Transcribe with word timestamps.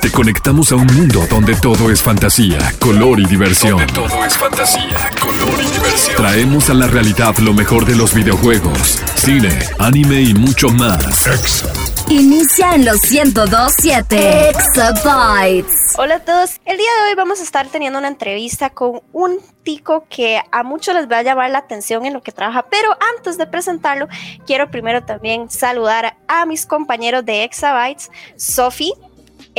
Te 0.00 0.12
conectamos 0.12 0.70
a 0.70 0.76
un 0.76 0.86
mundo 0.86 1.26
donde 1.28 1.54
todo 1.56 1.90
es 1.90 2.00
fantasía, 2.00 2.58
color 2.78 3.18
y 3.18 3.26
diversión. 3.26 3.78
Donde 3.78 3.92
todo 3.92 4.24
es 4.24 4.36
fantasía, 4.36 5.10
color 5.20 5.54
y 5.60 5.66
diversión. 5.72 6.16
Traemos 6.16 6.70
a 6.70 6.74
la 6.74 6.86
realidad 6.86 7.36
lo 7.38 7.52
mejor 7.52 7.84
de 7.84 7.96
los 7.96 8.14
videojuegos, 8.14 9.02
cine, 9.16 9.50
anime 9.78 10.20
y 10.20 10.34
mucho 10.34 10.68
más. 10.68 11.26
Inicia 12.08 12.74
en 12.74 12.84
los 12.84 13.10
1027 13.10 14.50
Exabytes. 14.50 15.94
Hola 15.98 16.16
a 16.16 16.20
todos. 16.20 16.60
El 16.64 16.78
día 16.78 16.86
de 16.86 17.10
hoy 17.10 17.16
vamos 17.16 17.40
a 17.40 17.42
estar 17.42 17.66
teniendo 17.66 17.98
una 17.98 18.08
entrevista 18.08 18.70
con 18.70 19.02
un 19.12 19.40
tico 19.64 20.06
que 20.08 20.40
a 20.50 20.62
muchos 20.62 20.94
les 20.94 21.10
va 21.10 21.18
a 21.18 21.22
llamar 21.22 21.50
la 21.50 21.58
atención 21.58 22.06
en 22.06 22.14
lo 22.14 22.22
que 22.22 22.32
trabaja. 22.32 22.66
Pero 22.70 22.96
antes 23.16 23.36
de 23.36 23.46
presentarlo, 23.46 24.08
quiero 24.46 24.70
primero 24.70 25.04
también 25.04 25.50
saludar 25.50 26.16
a 26.28 26.46
mis 26.46 26.66
compañeros 26.66 27.24
de 27.26 27.44
Exabytes, 27.44 28.10
Sofi, 28.36 28.94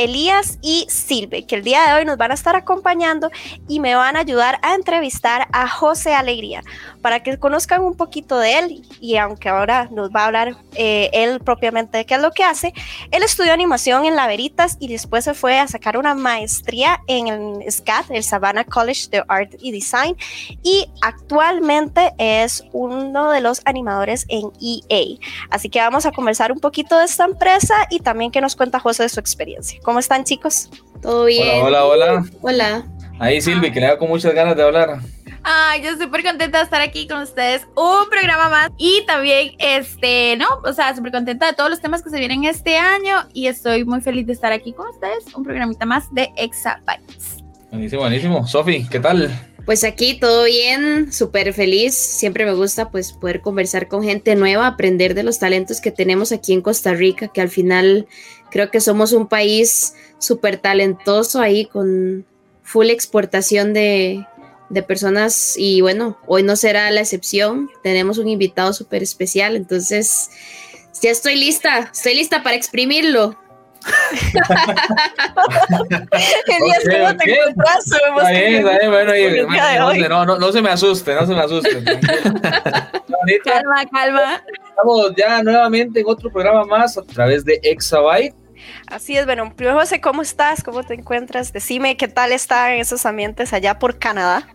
Elías 0.04 0.58
y 0.62 0.86
Silve, 0.88 1.46
que 1.46 1.56
el 1.56 1.62
día 1.62 1.86
de 1.86 1.92
hoy 1.98 2.04
nos 2.06 2.16
van 2.16 2.30
a 2.30 2.34
estar 2.34 2.56
acompañando 2.56 3.30
y 3.68 3.80
me 3.80 3.94
van 3.94 4.16
a 4.16 4.20
ayudar 4.20 4.58
a 4.62 4.74
entrevistar 4.74 5.46
a 5.52 5.68
José 5.68 6.14
Alegría 6.14 6.62
para 7.00 7.22
que 7.22 7.38
conozcan 7.38 7.82
un 7.82 7.94
poquito 7.94 8.38
de 8.38 8.58
él 8.58 8.82
y 9.00 9.16
aunque 9.16 9.48
ahora 9.48 9.88
nos 9.90 10.10
va 10.10 10.22
a 10.22 10.26
hablar 10.26 10.56
eh, 10.74 11.10
él 11.12 11.40
propiamente 11.40 11.98
de 11.98 12.06
qué 12.06 12.14
es 12.14 12.20
lo 12.20 12.30
que 12.30 12.44
hace, 12.44 12.72
él 13.10 13.22
estudió 13.22 13.52
animación 13.52 14.04
en 14.04 14.16
La 14.16 14.26
Veritas 14.26 14.76
y 14.80 14.88
después 14.88 15.24
se 15.24 15.34
fue 15.34 15.58
a 15.58 15.66
sacar 15.68 15.96
una 15.96 16.14
maestría 16.14 17.00
en 17.06 17.28
el 17.28 17.70
SCAD, 17.70 18.10
el 18.10 18.24
Savannah 18.24 18.64
College 18.64 19.08
de 19.10 19.24
Art 19.28 19.54
y 19.60 19.72
Design 19.72 20.16
y 20.62 20.88
actualmente 21.02 22.12
es 22.18 22.64
uno 22.72 23.30
de 23.30 23.40
los 23.40 23.62
animadores 23.64 24.26
en 24.28 24.50
EA. 24.60 25.18
Así 25.50 25.68
que 25.68 25.80
vamos 25.80 26.06
a 26.06 26.12
conversar 26.12 26.52
un 26.52 26.60
poquito 26.60 26.98
de 26.98 27.04
esta 27.04 27.24
empresa 27.24 27.74
y 27.90 28.00
también 28.00 28.30
que 28.30 28.40
nos 28.40 28.56
cuenta 28.56 28.78
José 28.78 29.04
de 29.04 29.08
su 29.08 29.20
experiencia. 29.20 29.80
¿Cómo 29.82 29.98
están 29.98 30.24
chicos? 30.24 30.70
Todo 31.02 31.24
bien. 31.24 31.62
Hola, 31.62 31.84
hola, 31.84 32.12
hola. 32.12 32.24
Hola. 32.42 32.84
Ahí 33.18 33.40
Silvi, 33.40 33.70
que 33.70 33.80
le 33.80 33.86
da 33.86 33.98
con 33.98 34.08
muchas 34.08 34.34
ganas 34.34 34.56
de 34.56 34.62
hablar. 34.62 35.00
Ay, 35.42 35.82
yo 35.82 35.96
súper 35.96 36.22
contenta 36.22 36.58
de 36.58 36.64
estar 36.64 36.80
aquí 36.82 37.08
con 37.08 37.22
ustedes. 37.22 37.66
Un 37.74 38.08
programa 38.10 38.48
más. 38.48 38.70
Y 38.76 39.04
también, 39.06 39.52
este, 39.58 40.36
no, 40.36 40.46
o 40.64 40.72
sea, 40.72 40.94
súper 40.94 41.12
contenta 41.12 41.46
de 41.46 41.54
todos 41.54 41.70
los 41.70 41.80
temas 41.80 42.02
que 42.02 42.10
se 42.10 42.18
vienen 42.18 42.44
este 42.44 42.76
año. 42.76 43.16
Y 43.32 43.46
estoy 43.46 43.84
muy 43.84 44.00
feliz 44.00 44.26
de 44.26 44.34
estar 44.34 44.52
aquí 44.52 44.72
con 44.72 44.88
ustedes. 44.88 45.34
Un 45.34 45.44
programita 45.44 45.86
más 45.86 46.12
de 46.12 46.30
Exabytes. 46.36 47.38
Buenísimo, 47.70 48.02
buenísimo. 48.02 48.46
Sofi, 48.46 48.86
¿qué 48.88 49.00
tal? 49.00 49.30
Pues 49.64 49.84
aquí 49.84 50.18
todo 50.18 50.44
bien, 50.44 51.12
súper 51.12 51.52
feliz. 51.52 51.94
Siempre 51.94 52.44
me 52.44 52.52
gusta 52.52 52.90
pues 52.90 53.12
poder 53.12 53.40
conversar 53.40 53.88
con 53.88 54.02
gente 54.02 54.34
nueva, 54.34 54.66
aprender 54.66 55.14
de 55.14 55.22
los 55.22 55.38
talentos 55.38 55.80
que 55.80 55.90
tenemos 55.90 56.32
aquí 56.32 56.52
en 56.52 56.60
Costa 56.60 56.92
Rica, 56.94 57.28
que 57.28 57.40
al 57.40 57.50
final 57.50 58.06
creo 58.50 58.70
que 58.70 58.80
somos 58.80 59.12
un 59.12 59.28
país 59.28 59.94
súper 60.18 60.56
talentoso 60.56 61.40
ahí 61.40 61.66
con 61.66 62.26
full 62.62 62.90
exportación 62.90 63.72
de, 63.72 64.26
de 64.70 64.82
personas 64.82 65.54
y 65.56 65.82
bueno, 65.82 66.18
hoy 66.26 66.42
no 66.42 66.56
será 66.56 66.90
la 66.90 67.00
excepción. 67.00 67.70
Tenemos 67.82 68.16
un 68.18 68.28
invitado 68.28 68.72
súper 68.72 69.02
especial, 69.02 69.56
entonces 69.56 70.30
ya 71.02 71.10
estoy 71.10 71.36
lista, 71.36 71.90
estoy 71.92 72.14
lista 72.14 72.42
para 72.42 72.56
exprimirlo. 72.56 73.36
Elías, 76.46 76.84
¿cómo 76.84 77.16
te 77.16 77.32
encuentras? 77.32 77.86
Está 77.86 78.30
bien, 78.30 78.54
está 78.56 78.78
bien, 78.78 78.90
bueno, 78.90 79.16
y, 79.16 79.42
bueno, 79.44 80.08
no, 80.08 80.26
no, 80.26 80.38
no 80.38 80.52
se 80.52 80.60
me 80.60 80.68
asuste, 80.68 81.14
no 81.14 81.26
se 81.26 81.34
me 81.34 81.40
asuste. 81.40 81.82
calma, 83.44 83.86
calma. 83.90 84.42
Estamos 84.68 85.12
ya 85.16 85.42
nuevamente 85.42 86.00
en 86.00 86.06
otro 86.08 86.30
programa 86.30 86.64
más 86.64 86.98
a 86.98 87.02
través 87.02 87.44
de 87.44 87.58
Exabyte. 87.62 88.34
Así 88.86 89.16
es, 89.16 89.26
bueno, 89.26 89.52
primero 89.54 89.78
José, 89.78 90.00
¿cómo 90.00 90.22
estás? 90.22 90.62
¿Cómo 90.62 90.82
te 90.82 90.94
encuentras? 90.94 91.52
Decime 91.52 91.96
qué 91.96 92.08
tal 92.08 92.32
están 92.32 92.72
esos 92.72 93.06
ambientes 93.06 93.52
allá 93.52 93.78
por 93.78 93.98
Canadá. 93.98 94.48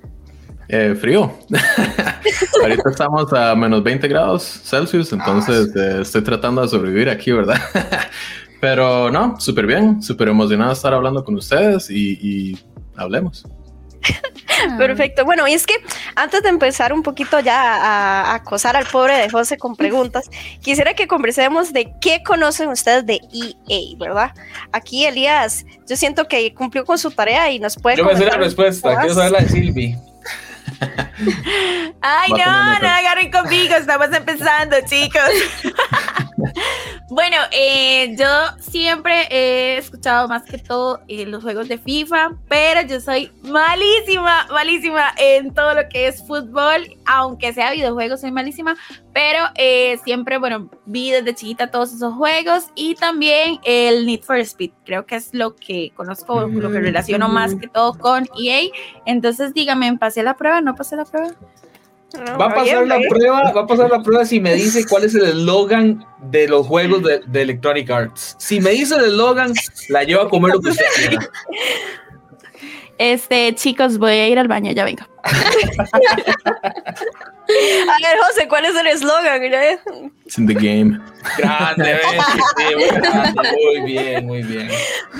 Eh, 0.67 0.95
frío. 0.99 1.31
Ahorita 2.61 2.89
estamos 2.89 3.31
a 3.33 3.55
menos 3.55 3.83
20 3.83 4.07
grados 4.07 4.43
Celsius, 4.63 5.13
entonces 5.13 5.75
eh, 5.75 5.99
estoy 6.01 6.23
tratando 6.23 6.61
de 6.61 6.67
sobrevivir 6.67 7.09
aquí, 7.09 7.31
¿verdad? 7.31 7.59
Pero 8.61 9.11
no, 9.11 9.39
súper 9.39 9.67
bien, 9.67 10.01
súper 10.01 10.29
emocionado 10.29 10.71
de 10.71 10.75
estar 10.75 10.93
hablando 10.93 11.23
con 11.23 11.35
ustedes 11.35 11.89
y, 11.89 12.13
y 12.21 12.59
hablemos. 12.95 13.45
Perfecto. 14.77 15.25
Bueno, 15.25 15.47
y 15.47 15.53
es 15.53 15.65
que 15.65 15.75
antes 16.15 16.43
de 16.43 16.49
empezar 16.49 16.93
un 16.93 17.03
poquito 17.03 17.39
ya 17.39 17.61
a, 17.61 18.31
a, 18.31 18.35
acosar 18.35 18.75
al 18.75 18.85
pobre 18.85 19.17
de 19.17 19.29
José 19.29 19.57
con 19.57 19.75
preguntas, 19.75 20.29
quisiera 20.61 20.93
que 20.93 21.07
conversemos 21.07 21.73
de 21.73 21.93
qué 22.01 22.23
conocen 22.23 22.69
ustedes 22.69 23.05
de 23.05 23.19
EA, 23.33 23.97
¿verdad? 23.97 24.31
Aquí 24.71 25.05
Elías, 25.05 25.65
yo 25.87 25.95
siento 25.95 26.27
que 26.27 26.53
cumplió 26.53 26.85
con 26.85 26.97
su 26.97 27.11
tarea 27.11 27.51
y 27.51 27.59
nos 27.59 27.77
puede. 27.77 27.97
Yo 27.97 28.05
me 28.05 28.15
sé 28.15 28.25
la 28.25 28.37
respuesta, 28.37 28.99
quiero 28.99 29.15
saber 29.15 29.31
la 29.31 29.39
de 29.39 29.49
Silvi. 29.49 29.95
Ay, 32.01 32.31
no, 32.31 32.79
no 32.79 32.87
agarren 32.87 33.31
conmigo, 33.31 33.75
estamos 33.75 34.07
empezando, 34.13 34.75
chicos. 34.87 35.21
bueno, 37.09 37.37
eh, 37.51 38.15
yo 38.17 38.27
siempre 38.59 39.27
he 39.29 39.77
escuchado 39.77 40.27
más 40.27 40.43
que 40.43 40.57
todo 40.57 41.01
eh, 41.07 41.25
los 41.25 41.43
juegos 41.43 41.67
de 41.67 41.77
FIFA, 41.77 42.35
pero 42.47 42.81
yo 42.81 42.99
soy 42.99 43.31
malísima, 43.43 44.47
malísima 44.51 45.13
en 45.17 45.53
todo 45.53 45.73
lo 45.73 45.87
que 45.89 46.07
es 46.07 46.25
fútbol, 46.25 46.87
aunque 47.05 47.53
sea 47.53 47.71
videojuegos, 47.71 48.21
soy 48.21 48.31
malísima, 48.31 48.75
pero 49.13 49.39
eh, 49.55 49.97
siempre, 50.03 50.37
bueno, 50.37 50.69
vi 50.85 51.11
desde 51.11 51.35
chiquita 51.35 51.71
todos 51.71 51.93
esos 51.93 52.13
juegos 52.13 52.65
y 52.75 52.95
también 52.95 53.59
el 53.63 54.05
Need 54.05 54.21
for 54.21 54.37
Speed, 54.37 54.71
creo 54.85 55.05
que 55.05 55.15
es 55.15 55.33
lo 55.33 55.55
que 55.55 55.91
conozco, 55.95 56.47
lo 56.47 56.71
que 56.71 56.79
relaciono 56.79 57.29
más 57.29 57.55
que 57.55 57.67
todo 57.67 57.97
con 57.97 58.27
EA. 58.39 58.69
Entonces, 59.05 59.53
dígame, 59.53 59.97
¿pasé 59.97 60.23
la 60.23 60.35
prueba? 60.35 60.61
¿No 60.61 60.75
pasé 60.75 60.95
la 60.95 61.05
prueba? 61.05 61.29
No, 62.13 62.37
va 62.37 62.45
a 62.45 62.55
pasar 62.55 62.87
la 62.87 62.97
bien. 62.97 63.09
prueba, 63.09 63.51
va 63.51 63.61
a 63.61 63.67
pasar 63.67 63.89
la 63.89 64.01
prueba 64.01 64.25
si 64.25 64.39
me 64.39 64.53
dice 64.53 64.85
cuál 64.87 65.03
es 65.03 65.15
el 65.15 65.23
eslogan 65.23 66.05
de 66.21 66.47
los 66.47 66.65
juegos 66.65 67.03
de, 67.03 67.19
de, 67.25 67.41
Electronic 67.41 67.89
Arts. 67.89 68.35
Si 68.39 68.61
me 68.61 68.69
dice 68.71 68.95
el 68.95 69.05
eslogan, 69.05 69.53
la 69.89 70.03
llevo 70.03 70.21
a 70.21 70.29
comer 70.29 70.53
lo 70.53 70.61
que 70.61 70.69
usted 70.69 70.85
quiera. 70.95 71.29
Este, 72.97 73.53
chicos, 73.55 73.97
voy 73.97 74.13
a 74.13 74.29
ir 74.29 74.39
al 74.39 74.47
baño, 74.47 74.71
ya 74.71 74.85
vengo. 74.85 75.03
a 75.25 75.39
ver, 78.01 78.17
José, 78.27 78.47
¿cuál 78.47 78.65
es 78.65 78.75
el 78.75 78.87
eslogan? 78.87 79.43
It's 80.25 80.37
in 80.37 80.47
the 80.47 80.53
game. 80.53 80.99
Grande, 81.37 81.99
sí, 82.57 82.73
grande, 83.01 83.41
muy 83.51 83.81
bien, 83.81 84.25
muy 84.25 84.43
bien. 84.43 84.69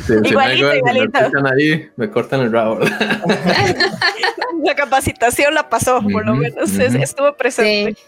Sí, 0.08 0.14
igualito, 0.24 0.72
si 0.72 0.72
me, 0.72 0.78
igualito. 0.78 1.20
Me 1.20 1.24
cortan 1.24 1.48
ahí, 1.48 1.90
me 1.98 2.10
cortan 2.10 2.42
el 2.42 2.52
rabo. 2.52 2.80
la 4.64 4.76
capacitación 4.76 5.54
la 5.54 5.70
pasó, 5.70 6.02
por 6.02 6.26
lo 6.26 6.36
menos, 6.36 6.72
uh 6.72 6.78
-huh. 6.78 7.04
estuvo 7.04 7.36
presente. 7.36 8.00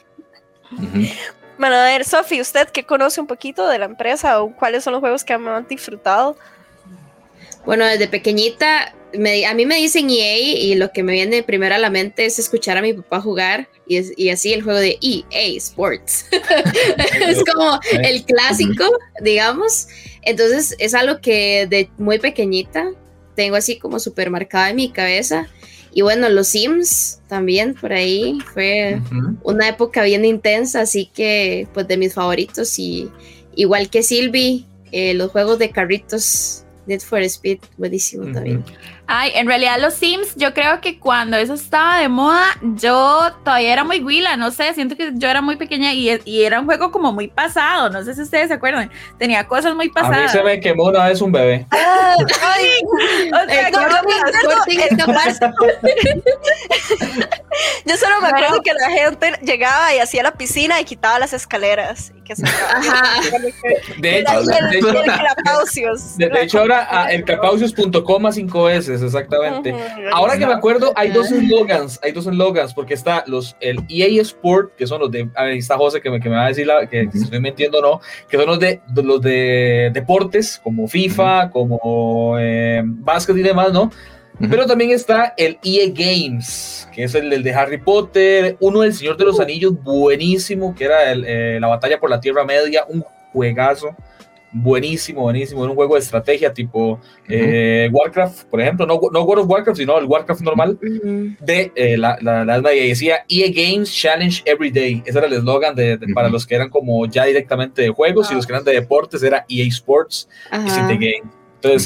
Uh 0.72 0.82
-huh. 0.82 1.14
Bueno, 1.58 1.76
a 1.76 1.86
ver, 1.86 2.06
Sofi, 2.06 2.40
¿usted 2.40 2.68
qué 2.70 2.84
conoce 2.84 3.20
un 3.20 3.28
poquito 3.28 3.68
de 3.68 3.80
la 3.80 3.86
empresa 3.86 4.42
o 4.42 4.56
cuáles 4.56 4.84
son 4.84 4.94
los 4.94 5.00
juegos 5.00 5.24
que 5.24 5.34
han 5.34 5.68
disfrutado? 5.68 6.38
Bueno, 7.66 7.86
desde 7.86 8.08
pequeñita, 8.08 8.94
me, 9.14 9.46
a 9.46 9.54
mí 9.54 9.66
me 9.66 9.76
dicen 9.78 10.10
EA 10.10 10.38
y 10.38 10.76
lo 10.76 10.92
que 10.92 11.04
me 11.04 11.14
viene 11.14 11.44
primero 11.44 11.76
a 11.76 11.78
la 11.80 11.90
mente 11.90 12.26
es 12.26 12.38
escuchar 12.40 12.78
a 12.78 12.82
mi 12.82 12.94
papá 12.94 13.22
jugar 13.22 13.68
y, 13.88 13.98
es, 13.98 14.14
y 14.16 14.30
así 14.30 14.54
el 14.54 14.62
juego 14.62 14.80
de 14.80 14.98
EA 15.02 15.58
Sports. 15.58 16.26
es 17.28 17.44
como 17.44 17.80
el 17.92 18.24
clásico, 18.24 18.86
digamos. 19.22 19.88
Entonces 20.22 20.76
es 20.78 20.94
algo 20.94 21.20
que 21.22 21.68
de 21.68 21.90
muy 21.98 22.20
pequeñita 22.20 22.92
tengo 23.36 23.56
así 23.56 23.80
como 23.80 24.00
súper 24.00 24.30
marcada 24.30 24.70
en 24.70 24.76
mi 24.76 24.92
cabeza. 24.92 25.48
Y 25.98 26.04
bueno, 26.04 26.30
los 26.30 26.50
Sims 26.50 27.22
también 27.28 27.74
por 27.74 27.92
ahí 27.92 28.38
fue 28.54 29.02
uh 29.02 29.16
-huh. 29.16 29.38
una 29.42 29.68
época 29.68 30.04
bien 30.04 30.26
intensa, 30.26 30.82
así 30.82 31.10
que 31.12 31.68
pues 31.74 31.88
de 31.88 31.98
mis 31.98 32.14
favoritos 32.14 32.78
y 32.78 33.10
igual 33.56 33.90
que 33.90 34.04
Silvi, 34.04 34.68
eh, 34.92 35.16
los 35.16 35.32
juegos 35.32 35.58
de 35.58 35.72
carritos 35.72 36.66
Need 36.86 37.00
for 37.00 37.20
Speed, 37.24 37.58
buenísimo 37.80 38.26
uh 38.26 38.28
-huh. 38.28 38.34
también. 38.36 38.64
Ay, 39.08 39.32
en 39.36 39.48
realidad 39.48 39.78
los 39.80 39.94
Sims, 39.94 40.36
yo 40.36 40.54
creo 40.54 40.82
que 40.82 41.00
cuando 41.00 41.38
eso 41.38 41.54
estaba 41.54 42.00
de 42.00 42.10
moda, 42.10 42.44
yo 42.62 43.32
todavía 43.44 43.72
era 43.72 43.84
muy 43.84 44.02
huila, 44.02 44.36
no 44.36 44.52
sé, 44.52 44.74
siento 44.74 44.98
que 44.98 45.12
yo 45.14 45.30
era 45.30 45.42
muy 45.42 45.56
pequeña 45.56 45.94
y, 45.94 46.20
y, 46.26 46.44
era 46.44 46.60
un 46.60 46.66
juego 46.66 46.92
como 46.92 47.14
muy 47.14 47.28
pasado, 47.30 47.90
no 47.90 48.04
sé 48.04 48.16
si 48.16 48.22
ustedes 48.22 48.50
se 48.50 48.56
acuerdan, 48.56 48.92
tenía 49.18 49.48
cosas 49.48 49.76
muy 49.76 49.90
pasadas. 49.90 50.20
A 50.20 50.24
mí 50.24 50.30
se 50.30 50.44
me 50.44 50.60
quemó 50.60 50.86
una 50.86 51.06
vez 51.06 51.22
un 51.22 51.32
bebé. 51.32 51.66
Ay, 51.72 52.70
o 53.32 53.50
sea. 53.50 53.70
Yo 57.86 57.98
solo 57.98 58.22
me 58.22 58.28
acuerdo 58.28 58.62
que 58.62 58.74
la 58.74 58.90
gente 58.90 59.34
llegaba 59.42 59.94
y 59.96 60.00
hacía 60.00 60.24
la 60.24 60.34
piscina 60.34 60.80
y 60.80 60.86
quitaba 60.86 61.20
las 61.20 61.34
escaleras. 61.34 62.12
Y 62.16 62.22
que 62.22 62.36
se 62.36 62.46
Ajá. 62.74 63.22
De 63.98 64.20
hecho, 64.20 64.42
de 66.18 66.42
hecho, 66.42 66.60
ahora 66.60 66.88
ah, 66.90 67.12
el 67.12 67.24
capaucios.com 67.24 68.26
a 68.26 68.32
5 68.32 68.64
veces, 68.64 68.97
exactamente. 69.02 69.74
Ahora 70.12 70.38
que 70.38 70.46
me 70.46 70.54
acuerdo, 70.54 70.94
hay 70.96 71.12
dos 71.12 71.32
eslogans, 71.32 72.00
hay 72.04 72.12
dos 72.12 72.28
eslogans, 72.28 72.74
porque 72.74 72.94
está 72.94 73.24
los, 73.28 73.56
el 73.60 73.78
EA 73.90 74.22
Sport, 74.22 74.76
que 74.76 74.88
son 74.88 75.00
los 75.02 75.12
de, 75.12 75.30
a 75.36 75.44
ver, 75.44 75.54
ahí 75.54 75.58
está 75.60 75.78
José 75.78 76.02
que 76.02 76.10
me, 76.10 76.20
que 76.20 76.30
me 76.30 76.36
va 76.36 76.46
a 76.46 76.48
decir 76.50 76.66
la, 76.68 76.88
que, 76.88 77.10
si 77.12 77.20
estoy 77.24 77.40
mintiendo 77.40 77.80
o 77.80 77.82
no, 77.82 78.02
que 78.30 78.38
son 78.38 78.46
los 78.48 78.60
de, 78.60 78.82
de- 78.88 79.04
los 79.04 79.22
de 79.22 79.92
deportes, 79.94 80.60
como 80.64 80.88
FIFA, 80.88 81.50
como 81.52 82.36
eh, 82.40 82.82
básquet 82.86 83.38
y 83.38 83.42
demás, 83.44 83.72
¿no? 83.74 83.92
Pero 84.52 84.68
también 84.68 84.92
está 84.92 85.34
el 85.36 85.58
EA 85.64 85.88
Games, 85.92 86.88
que 86.94 87.06
es 87.06 87.16
el, 87.16 87.34
el 87.34 87.42
de 87.42 87.56
Harry 87.56 87.80
Potter, 87.80 88.56
uno 88.60 88.82
del 88.82 88.94
Señor 88.94 89.18
de 89.18 89.26
los 89.26 89.40
Anillos, 89.40 89.74
buenísimo, 89.82 90.76
que 90.76 90.84
era 90.86 91.12
el, 91.12 91.26
eh, 91.26 91.58
la 91.60 91.68
batalla 91.68 92.00
por 92.00 92.10
la 92.12 92.20
Tierra 92.20 92.44
Media, 92.46 92.86
un 92.88 93.04
juegazo, 93.34 93.96
buenísimo, 94.52 95.22
buenísimo, 95.22 95.62
era 95.64 95.72
un 95.72 95.76
juego 95.76 95.96
de 95.96 96.00
estrategia 96.00 96.54
tipo 96.54 97.00
eh, 97.28 97.90
Warcraft, 97.92 98.46
por 98.50 98.62
ejemplo, 98.62 98.86
no, 98.86 99.00
no 99.12 99.22
World 99.24 99.44
of 99.44 99.50
Warcraft, 99.50 99.78
sino 99.80 99.98
el 100.00 100.06
Warcraft 100.06 100.42
normal, 100.42 100.80
de 100.82 101.72
eh, 101.76 101.98
la, 101.98 102.18
la, 102.22 102.44
la 102.46 102.74
y 102.74 102.90
decía 102.90 103.26
EA 103.30 103.48
Games 103.50 103.94
Challenge 103.94 104.42
Every 104.46 104.72
Day. 104.72 105.04
Ese 105.06 105.18
era 105.18 105.28
el 105.28 105.34
eslogan 105.34 105.76
de, 105.76 105.98
de- 105.98 106.14
para 106.14 106.30
los 106.30 106.46
que 106.48 106.56
eran 106.56 106.70
como 106.70 107.06
ya 107.06 107.26
directamente 107.26 107.82
de 107.82 107.90
juegos 107.90 108.32
y 108.32 108.36
los 108.36 108.46
que 108.48 108.54
eran 108.54 108.64
de 108.64 108.74
deportes 108.74 109.22
era 109.24 109.46
EA 109.50 109.66
Sports 109.68 110.28
y. 110.52 110.70
City 110.70 110.94
Game. 110.94 111.32
Entonces, 111.56 111.84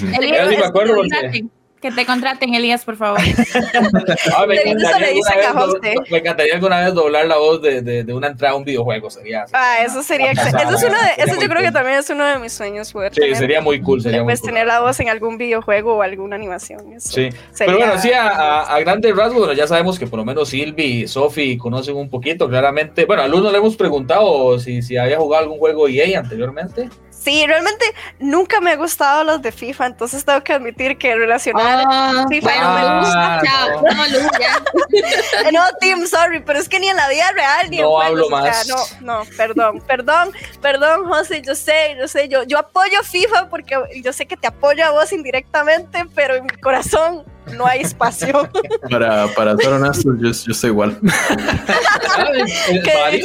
sí 0.50 0.58
me 0.58 0.66
acuerdo 0.66 0.96
porque 0.96 1.46
que 1.82 1.92
te 1.92 2.06
contraten, 2.06 2.54
Elías, 2.54 2.86
por 2.86 2.96
favor. 2.96 3.20
ah, 4.38 4.46
me, 4.46 4.56
encantaría 4.56 5.08
vez, 5.08 5.96
me 6.10 6.18
encantaría 6.20 6.54
alguna 6.54 6.80
vez 6.82 6.94
doblar 6.94 7.26
la 7.26 7.38
voz 7.38 7.62
de, 7.62 7.82
de, 7.82 8.04
de 8.04 8.14
una 8.14 8.28
entrada 8.28 8.54
a 8.54 8.58
un 8.58 8.64
videojuego. 8.64 9.10
Sería 9.10 9.44
así. 9.44 9.54
Ah, 9.56 9.78
eso 9.84 10.04
sería 10.04 10.32
excelente. 10.32 10.62
Eso, 10.64 10.76
es 10.76 10.84
uno 10.84 10.98
de, 10.98 11.24
eso 11.24 11.42
yo 11.42 11.50
creo 11.50 11.62
que 11.62 11.72
también 11.72 11.98
es 11.98 12.10
uno 12.10 12.24
de 12.26 12.38
mis 12.38 12.54
sueños, 12.54 12.92
poder 12.92 13.14
Sí, 13.14 13.22
tener, 13.22 13.36
sería 13.36 13.62
muy 13.62 13.82
cool. 13.82 14.02
Sería 14.02 14.20
muy 14.20 14.28
pues, 14.32 14.42
cool. 14.42 14.50
tener 14.52 14.68
la 14.68 14.82
voz 14.82 15.00
en 15.00 15.10
algún 15.10 15.38
videojuego 15.38 15.96
o 15.96 16.02
alguna 16.04 16.36
animación. 16.36 16.94
Eso 16.94 17.10
Sí, 17.10 17.30
sería- 17.52 17.56
pero 17.58 17.78
bueno, 17.78 17.98
sí, 18.00 18.12
a, 18.14 18.28
a, 18.28 18.76
a 18.76 18.80
grandes 18.80 19.16
rasgos, 19.16 19.40
bueno, 19.40 19.54
ya 19.54 19.66
sabemos 19.66 19.98
que 19.98 20.06
por 20.06 20.20
lo 20.20 20.26
menos 20.26 20.50
Silvi 20.50 20.84
y 21.04 21.08
Sofi 21.08 21.58
conocen 21.58 21.96
un 21.96 22.10
poquito, 22.10 22.48
claramente. 22.48 23.06
Bueno, 23.06 23.24
a 23.24 23.28
Luz 23.28 23.42
no 23.42 23.52
le 23.52 23.58
hemos 23.58 23.76
preguntado 23.76 24.60
si, 24.60 24.82
si 24.84 24.98
había 24.98 25.18
jugado 25.18 25.44
algún 25.44 25.58
juego 25.58 25.88
EA 25.88 26.20
anteriormente. 26.20 26.90
Sí, 27.24 27.46
realmente 27.46 27.86
nunca 28.18 28.60
me 28.60 28.72
ha 28.72 28.76
gustado 28.76 29.24
los 29.24 29.42
de 29.44 29.52
FIFA, 29.52 29.86
entonces 29.88 30.26
tengo 30.26 30.44
que 30.44 30.54
admitir 30.54 30.98
que 30.98 31.16
relacionar. 31.16 31.86
Ah, 31.88 32.26
FIFA 32.28 32.56
no 32.62 32.74
me 32.74 33.00
gusta. 33.00 33.42
Chao. 33.46 33.84
No, 35.54 35.62
Tim, 35.80 36.06
sorry, 36.08 36.40
pero 36.42 36.58
es 36.60 36.68
que 36.68 36.80
ni 36.80 36.88
en 36.90 36.96
la 36.96 37.08
vida 37.10 37.32
real 37.34 37.70
ni 37.70 37.78
en 37.78 37.84
No 37.84 37.92
juegos, 37.92 38.06
hablo 38.10 38.26
o 38.26 38.30
sea, 38.30 38.40
más. 38.40 38.68
no, 38.68 38.78
no, 39.02 39.24
perdón, 39.38 39.82
perdón, 39.86 40.32
perdón, 40.62 41.06
José, 41.08 41.42
yo 41.42 41.54
sé, 41.56 41.96
yo 42.00 42.08
sé, 42.08 42.28
yo, 42.28 42.44
yo 42.44 42.58
apoyo 42.58 43.04
FIFA 43.04 43.50
porque 43.50 43.78
yo 44.04 44.14
sé 44.14 44.26
que 44.26 44.38
te 44.38 44.48
apoyo 44.48 44.86
a 44.86 44.92
vos 44.92 45.12
indirectamente, 45.14 46.06
pero 46.16 46.36
en 46.36 46.44
mi 46.46 46.58
corazón 46.62 47.24
no 47.48 47.66
hay 47.66 47.82
espacio. 47.82 48.50
Para, 48.90 49.28
para 49.36 49.56
ser 49.58 49.74
honesto, 49.74 50.10
yo, 50.18 50.32
yo 50.32 50.52
estoy 50.52 50.70
igual. 50.70 51.00
Ah, 52.18 52.32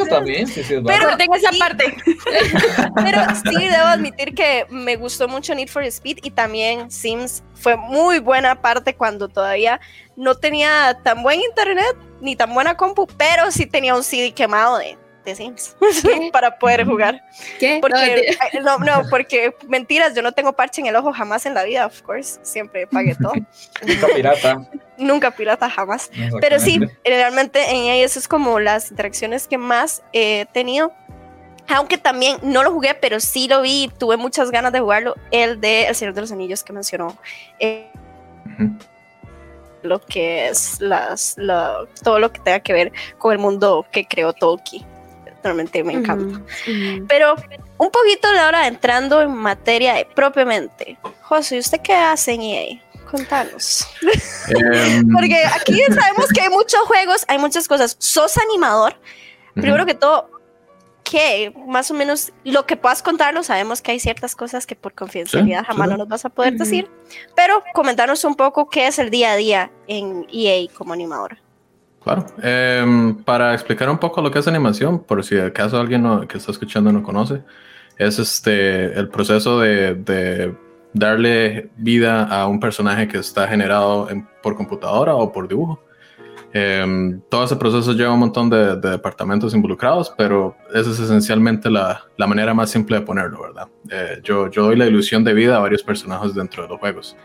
también, 0.09 0.47
sí, 0.47 0.63
sí, 0.63 0.75
es 0.75 0.83
válido. 0.83 0.85
Pero- 0.87 1.09
Corten 1.09 1.35
esa 1.35 1.53
sí. 1.53 1.59
parte. 1.59 1.97
Pero 2.95 3.23
sí 3.45 3.69
debo 3.69 3.87
admitir 3.87 4.35
que 4.35 4.67
me 4.71 4.97
gustó 4.97 5.29
mucho 5.29 5.55
Need 5.55 5.69
for 5.69 5.83
Speed 5.85 6.19
y 6.23 6.31
también 6.31 6.91
Sims 6.91 7.43
fue 7.55 7.77
muy 7.77 8.19
buena 8.19 8.61
parte 8.61 8.95
cuando 8.95 9.29
todavía 9.29 9.81
no 10.17 10.35
tenía 10.35 10.99
tan 11.03 11.23
buen 11.23 11.41
internet 11.41 11.97
ni 12.21 12.37
tan 12.37 12.53
buena 12.55 12.77
compu, 12.77 13.07
pero 13.19 13.51
sí 13.51 13.67
tenía 13.67 13.95
un 13.95 14.03
CD 14.03 14.33
quemado 14.33 14.79
de, 14.79 14.97
de 15.27 15.37
Sims 15.37 15.77
para 16.33 16.59
poder 16.59 16.87
jugar. 16.87 17.23
¿Qué? 17.59 17.75
No, 17.75 17.81
Porque, 17.83 17.99
de- 18.15 18.37
ay, 18.41 18.61
no, 18.63 18.79
no, 18.79 19.03
porque 19.11 19.55
mentiras, 19.69 20.15
yo 20.15 20.23
no 20.23 20.33
tengo 20.33 20.55
parche 20.55 20.81
en 20.81 20.87
el 20.87 20.97
ojo 20.97 21.13
jamás 21.13 21.45
en 21.45 21.53
la 21.55 21.65
vida, 21.65 21.85
of 21.87 22.01
course, 22.03 22.39
siempre 22.43 22.87
pagué 22.87 23.15
todo. 23.15 23.33
Nunca 23.87 24.07
pirata. 24.15 24.67
Nunca 24.97 25.31
pirata 25.31 25.69
jamás. 25.69 26.11
Pero 26.41 26.59
sí, 26.59 26.81
realmente 27.05 27.63
en 27.71 27.77
ella 27.77 28.05
eso 28.05 28.19
es 28.19 28.27
como 28.29 28.59
las 28.61 28.91
interacciones 28.91 29.47
que 29.47 29.59
más 29.59 30.03
he 30.15 30.47
tenido. 30.53 30.93
Aunque 31.69 31.99
también 31.99 32.39
no 32.43 32.63
lo 32.63 32.71
jugué, 32.73 32.95
pero 32.95 33.19
sí 33.19 33.49
lo 33.49 33.61
vi, 33.61 33.91
tuve 33.99 34.17
muchas 34.17 34.51
ganas 34.53 34.73
de 34.73 34.79
jugarlo, 34.81 35.17
el 35.33 35.61
de 35.61 35.89
El 35.89 35.95
Señor 35.97 36.15
de 36.15 36.21
los 36.21 36.31
Anillos 36.33 36.63
que 36.63 36.73
mencionó. 36.73 37.17
eh, 37.59 37.91
lo 39.83 40.01
que 40.01 40.49
es 40.49 40.81
las, 40.81 41.35
la- 41.37 41.87
todo 42.03 42.19
lo 42.19 42.33
que 42.33 42.41
tenga 42.41 42.61
que 42.61 42.73
ver 42.73 42.93
con 43.19 43.33
el 43.33 43.39
mundo 43.39 43.87
que 43.93 44.05
creó 44.07 44.33
Tolkien. 44.33 44.85
Realmente 45.47 45.83
me 45.85 45.93
encanta. 45.95 46.39
Ujú. 46.39 47.07
Pero 47.09 47.35
un 47.79 47.91
poquito 47.91 48.31
de 48.33 48.39
ahora 48.41 48.67
entrando 48.67 49.23
en 49.23 49.31
materia 49.33 49.95
de- 49.95 50.05
propiamente. 50.07 50.99
José, 51.23 51.59
¿usted 51.59 51.81
qué 51.81 51.95
hace 51.95 52.33
en 52.35 52.43
EA? 52.43 52.83
Contanos. 53.11 53.87
Em, 54.49 55.09
Porque 55.13 55.43
aquí 55.55 55.81
sabemos 55.95 56.29
que 56.35 56.41
hay 56.41 56.49
muchos 56.51 56.81
juegos, 56.87 57.25
hay 57.29 57.39
muchas 57.39 57.69
cosas. 57.69 57.97
Sos 57.99 58.37
animador. 58.39 58.97
Primero 59.55 59.87
que 59.87 59.95
todo, 59.95 60.29
¿qué? 61.05 61.53
Más 61.67 61.91
o 61.91 61.95
menos 61.95 62.33
lo 62.45 62.67
que 62.67 62.77
puedas 62.77 63.03
contarnos, 63.03 63.47
sabemos 63.47 63.81
que 63.81 63.93
hay 63.93 64.01
ciertas 64.01 64.35
cosas 64.35 64.67
que 64.67 64.75
por 64.77 64.93
confidencialidad 64.93 65.61
Sí, 65.61 65.67
jamás 65.69 65.87
sí. 65.87 65.91
no 65.93 65.97
nos 65.99 66.09
vas 66.09 66.25
a 66.25 66.29
poder 66.31 66.55
Ujú. 66.55 66.65
decir. 66.65 66.91
Pero 67.37 67.63
comentarnos 67.75 68.25
un 68.25 68.35
poco 68.35 68.69
qué 68.69 68.87
es 68.89 68.99
el 68.99 69.09
día 69.11 69.33
a 69.33 69.37
día 69.37 69.71
en 69.87 70.27
EA 70.33 70.69
como 70.75 70.93
animador. 70.93 71.39
Claro. 72.07 72.25
Em, 72.41 73.17
para 73.25 73.53
explicar 73.53 73.91
un 73.91 73.99
poco 73.99 74.23
lo 74.23 74.31
que 74.31 74.39
es 74.39 74.47
animación, 74.47 75.01
por 75.01 75.25
si 75.25 75.37
acaso 75.41 75.77
alguien 75.81 76.05
no- 76.05 76.29
que 76.29 76.39
está 76.39 76.53
escuchando 76.53 76.93
no 76.93 77.03
conoce, 77.03 77.43
es 77.99 78.21
este 78.21 78.97
el 78.97 79.09
proceso 79.09 79.59
de, 79.59 80.55
darle 80.93 81.69
vida 81.77 82.23
a 82.25 82.47
un 82.47 82.61
personaje 82.61 83.09
que 83.09 83.19
está 83.19 83.49
generado 83.49 84.09
en- 84.09 84.25
por 84.41 84.55
computadora 84.55 85.17
o 85.17 85.33
por 85.33 85.49
dibujo. 85.49 85.83
Em, 86.53 87.21
todo 87.29 87.45
ese 87.45 87.57
proceso 87.57 87.93
lleva 87.93 88.13
un 88.13 88.21
montón 88.21 88.49
de, 88.51 88.77
de 88.77 88.91
departamentos 88.91 89.53
involucrados, 89.53 90.15
pero 90.17 90.57
esa 90.73 90.91
es 90.93 91.01
esencialmente 91.01 91.69
la, 91.71 92.03
la 92.17 92.27
manera 92.29 92.55
más 92.55 92.71
simple 92.71 93.01
de 93.01 93.03
ponerlo, 93.05 93.43
¿verdad? 93.43 93.67
Eh, 93.91 94.21
yo, 94.23 94.49
yo 94.49 94.63
doy 94.63 94.77
la 94.77 94.87
ilusión 94.87 95.25
de 95.25 95.35
vida 95.35 95.57
a 95.57 95.59
varios 95.59 95.83
personajes 95.83 96.35
dentro 96.35 96.63
de 96.63 96.69
los 96.69 96.79
juegos. 96.79 97.17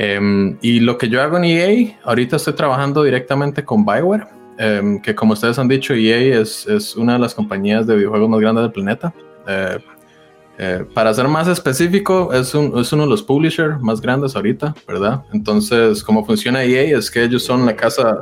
Em, 0.00 0.56
y 0.62 0.78
lo 0.78 0.96
que 0.96 1.08
yo 1.08 1.20
hago 1.20 1.38
en 1.38 1.44
EA, 1.44 1.98
ahorita 2.04 2.36
estoy 2.36 2.52
trabajando 2.52 3.02
directamente 3.02 3.64
con 3.64 3.84
Bioware, 3.84 4.28
em, 4.56 5.00
que 5.02 5.12
como 5.12 5.32
ustedes 5.32 5.58
han 5.58 5.66
dicho, 5.66 5.92
EA 5.92 6.40
es, 6.40 6.68
es 6.68 6.94
una 6.94 7.14
de 7.14 7.18
las 7.18 7.34
compañías 7.34 7.84
de 7.84 7.96
videojuegos 7.96 8.28
más 8.30 8.38
grandes 8.38 8.62
del 8.62 8.70
planeta. 8.70 9.12
Eh, 9.48 9.78
eh, 10.60 10.84
para 10.92 11.14
ser 11.14 11.28
más 11.28 11.46
específico, 11.46 12.32
es, 12.32 12.52
un- 12.54 12.76
es 12.80 12.92
uno 12.92 13.04
de 13.04 13.08
los 13.10 13.22
publishers 13.22 13.80
más 13.80 14.00
grandes 14.00 14.34
ahorita, 14.34 14.74
¿verdad? 14.88 15.22
Entonces, 15.32 16.02
cómo 16.02 16.24
funciona 16.26 16.64
EA 16.64 16.98
es 16.98 17.10
que 17.10 17.22
ellos 17.22 17.44
son 17.44 17.64
la 17.64 17.76
casa 17.76 18.20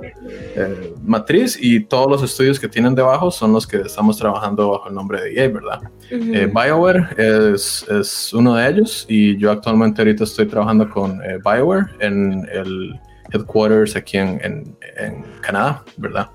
eh, 0.55 0.93
matriz 1.03 1.57
y 1.61 1.81
todos 1.81 2.11
los 2.11 2.23
estudios 2.23 2.61
que 2.61 2.69
tienen 2.69 2.95
debajo 2.95 3.31
son 3.31 3.53
los 3.53 3.67
que 3.67 3.79
estamos 3.79 4.19
trabajando 4.19 4.71
bajo 4.71 4.89
el 4.89 4.95
nombre 4.95 5.23
de 5.23 5.35
EA, 5.35 5.49
¿verdad? 5.49 5.81
Eh, 6.11 6.47
BioWare 6.53 7.09
es, 7.55 7.87
es 7.89 8.33
uno 8.35 8.55
de 8.55 8.69
ellos 8.69 9.07
y 9.09 9.37
yo 9.39 9.51
actualmente 9.51 10.03
ahorita 10.03 10.25
estoy 10.25 10.47
trabajando 10.47 10.89
con 10.91 11.19
BioWare 11.45 11.87
en 12.01 12.47
el 12.53 13.01
headquarters 13.33 13.97
aquí 13.97 14.19
en, 14.19 14.39
en- 14.45 14.77
en 14.99 15.25
Canadá, 15.41 15.83
¿verdad? 15.97 16.29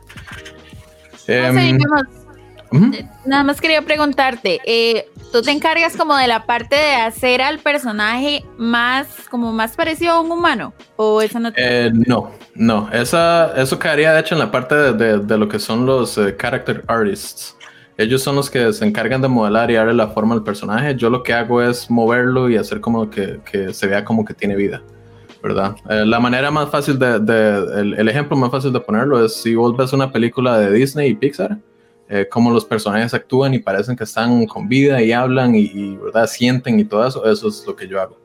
No 1.85 2.20
Ujú. 2.71 2.91
Nada 3.25 3.43
más 3.43 3.59
quería 3.59 3.81
preguntarte, 3.81 4.59
eh, 4.65 5.05
¿tú 5.31 5.41
te 5.41 5.51
encargas 5.51 5.97
como 5.97 6.15
de 6.15 6.27
la 6.27 6.45
parte 6.45 6.75
de 6.75 6.93
hacer 6.95 7.41
al 7.41 7.59
personaje 7.59 8.45
más, 8.57 9.07
como 9.29 9.51
más 9.51 9.75
parecido 9.75 10.13
a 10.13 10.21
un 10.21 10.31
humano? 10.31 10.73
¿O 10.95 11.21
eso 11.21 11.39
no 11.39 11.51
te... 11.51 11.87
Eh, 11.87 11.91
no, 12.07 12.31
no, 12.55 12.89
esa, 12.93 13.53
eso 13.61 13.77
quedaría 13.77 14.13
de 14.13 14.21
hecho 14.21 14.35
en 14.35 14.39
la 14.39 14.51
parte 14.51 14.75
de, 14.75 14.93
de- 14.93 15.19
de 15.19 15.37
lo 15.37 15.49
que 15.49 15.59
son 15.59 15.85
los 15.85 16.17
eh, 16.17 16.35
character 16.39 16.83
artists. 16.87 17.57
Ellos 17.97 18.23
son 18.23 18.35
los 18.37 18.49
que 18.49 18.71
se 18.73 18.85
encargan 18.85 19.21
de 19.21 19.27
modelar 19.27 19.69
y 19.69 19.75
darle 19.75 19.93
la 19.93 20.07
forma 20.07 20.33
al 20.33 20.43
personaje. 20.43 20.95
Yo 20.95 21.09
lo 21.09 21.21
que 21.23 21.33
hago 21.33 21.61
es 21.61 21.91
moverlo 21.91 22.49
y 22.49 22.55
hacer 22.55 22.79
como 22.79 23.09
que, 23.09 23.41
que 23.51 23.73
se 23.73 23.85
vea 23.85 24.03
como 24.05 24.23
que 24.23 24.33
tiene 24.33 24.55
vida, 24.55 24.81
¿verdad? 25.43 25.75
Eh, 25.89 26.05
la 26.05 26.19
manera 26.21 26.49
más 26.51 26.69
fácil 26.69 26.97
de, 26.97 27.19
de- 27.19 27.81
el, 27.81 27.93
el 27.95 28.07
ejemplo 28.09 28.37
más 28.37 28.49
fácil 28.49 28.71
de 28.71 28.79
ponerlo 28.79 29.23
es 29.23 29.35
si 29.35 29.55
vos 29.55 29.75
ves 29.75 29.91
una 29.91 30.09
película 30.11 30.57
de 30.57 30.71
Disney 30.71 31.09
y 31.11 31.15
Pixar, 31.15 31.57
eh, 32.13 32.27
cómo 32.29 32.51
los 32.51 32.65
personajes 32.65 33.13
actúan 33.13 33.53
y 33.53 33.59
parecen 33.59 33.95
que 33.95 34.03
están 34.03 34.45
con 34.45 34.67
vida 34.67 35.01
y 35.01 35.13
hablan 35.13 35.55
y, 35.55 35.61
y, 35.73 35.95
¿verdad? 35.95 36.27
sienten 36.27 36.77
y 36.79 36.83
todo 36.83 37.07
eso, 37.07 37.25
eso 37.25 37.47
es 37.47 37.63
lo 37.65 37.73
que 37.75 37.87
yo 37.87 38.01
hago. 38.01 38.17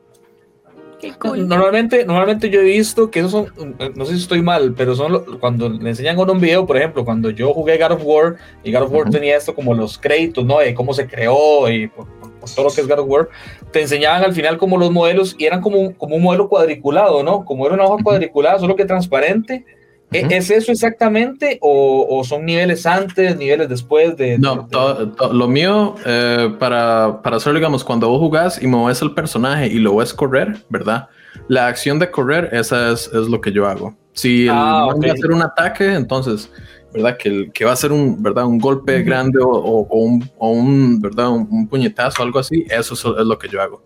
Qué 0.99 1.13
cool. 1.13 1.47
Normalmente, 1.47 2.05
normalmente 2.05 2.49
yo 2.49 2.59
he 2.59 2.63
visto 2.63 3.11
que 3.11 3.19
esos 3.19 3.31
son, 3.31 3.47
no 3.95 4.03
sé 4.05 4.13
si 4.15 4.21
estoy 4.21 4.41
mal, 4.41 4.73
pero 4.75 4.95
son 4.95 5.11
lo- 5.13 5.39
cuando 5.39 5.69
le 5.69 5.89
enseñan 5.89 6.15
con 6.15 6.27
un 6.29 6.41
video, 6.41 6.65
por 6.65 6.75
ejemplo, 6.75 7.05
cuando 7.05 7.29
yo 7.29 7.53
jugué 7.53 7.77
God 7.77 7.91
of 7.93 8.01
War 8.03 8.35
y 8.63 8.73
God 8.73 8.81
of 8.81 8.91
War 8.91 9.01
Ujú. 9.03 9.11
tenía 9.11 9.37
esto 9.37 9.53
como 9.53 9.73
los 9.75 9.97
créditos, 9.97 10.43
¿no? 10.43 10.57
De 10.59 10.73
cómo 10.73 10.93
se 10.95 11.07
creó 11.07 11.69
y 11.71 11.87
por, 11.87 12.07
por- 12.19 12.31
todo 12.55 12.65
lo 12.65 12.71
que 12.73 12.81
es 12.81 12.87
God 12.87 12.99
of 12.99 13.07
War, 13.09 13.29
te 13.71 13.81
enseñaban 13.83 14.23
al 14.23 14.33
final 14.33 14.57
como 14.57 14.77
los 14.77 14.89
modelos 14.91 15.35
y 15.37 15.45
eran 15.45 15.61
como, 15.61 15.77
un- 15.79 15.93
como 15.93 16.15
un 16.15 16.23
modelo 16.23 16.49
cuadriculado, 16.49 17.21
¿no? 17.21 17.45
Como 17.45 17.65
era 17.67 17.75
una 17.75 17.85
hoja 17.85 18.03
cuadriculada, 18.03 18.57
solo 18.59 18.75
que 18.75 18.85
transparente 18.85 19.53
¿E- 19.53 19.59
Ujú. 19.63 19.76
¿Es 20.11 20.49
eso 20.49 20.71
exactamente 20.71 21.57
o, 21.61 22.07
o 22.09 22.23
son 22.23 22.45
niveles 22.45 22.85
antes, 22.85 23.35
niveles 23.37 23.67
después 23.67 24.15
de... 24.15 24.37
No, 24.39 24.55
de- 24.55 24.61
de- 24.63 24.67
todo- 24.69 25.09
todo- 25.11 25.33
lo 25.33 25.47
mío, 25.49 25.95
eh, 26.05 26.53
para, 26.59 27.21
para 27.21 27.37
hacerlo, 27.37 27.59
digamos, 27.59 27.83
cuando 27.83 28.07
vos 28.07 28.19
jugás 28.19 28.61
y 28.63 28.67
mueves 28.67 29.01
el 29.01 29.13
personaje 29.13 29.67
y 29.67 29.79
lo 29.79 29.95
ves 29.97 30.13
correr, 30.13 30.57
¿verdad? 30.69 31.09
La 31.49 31.67
acción 31.67 31.99
de 31.99 32.09
correr, 32.09 32.49
esa 32.53 32.91
es, 32.93 33.07
es 33.07 33.27
lo 33.27 33.41
que 33.41 33.51
yo 33.51 33.67
hago. 33.67 33.95
Si 34.13 34.43
el 34.43 34.49
Ah, 34.53 34.85
man 34.87 34.97
ok. 34.97 35.05
va 35.05 35.09
a 35.09 35.13
hacer 35.13 35.31
un 35.31 35.41
ataque, 35.41 35.93
entonces, 35.93 36.49
¿verdad? 36.93 37.17
Que, 37.17 37.27
el- 37.29 37.51
que 37.51 37.65
va 37.65 37.73
a 37.73 37.75
ser 37.75 37.91
un, 37.91 38.23
¿verdad? 38.23 38.45
un 38.45 38.59
golpe 38.59 39.03
grande 39.03 39.39
o, 39.43 39.49
o- 39.49 39.87
o 39.89 39.99
un, 39.99 40.31
o 40.37 40.49
un, 40.51 41.01
¿verdad? 41.01 41.29
Un, 41.29 41.47
un 41.51 41.67
puñetazo, 41.67 42.23
algo 42.23 42.39
así, 42.39 42.65
eso 42.69 42.93
es, 42.93 43.03
es 43.19 43.25
lo 43.25 43.37
que 43.37 43.49
yo 43.49 43.61
hago. 43.61 43.83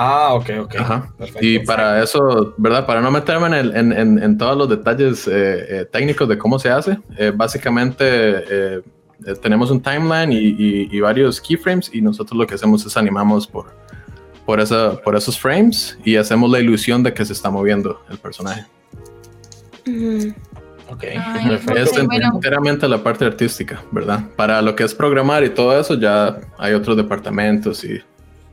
Ah, 0.00 0.32
ok, 0.34 0.50
ok. 0.62 0.74
Ajá. 0.78 1.12
Perfecto. 1.18 1.44
Y 1.44 1.58
para 1.60 2.00
eso, 2.02 2.54
¿verdad? 2.56 2.86
Para 2.86 3.00
no 3.00 3.10
meterme 3.10 3.48
en, 3.48 3.54
el- 3.54 3.76
en, 3.76 3.92
en- 3.92 4.22
en 4.22 4.38
todos 4.38 4.56
los 4.56 4.68
detalles 4.68 5.26
eh, 5.26 5.32
eh, 5.80 5.84
técnicos 5.90 6.28
de 6.28 6.38
cómo 6.38 6.58
se 6.60 6.70
hace, 6.70 6.98
eh, 7.16 7.32
básicamente 7.34 8.04
eh, 8.06 8.80
eh, 9.26 9.34
tenemos 9.42 9.72
un 9.72 9.80
timeline 9.82 10.30
y, 10.32 10.36
y- 10.38 10.88
y 10.92 11.00
varios 11.00 11.40
keyframes 11.40 11.90
y 11.92 12.00
nosotros 12.00 12.38
lo 12.38 12.46
que 12.46 12.54
hacemos 12.54 12.86
es 12.86 12.96
animamos 12.96 13.48
por, 13.48 13.66
por, 14.46 14.60
esa, 14.60 14.92
por 15.02 15.16
esos 15.16 15.36
frames 15.38 15.98
y 16.04 16.14
hacemos 16.14 16.48
la 16.48 16.60
ilusión 16.60 17.02
de 17.02 17.12
que 17.12 17.24
se 17.24 17.32
está 17.32 17.50
moviendo 17.50 18.00
el 18.08 18.18
personaje. 18.18 18.64
Ujú. 19.86 20.32
Ok, 20.90 21.04
Ay. 21.04 21.60
Es 21.76 21.92
bueno. 22.06 22.30
enteramente 22.34 22.88
la 22.88 23.02
parte 23.02 23.24
artística, 23.24 23.82
¿verdad? 23.90 24.20
Para 24.36 24.62
lo 24.62 24.74
que 24.76 24.84
es 24.84 24.94
programar 24.94 25.44
y 25.44 25.50
todo 25.50 25.78
eso 25.78 25.94
ya 25.98 26.38
hay 26.56 26.72
otros 26.72 26.96
departamentos 26.96 27.84
y, 27.84 28.00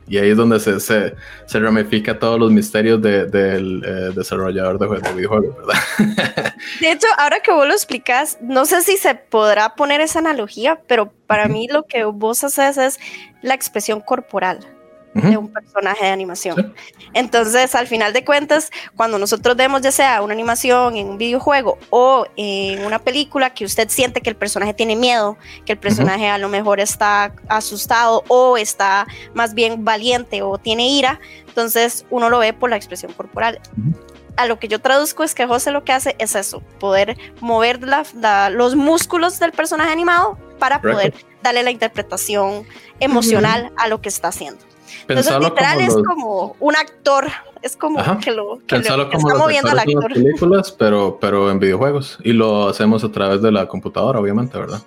y 0.08 0.18
ahí 0.18 0.30
es 0.30 0.36
donde 0.36 0.60
se, 0.60 0.78
se, 0.80 1.14
se 1.46 1.58
ramifica 1.58 2.18
todos 2.18 2.38
los 2.38 2.52
misterios 2.52 3.00
de- 3.02 3.26
del 3.26 3.82
eh, 3.84 4.12
desarrollador 4.14 4.78
de, 4.78 5.00
de 5.00 5.12
videojuegos, 5.14 5.56
¿verdad? 5.56 5.74
De 6.80 6.90
hecho, 6.92 7.06
ahora 7.18 7.40
que 7.40 7.50
vos 7.52 7.66
lo 7.66 7.72
explicas, 7.72 8.38
no 8.40 8.64
sé 8.66 8.82
si 8.82 8.96
se 8.96 9.14
podrá 9.14 9.74
poner 9.74 10.00
esa 10.00 10.18
analogía, 10.20 10.80
pero 10.86 11.12
para 11.26 11.48
mí 11.48 11.68
lo 11.68 11.84
que 11.84 12.04
vos 12.04 12.44
haces 12.44 12.76
es 12.78 12.98
la 13.42 13.54
expresión 13.54 14.00
corporal 14.00 14.58
de 15.22 15.36
un 15.36 15.52
personaje 15.52 16.04
de 16.04 16.10
animación. 16.10 16.74
Sí. 16.76 17.06
Entonces, 17.14 17.74
al 17.74 17.86
final 17.86 18.12
de 18.12 18.24
cuentas, 18.24 18.70
cuando 18.96 19.18
nosotros 19.18 19.56
vemos 19.56 19.80
ya 19.82 19.90
sea 19.92 20.20
una 20.22 20.32
animación 20.34 20.96
en 20.96 21.08
un 21.08 21.18
videojuego 21.18 21.78
o 21.90 22.26
en 22.36 22.84
una 22.84 22.98
película 22.98 23.54
que 23.54 23.64
usted 23.64 23.88
siente 23.88 24.20
que 24.20 24.30
el 24.30 24.36
personaje 24.36 24.74
tiene 24.74 24.96
miedo, 24.96 25.36
que 25.64 25.72
el 25.72 25.78
personaje 25.78 26.28
a 26.28 26.38
lo 26.38 26.48
mejor 26.48 26.80
está 26.80 27.32
asustado 27.48 28.24
o 28.28 28.56
está 28.56 29.06
más 29.34 29.54
bien 29.54 29.84
valiente 29.84 30.42
o 30.42 30.58
tiene 30.58 30.88
ira, 30.88 31.20
entonces 31.48 32.04
uno 32.10 32.28
lo 32.28 32.38
ve 32.38 32.52
por 32.52 32.70
la 32.70 32.76
expresión 32.76 33.12
corporal. 33.12 33.60
A 34.36 34.44
lo 34.44 34.58
que 34.58 34.68
yo 34.68 34.80
traduzco 34.80 35.24
es 35.24 35.34
que 35.34 35.46
José 35.46 35.70
lo 35.70 35.82
que 35.84 35.92
hace 35.92 36.14
es 36.18 36.34
eso, 36.34 36.60
poder 36.78 37.16
mover 37.40 37.82
la- 37.82 38.04
la- 38.14 38.50
los 38.50 38.76
músculos 38.76 39.38
del 39.38 39.52
personaje 39.52 39.90
animado 39.90 40.36
para 40.58 40.80
Correcto. 40.80 40.98
poder 40.98 41.14
darle 41.42 41.62
la 41.62 41.70
interpretación 41.70 42.66
emocional 43.00 43.72
a 43.78 43.88
lo 43.88 44.00
que 44.02 44.08
está 44.10 44.28
haciendo. 44.28 44.62
Entonces, 45.02 45.06
Pensarlo 45.06 45.48
literal 45.48 45.74
como 45.76 45.86
es 45.88 45.94
los- 45.94 46.02
como 46.06 46.56
un 46.60 46.76
actor, 46.76 47.26
es 47.62 47.76
como 47.76 47.98
Ajá. 48.00 48.18
que 48.22 48.30
lo 48.30 48.58
que, 48.66 48.76
lo- 48.76 48.82
pensarlo 48.82 49.10
como 49.10 49.18
está 49.28 49.32
los 49.34 49.42
moviendo 49.42 49.70
al 49.70 49.78
actores 49.78 49.94
en 49.94 50.00
las 50.00 50.04
actor. 50.04 50.22
películas, 50.22 50.72
pero, 50.72 51.18
pero 51.20 51.50
en 51.50 51.58
videojuegos. 51.58 52.18
Y 52.24 52.32
lo 52.32 52.68
hacemos 52.68 53.02
a 53.04 53.10
través 53.12 53.42
de 53.42 53.50
la 53.52 53.66
computadora, 53.68 54.20
obviamente, 54.20 54.58
¿verdad? 54.58 54.80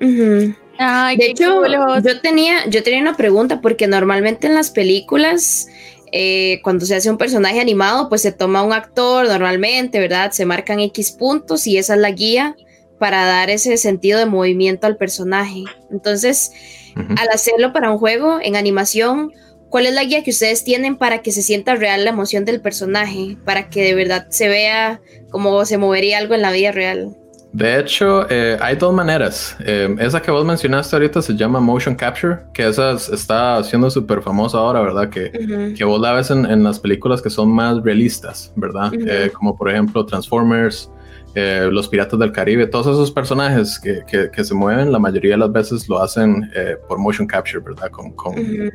Ujú. 0.00 0.54
Ay, 0.78 1.16
De 1.16 1.26
hecho, 1.26 1.62
chulo. 1.64 2.00
yo 2.00 2.20
tenía, 2.20 2.66
yo 2.68 2.82
tenía 2.82 3.00
una 3.00 3.16
pregunta, 3.16 3.60
porque 3.60 3.86
normalmente 3.86 4.46
en 4.48 4.54
las 4.54 4.70
películas, 4.70 5.68
eh, 6.12 6.60
cuando 6.64 6.84
se 6.84 6.96
hace 6.96 7.10
un 7.10 7.16
personaje 7.18 7.60
animado, 7.60 8.08
pues 8.08 8.22
se 8.22 8.32
toma 8.32 8.62
un 8.62 8.72
actor 8.72 9.26
normalmente, 9.26 10.00
¿verdad? 10.00 10.32
Se 10.32 10.44
marcan 10.46 10.80
X 10.80 11.12
puntos 11.12 11.66
y 11.66 11.78
esa 11.78 11.94
es 11.94 12.00
la 12.00 12.10
guía 12.10 12.56
para 12.98 13.24
dar 13.26 13.50
ese 13.50 13.76
sentido 13.76 14.18
de 14.18 14.26
movimiento 14.26 14.86
al 14.86 14.96
personaje. 14.96 15.64
Entonces, 15.90 16.52
al 16.96 17.28
hacerlo 17.32 17.72
para 17.72 17.90
un 17.90 17.98
juego 17.98 18.38
en 18.42 18.56
animación, 18.56 19.32
¿cuál 19.68 19.86
es 19.86 19.94
la 19.94 20.04
guía 20.04 20.22
que 20.22 20.30
ustedes 20.30 20.62
tienen 20.64 20.96
para 20.96 21.18
que 21.22 21.32
se 21.32 21.42
sienta 21.42 21.74
real 21.74 22.04
la 22.04 22.10
emoción 22.10 22.44
del 22.44 22.60
personaje? 22.60 23.36
Para 23.44 23.68
que 23.68 23.82
de 23.82 23.94
verdad 23.94 24.26
se 24.30 24.48
vea 24.48 25.00
como 25.30 25.64
se 25.64 25.76
movería 25.78 26.18
algo 26.18 26.34
en 26.34 26.42
la 26.42 26.52
vida 26.52 26.70
real. 26.72 27.16
De 27.52 27.78
hecho, 27.78 28.26
eh, 28.30 28.56
hay 28.60 28.74
dos 28.74 28.92
maneras. 28.92 29.56
Eh, 29.64 29.94
esa 30.00 30.20
que 30.20 30.32
vos 30.32 30.44
mencionaste 30.44 30.96
ahorita 30.96 31.22
se 31.22 31.36
llama 31.36 31.60
motion 31.60 31.94
capture, 31.94 32.38
que 32.52 32.66
esa 32.68 32.92
es- 32.92 33.08
está 33.08 33.62
siendo 33.62 33.88
súper 33.90 34.22
famosa 34.22 34.58
ahora, 34.58 34.80
¿verdad? 34.80 35.08
Que, 35.08 35.74
que 35.76 35.84
vos 35.84 36.00
la 36.00 36.12
ves 36.14 36.30
en, 36.32 36.46
en 36.46 36.64
las 36.64 36.80
películas 36.80 37.22
que 37.22 37.30
son 37.30 37.50
más 37.52 37.80
realistas, 37.84 38.52
¿verdad? 38.56 38.92
Eh, 38.94 39.30
como 39.32 39.56
por 39.56 39.70
ejemplo 39.70 40.04
Transformers, 40.04 40.90
eh, 41.34 41.68
Los 41.70 41.88
Piratas 41.88 42.18
del 42.18 42.32
Caribe, 42.32 42.66
todos 42.66 42.86
esos 42.86 43.10
personajes 43.10 43.78
que, 43.80 44.02
que- 44.06 44.30
que 44.30 44.44
se 44.44 44.54
mueven, 44.54 44.92
la 44.92 44.98
mayoría 44.98 45.32
de 45.32 45.38
las 45.38 45.50
veces 45.52 45.88
lo 45.88 46.00
hacen 46.02 46.50
eh, 46.54 46.76
por 46.88 46.98
motion 46.98 47.26
capture, 47.26 47.60
¿verdad? 47.60 47.90
Con, 47.90 48.12
con, 48.12 48.32
Ujú. 48.32 48.42
eh, 48.42 48.70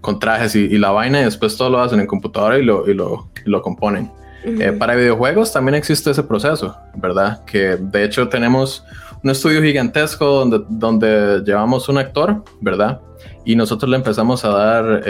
con 0.00 0.18
trajes 0.18 0.54
y, 0.54 0.60
y 0.66 0.78
la 0.78 0.90
vaina 0.90 1.20
y 1.20 1.24
después 1.24 1.56
todo 1.56 1.70
lo 1.70 1.80
hacen 1.80 2.00
en 2.00 2.06
computadora 2.06 2.58
y 2.58 2.64
lo, 2.64 2.88
y 2.88 2.94
lo, 2.94 3.28
y 3.44 3.50
lo 3.50 3.60
componen. 3.62 4.10
Eh, 4.44 4.70
Ujú. 4.70 4.78
para 4.78 4.94
videojuegos 4.96 5.52
también 5.52 5.74
existe 5.76 6.10
ese 6.10 6.22
proceso, 6.24 6.76
¿verdad? 6.96 7.44
Que 7.44 7.76
de 7.80 8.04
hecho 8.04 8.28
tenemos 8.28 8.84
un 9.22 9.30
estudio 9.30 9.62
gigantesco 9.62 10.24
donde, 10.26 10.62
donde 10.68 11.42
llevamos 11.44 11.88
un 11.88 11.98
actor, 11.98 12.42
¿verdad? 12.60 13.00
Y 13.44 13.54
nosotros 13.54 13.88
le 13.90 13.96
empezamos 13.96 14.44
a 14.44 14.48
dar 14.48 15.02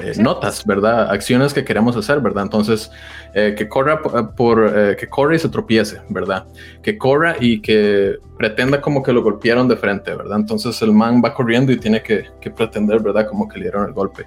eh, 0.00 0.04
eh, 0.08 0.12
eh, 0.16 0.22
notas, 0.22 0.64
¿verdad? 0.64 1.10
Acciones 1.10 1.52
que 1.54 1.64
queremos 1.64 1.96
hacer, 1.96 2.20
¿verdad? 2.20 2.44
Entonces, 2.44 2.90
eh, 3.34 3.54
que 3.56 3.68
corra 3.68 4.02
por, 4.02 4.34
por, 4.34 4.72
eh, 4.74 4.96
que 4.98 5.06
corra 5.08 5.36
y 5.36 5.38
se 5.38 5.48
tropiece, 5.48 6.00
¿verdad? 6.08 6.44
Que 6.82 6.96
corra 6.98 7.36
y 7.40 7.60
que 7.60 8.16
pretenda 8.38 8.80
como 8.80 9.02
que 9.02 9.12
lo 9.12 9.22
golpearon 9.22 9.68
de 9.68 9.76
frente, 9.76 10.14
¿verdad? 10.14 10.38
Entonces 10.38 10.80
el 10.82 10.92
man 10.92 11.22
va 11.24 11.32
corriendo 11.34 11.72
y 11.72 11.78
tiene 11.78 12.02
que, 12.02 12.24
que 12.40 12.50
pretender, 12.50 13.00
¿verdad? 13.00 13.26
Como 13.28 13.48
que 13.48 13.58
le 13.58 13.64
dieron 13.64 13.86
el 13.86 13.92
golpe. 13.92 14.24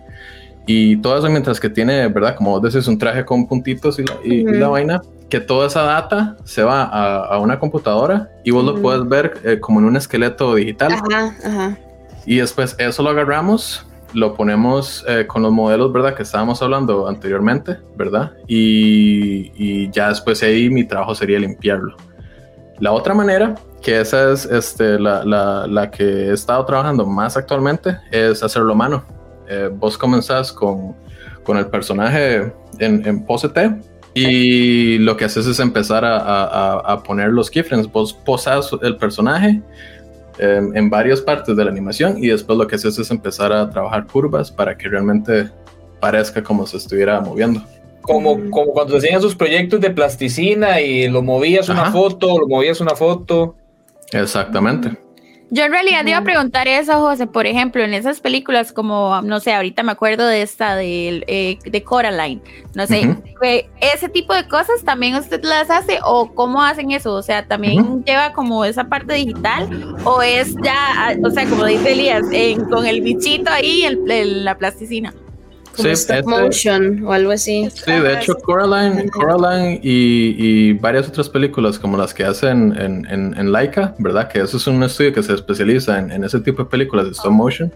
Y 0.65 0.97
todo 0.97 1.17
eso 1.17 1.29
mientras 1.29 1.59
que 1.59 1.69
tiene, 1.69 2.07
¿verdad? 2.09 2.35
Como 2.35 2.51
vos 2.59 2.61
decís, 2.61 2.87
un 2.87 2.97
traje 2.97 3.25
con 3.25 3.47
puntitos 3.47 3.97
y 3.99 4.03
la, 4.03 4.13
y- 4.23 4.33
y 4.41 4.43
la 4.43 4.65
Ujú. 4.65 4.71
vaina, 4.73 5.01
que 5.29 5.39
toda 5.39 5.67
esa 5.67 5.81
data 5.83 6.37
se 6.43 6.63
va 6.63 6.83
a, 6.83 7.25
a 7.25 7.39
una 7.39 7.57
computadora 7.59 8.29
y 8.43 8.51
vos 8.51 8.63
lo 8.63 8.73
Ujú. 8.73 8.81
puedes 8.81 9.07
ver 9.07 9.33
eh, 9.43 9.59
como 9.59 9.79
en 9.79 9.85
un 9.85 9.95
esqueleto 9.95 10.55
digital. 10.55 10.91
Ajá, 10.93 11.35
ajá. 11.43 11.77
Y 12.25 12.37
después 12.37 12.75
eso 12.77 13.01
lo 13.01 13.09
agarramos, 13.09 13.85
lo 14.13 14.33
ponemos 14.35 15.05
eh, 15.07 15.25
con 15.27 15.41
los 15.43 15.51
modelos, 15.51 15.91
¿verdad? 15.93 16.15
Que 16.15 16.23
estábamos 16.23 16.61
hablando 16.61 17.07
anteriormente, 17.07 17.77
¿verdad? 17.95 18.31
Y, 18.47 19.51
y 19.55 19.89
ya 19.91 20.09
después 20.09 20.41
ahí 20.43 20.69
mi 20.69 20.83
trabajo 20.83 21.13
sería 21.15 21.39
limpiarlo. 21.39 21.95
La 22.79 22.91
otra 22.93 23.13
manera, 23.13 23.55
que 23.81 23.99
esa 23.99 24.31
es 24.31 24.45
este, 24.45 24.97
la, 24.99 25.23
la- 25.25 25.67
la 25.67 25.91
que 25.91 26.03
he 26.03 26.33
estado 26.33 26.65
trabajando 26.65 27.05
más 27.05 27.35
actualmente, 27.37 27.97
es 28.11 28.41
hacerlo 28.41 28.73
a 28.73 28.75
mano. 28.75 29.03
Eh, 29.47 29.69
vos 29.71 29.97
comenzás 29.97 30.51
con, 30.53 30.95
con 31.43 31.57
el 31.57 31.67
personaje 31.67 32.53
en, 32.79 33.05
en 33.05 33.25
pose 33.25 33.49
T 33.49 33.75
y 34.13 34.97
lo 34.99 35.15
que 35.17 35.25
haces 35.25 35.45
es 35.45 35.59
empezar 35.59 36.03
a, 36.05 36.17
a- 36.17 36.79
a- 36.93 37.03
poner 37.03 37.29
los 37.29 37.49
keyframes. 37.51 37.91
Vos 37.91 38.13
posas 38.13 38.69
el 38.81 38.95
personaje 38.97 39.61
eh, 40.39 40.61
en 40.73 40.89
varias 40.89 41.21
partes 41.21 41.55
de 41.55 41.63
la 41.65 41.69
animación 41.71 42.17
y 42.23 42.27
después 42.27 42.57
lo 42.57 42.65
que 42.67 42.75
haces 42.75 42.97
es 42.97 43.11
empezar 43.11 43.51
a 43.51 43.69
trabajar 43.69 44.07
curvas 44.07 44.49
para 44.51 44.77
que 44.77 44.87
realmente 44.89 45.49
parezca 45.99 46.41
como 46.41 46.65
se 46.65 46.77
estuviera 46.77 47.19
moviendo. 47.19 47.61
Como, 48.01 48.31
Ujú. 48.31 48.49
como 48.49 48.71
cuando 48.71 48.93
se 48.93 48.97
hacían 48.99 49.19
esos 49.19 49.35
proyectos 49.35 49.81
de 49.81 49.91
plasticina 49.91 50.81
y 50.81 51.07
lo 51.09 51.21
movías 51.21 51.69
una 51.69 51.83
Ajá. 51.83 51.91
foto, 51.91 52.39
lo 52.39 52.47
movías 52.47 52.79
una 52.81 52.95
foto. 52.95 53.55
Exactamente. 54.11 54.97
Yo 55.51 55.63
en 55.63 55.71
realidad 55.71 56.05
iba 56.05 56.19
a 56.19 56.23
preguntar 56.23 56.67
eso, 56.67 56.93
José. 56.99 57.25
Por 57.25 57.47
ejemplo, 57.47 57.83
en 57.83 57.93
esas 57.95 58.19
películas 58.19 58.71
como, 58.71 59.19
no 59.23 59.39
sé, 59.39 59.53
ahorita 59.53 59.81
me 59.81 59.91
acuerdo 59.91 60.27
de 60.27 60.43
esta 60.43 60.75
de, 60.75 61.23
eh, 61.27 61.57
de 61.65 61.83
Coraline. 61.83 62.41
No 62.75 62.85
sé, 62.85 63.15
eh, 63.41 63.67
ese 63.81 64.09
tipo 64.09 64.33
de 64.35 64.47
cosas 64.47 64.83
también 64.85 65.15
usted 65.15 65.43
las 65.43 65.69
hace 65.71 65.99
o 66.03 66.33
cómo 66.35 66.61
hacen 66.61 66.91
eso? 66.91 67.13
O 67.15 67.23
sea, 67.23 67.47
también 67.47 68.03
lleva 68.05 68.31
como 68.33 68.63
esa 68.63 68.83
parte 68.85 69.13
digital 69.15 69.95
o 70.03 70.21
es 70.21 70.53
ya, 70.63 71.17
o 71.23 71.29
sea, 71.31 71.45
como 71.45 71.65
dice 71.65 71.93
Elías, 71.93 72.23
con 72.69 72.85
el 72.85 73.01
bichito 73.01 73.49
ahí, 73.51 73.83
el, 73.85 73.99
el- 74.11 74.45
la 74.45 74.55
plasticina. 74.57 75.13
Como 75.75 75.87
Sí, 75.87 75.89
stop 75.93 76.17
este- 76.17 76.29
motion 76.29 77.03
o 77.05 77.13
algo 77.13 77.31
así. 77.31 77.69
Sí, 77.73 77.91
de 77.91 78.13
hecho 78.15 78.35
Coraline, 78.35 79.09
Coraline 79.09 79.79
y, 79.81 80.35
y 80.37 80.73
varias 80.73 81.07
otras 81.07 81.29
películas 81.29 81.79
como 81.79 81.95
las 81.97 82.13
que 82.13 82.23
hacen 82.25 82.75
en, 82.77 83.05
en, 83.09 83.37
en 83.37 83.51
Laika, 83.51 83.95
¿verdad? 83.99 84.27
Que 84.29 84.41
eso 84.41 84.57
es 84.57 84.67
un 84.67 84.81
estudio 84.83 85.13
que 85.13 85.23
se 85.23 85.33
especializa 85.33 85.99
en, 85.99 86.11
en 86.11 86.23
ese 86.23 86.39
tipo 86.41 86.63
de 86.63 86.69
películas 86.69 87.05
de 87.05 87.11
stop 87.11 87.31
motion. 87.31 87.71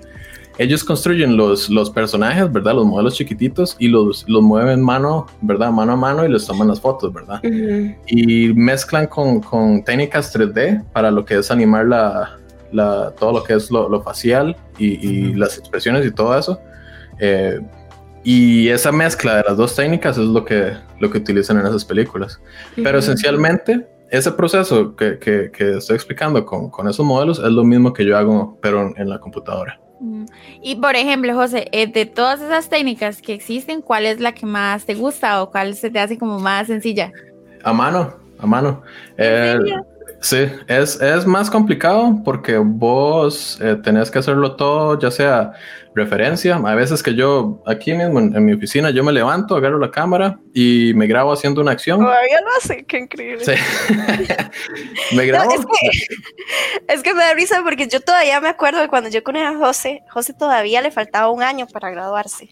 Ellos 0.60 0.84
construyen 0.84 1.36
los, 1.36 1.70
los 1.70 1.90
personajes, 1.90 2.52
¿verdad? 2.52 2.76
Los 2.76 2.86
modelos 2.86 3.16
chiquititos 3.16 3.76
y 3.80 3.88
los, 3.88 4.24
los 4.28 4.44
mueven 4.44 4.82
mano, 4.82 5.26
¿verdad? 5.42 5.72
Mano 5.72 5.94
a 5.94 5.96
mano 5.96 6.26
y 6.26 6.30
les 6.32 6.46
toman 6.46 6.68
las 6.68 6.80
fotos, 6.80 7.12
¿verdad? 7.12 7.40
Ujú. 7.44 7.96
y 8.08 8.54
mezclan 8.54 9.08
con, 9.08 9.40
con 9.40 9.84
técnicas 9.84 10.36
3D 10.36 10.84
para 10.94 11.10
lo 11.10 11.26
que 11.26 11.40
es 11.40 11.50
animar 11.50 11.88
la, 11.88 12.38
la- 12.72 13.12
todo 13.20 13.32
lo 13.34 13.44
que 13.44 13.54
es 13.56 13.72
lo, 13.72 13.90
lo 13.90 14.02
facial 14.04 14.56
y, 14.78 15.08
y 15.08 15.34
las 15.34 15.58
expresiones 15.58 16.06
y 16.06 16.12
todo 16.12 16.38
eso. 16.38 16.60
Eh, 17.20 17.60
y 18.24 18.70
esa 18.70 18.92
mezcla 18.92 19.38
de 19.38 19.44
las 19.48 19.58
dos 19.58 19.76
técnicas 19.76 20.18
es 20.18 20.26
lo 20.26 20.46
que, 20.46 20.74
lo 21.00 21.10
que 21.10 21.18
utilizan 21.18 21.60
en 21.60 21.68
esas 21.68 21.84
películas. 21.84 22.40
Pero 22.76 23.00
esencialmente, 23.00 23.86
ese 24.10 24.32
proceso 24.32 24.96
que, 24.96 25.20
que, 25.20 25.52
que 25.52 25.78
estoy 25.78 25.96
explicando 25.96 26.46
con, 26.46 26.70
con, 26.70 26.88
esos 26.88 27.06
modelos 27.06 27.40
es 27.40 27.52
lo 27.52 27.64
mismo 27.64 27.92
que 27.94 28.06
yo 28.06 28.18
hago, 28.18 28.58
pero 28.62 28.82
en, 28.82 28.94
en 28.98 29.10
la 29.10 29.20
computadora. 29.20 29.80
Y 30.62 30.76
por 30.76 30.96
ejemplo, 30.96 31.34
José, 31.34 31.68
eh, 31.72 31.88
de 31.88 32.06
todas 32.06 32.42
esas 32.42 32.70
técnicas 32.70 33.22
que 33.22 33.34
existen, 33.34 33.82
¿cuál 33.82 34.06
es 34.06 34.20
la 34.20 34.34
que 34.34 34.46
más 34.46 34.86
te 34.86 34.96
gusta 34.96 35.42
o 35.42 35.50
cuál 35.50 35.76
se 35.76 35.90
te 35.90 36.00
hace 36.00 36.18
como 36.18 36.40
más 36.40 36.68
sencilla? 36.68 37.12
A 37.64 37.74
mano, 37.74 38.14
a 38.40 38.46
mano. 38.46 38.82
Eh, 39.18 39.58
sí, 40.24 40.50
es, 40.68 41.00
es, 41.02 41.26
más 41.26 41.50
complicado 41.50 42.22
porque 42.24 42.58
vos 42.58 43.60
eh, 43.62 43.76
tenés 43.84 44.10
que 44.10 44.20
hacerlo 44.20 44.56
todo, 44.56 44.98
ya 45.00 45.12
sea 45.12 45.54
referencia. 45.94 46.56
A 46.56 46.76
veces 46.76 47.04
que 47.04 47.14
yo 47.14 47.62
aquí 47.68 47.94
mismo 47.94 48.20
en, 48.20 48.46
mi 48.46 48.54
oficina 48.54 48.90
yo 48.90 49.04
me 49.04 49.12
levanto, 49.12 49.56
agarro 49.56 49.78
la 49.78 49.92
cámara 49.92 50.40
y 50.54 50.94
me 50.96 51.06
grabo 51.08 51.32
haciendo 51.32 51.62
una 51.62 51.72
acción. 51.72 52.00
Todavía 52.00 52.42
lo 52.42 52.48
hace, 52.58 52.84
qué 52.86 52.98
increíble. 53.00 53.46
Sí. 53.46 53.54
me 55.16 55.26
grabo. 55.26 55.54
es, 55.54 55.66
que, 55.66 56.94
es, 56.94 57.04
que, 57.04 57.14
me 57.14 57.22
da 57.22 57.34
risa 57.34 57.62
porque 57.64 57.88
yo 57.88 58.00
todavía 58.02 58.42
me 58.42 58.50
acuerdo 58.50 58.80
de 58.80 58.88
cuando 58.88 59.10
yo 59.10 59.24
conocí 59.24 59.46
a 59.46 59.58
José, 59.58 60.02
José 60.10 60.34
todavía 60.34 60.82
le 60.82 60.92
faltaba 60.92 61.30
un 61.30 61.44
año 61.44 61.68
para 61.68 61.92
graduarse. 61.92 62.50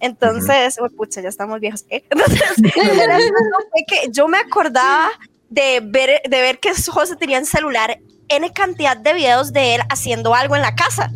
Entonces, 0.00 0.78
uh 0.80 0.84
-huh. 0.84 0.96
pucha, 0.96 1.20
ya 1.20 1.28
estamos 1.28 1.60
viejos. 1.60 1.84
Entonces, 1.90 2.42
que 3.86 4.10
yo 4.10 4.28
me 4.28 4.38
acordaba 4.38 5.10
de 5.48 5.80
ver, 5.82 6.22
de 6.28 6.40
ver 6.40 6.58
que 6.58 6.70
José 6.74 7.16
tenía 7.16 7.38
en 7.38 7.46
celular 7.46 7.98
N 8.28 8.52
cantidad 8.52 8.96
de 8.96 9.14
videos 9.14 9.52
de 9.52 9.76
él 9.76 9.80
haciendo 9.88 10.34
algo 10.34 10.56
en 10.56 10.62
la 10.62 10.74
casa. 10.74 11.10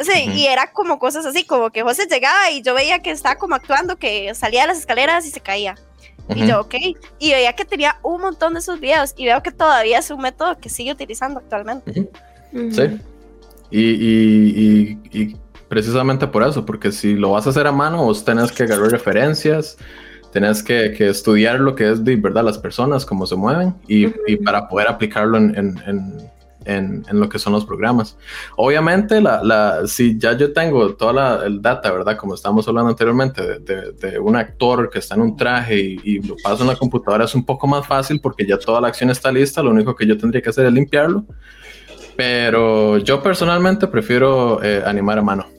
Sí, 0.00 0.10
uh 0.10 0.30
-huh. 0.30 0.34
y 0.34 0.46
era 0.46 0.72
como 0.72 0.98
cosas 0.98 1.26
así, 1.26 1.44
como 1.44 1.70
que 1.70 1.82
José 1.82 2.06
llegaba 2.08 2.50
y 2.50 2.62
yo 2.62 2.74
veía 2.74 3.00
que 3.00 3.10
estaba 3.10 3.36
como 3.36 3.54
actuando, 3.56 3.96
que 3.96 4.32
salía 4.34 4.62
de 4.62 4.68
las 4.68 4.78
escaleras 4.78 5.26
y 5.26 5.30
se 5.30 5.40
caía. 5.40 5.74
Uh 6.28 6.34
-huh. 6.34 6.44
Y 6.44 6.46
yo, 6.46 6.60
ok. 6.60 6.74
Y 7.18 7.30
veía 7.32 7.52
que 7.54 7.64
tenía 7.64 7.96
un 8.02 8.20
montón 8.20 8.54
de 8.54 8.60
esos 8.60 8.78
videos 8.80 9.14
y 9.16 9.24
veo 9.24 9.42
que 9.42 9.50
todavía 9.50 9.98
es 9.98 10.10
un 10.10 10.20
método 10.20 10.58
que 10.58 10.68
sigue 10.68 10.92
utilizando 10.92 11.40
actualmente. 11.40 11.90
Uh 12.52 12.58
-huh. 12.58 12.72
Sí. 12.72 13.00
Y, 13.70 13.80
y, 13.80 14.98
y, 15.12 15.20
y, 15.20 15.36
precisamente 15.68 16.26
por 16.26 16.42
eso, 16.42 16.64
porque 16.64 16.90
si 16.92 17.14
lo 17.14 17.32
vas 17.32 17.46
a 17.46 17.50
hacer 17.50 17.66
a 17.66 17.72
mano, 17.72 18.04
vos 18.04 18.24
tenés 18.24 18.50
que 18.52 18.62
agarrar 18.62 18.90
referencias, 18.90 19.76
tenés 20.38 20.62
que, 20.62 20.92
que 20.96 21.08
estudiar 21.08 21.58
lo 21.58 21.74
que 21.74 21.90
es 21.90 22.04
de 22.04 22.14
verdad 22.14 22.44
las 22.44 22.58
personas, 22.58 23.04
cómo 23.04 23.26
se 23.26 23.34
mueven 23.34 23.74
y, 23.88 24.06
y 24.30 24.36
para 24.36 24.68
poder 24.68 24.86
aplicarlo 24.86 25.36
en, 25.36 25.56
en, 25.56 25.78
en 25.84 26.28
en, 26.64 27.02
en, 27.08 27.18
lo 27.18 27.30
que 27.30 27.38
son 27.38 27.54
los 27.54 27.64
programas. 27.64 28.18
Obviamente, 28.56 29.22
la, 29.22 29.42
la, 29.42 29.86
si 29.86 30.18
ya 30.18 30.36
yo 30.36 30.52
tengo 30.52 30.94
toda 30.96 31.12
la 31.14 31.46
el 31.46 31.62
data, 31.62 31.90
¿verdad? 31.90 32.18
Como 32.18 32.34
estábamos 32.34 32.68
hablando 32.68 32.90
anteriormente, 32.90 33.40
de, 33.40 33.58
de, 33.60 33.92
de, 33.92 34.18
un 34.18 34.36
actor 34.36 34.90
que 34.90 34.98
está 34.98 35.14
en 35.14 35.22
un 35.22 35.34
traje 35.34 35.80
y, 35.80 36.00
y, 36.04 36.20
lo 36.20 36.36
paso 36.44 36.64
en 36.64 36.68
la 36.68 36.76
computadora, 36.76 37.24
es 37.24 37.34
un 37.34 37.46
poco 37.46 37.66
más 37.66 37.86
fácil 37.86 38.20
porque 38.20 38.46
ya 38.46 38.58
toda 38.58 38.82
la 38.82 38.88
acción 38.88 39.08
está 39.08 39.32
lista, 39.32 39.62
lo 39.62 39.70
único 39.70 39.96
que 39.96 40.06
yo 40.06 40.18
tendría 40.18 40.42
que 40.42 40.50
hacer 40.50 40.66
es 40.66 40.72
limpiarlo. 40.72 41.24
Pero 42.16 42.98
yo 42.98 43.22
personalmente 43.22 43.86
prefiero 43.86 44.62
eh, 44.62 44.82
animar 44.84 45.18
a 45.18 45.22
mano. 45.22 45.57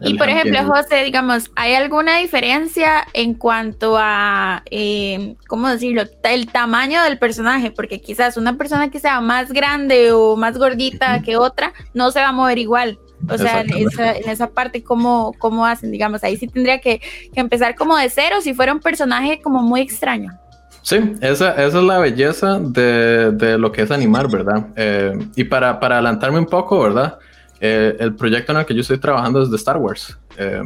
Y 0.00 0.14
por 0.14 0.28
ejemplo, 0.28 0.58
José, 0.64 1.04
digamos, 1.04 1.50
¿hay 1.56 1.74
alguna 1.74 2.18
diferencia 2.18 3.06
en 3.12 3.34
cuanto 3.34 3.96
a, 3.98 4.62
eh, 4.70 5.36
¿cómo 5.48 5.68
decirlo?, 5.68 6.02
el 6.22 6.46
tamaño 6.48 7.02
del 7.02 7.18
personaje, 7.18 7.70
porque 7.70 8.00
quizás 8.00 8.36
una 8.36 8.56
persona 8.58 8.90
que 8.90 9.00
sea 9.00 9.20
más 9.20 9.52
grande 9.52 10.12
o 10.12 10.36
más 10.36 10.58
gordita 10.58 11.22
que 11.22 11.36
otra 11.36 11.72
no 11.94 12.10
se 12.10 12.20
va 12.20 12.28
a 12.28 12.32
mover 12.32 12.58
igual. 12.58 12.98
O 13.28 13.38
sea, 13.38 13.62
en 13.62 13.88
esa, 13.88 14.12
en 14.12 14.28
esa 14.28 14.48
parte, 14.48 14.82
¿cómo, 14.82 15.32
¿cómo 15.38 15.64
hacen? 15.64 15.90
Digamos, 15.90 16.22
ahí 16.22 16.36
sí 16.36 16.46
tendría 16.46 16.80
que, 16.80 17.00
que 17.32 17.40
empezar 17.40 17.74
como 17.74 17.96
de 17.96 18.10
cero 18.10 18.36
si 18.42 18.52
fuera 18.52 18.72
un 18.72 18.80
personaje 18.80 19.40
como 19.40 19.62
muy 19.62 19.80
extraño. 19.80 20.38
Sí, 20.82 21.00
esa, 21.20 21.50
esa 21.52 21.78
es 21.78 21.84
la 21.84 21.98
belleza 21.98 22.60
de, 22.60 23.32
de, 23.32 23.58
lo 23.58 23.72
que 23.72 23.82
es 23.82 23.90
animar, 23.90 24.30
¿verdad? 24.30 24.68
Eh, 24.76 25.18
y 25.34 25.42
para, 25.42 25.80
para 25.80 25.96
adelantarme 25.96 26.38
un 26.38 26.46
poco, 26.46 26.78
¿verdad? 26.80 27.18
Eh, 27.60 27.96
el 27.98 28.14
proyecto 28.14 28.52
en 28.52 28.58
el 28.58 28.66
que 28.66 28.74
yo 28.74 28.80
estoy 28.80 28.98
trabajando 28.98 29.42
es 29.42 29.50
de 29.50 29.56
Star 29.56 29.78
Wars. 29.78 30.18
Eh, 30.36 30.62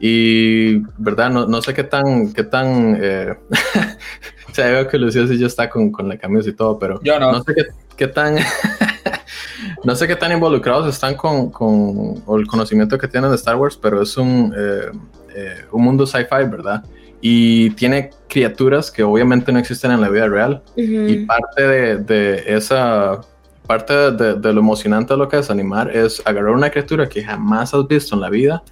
y, 0.00 0.78
¿verdad? 0.98 1.30
No, 1.30 1.46
no, 1.46 1.62
sé 1.62 1.74
qué 1.74 1.84
tan... 1.84 2.32
Qué 2.32 2.44
tan 2.44 2.98
eh, 3.00 3.34
o 4.50 4.54
sea, 4.54 4.66
veo 4.66 4.88
que 4.88 4.98
Lucía 4.98 5.26
sí 5.26 5.38
ya 5.38 5.46
está 5.46 5.68
con, 5.68 5.90
con, 5.90 6.08
la 6.08 6.16
camisa 6.16 6.48
y 6.48 6.52
todo, 6.52 6.78
pero 6.78 7.00
yo 7.02 7.18
no. 7.18 7.32
no 7.32 7.42
sé 7.42 7.54
qué, 7.54 7.64
qué 7.96 8.08
tan... 8.08 8.36
no 9.84 9.94
sé 9.94 10.06
qué 10.06 10.16
tan 10.16 10.32
involucrados 10.32 10.92
están 10.92 11.14
con, 11.14 11.50
con 11.50 12.22
el 12.38 12.46
conocimiento 12.46 12.98
que 12.98 13.08
tienen 13.08 13.30
de 13.30 13.36
Star 13.36 13.56
Wars, 13.56 13.78
pero 13.80 14.02
es 14.02 14.16
un, 14.16 14.54
un 15.72 15.82
mundo 15.82 16.06
sci-fi, 16.06 16.44
¿verdad? 16.50 16.84
Y 17.20 17.70
tiene 17.70 18.10
criaturas 18.28 18.90
que 18.90 19.04
obviamente 19.04 19.52
no 19.52 19.60
existen 19.60 19.92
en 19.92 20.00
la 20.00 20.08
vida 20.08 20.26
real. 20.26 20.62
Uh 20.76 20.80
-huh. 20.80 21.10
Y 21.10 21.24
parte 21.24 21.62
de, 21.62 21.96
de 21.98 22.56
esa 22.56 23.20
parte 23.66 23.92
de, 23.92 24.34
de, 24.34 24.52
lo 24.52 24.60
emocionante 24.60 25.14
de 25.14 25.18
lo 25.18 25.28
que 25.28 25.38
es 25.38 25.50
animar 25.50 25.94
es 25.94 26.22
agarrar 26.24 26.52
una 26.52 26.70
criatura 26.70 27.08
que 27.08 27.22
jamás 27.22 27.72
has 27.74 27.86
visto 27.86 28.14
en 28.14 28.20
la 28.20 28.30
vida, 28.30 28.62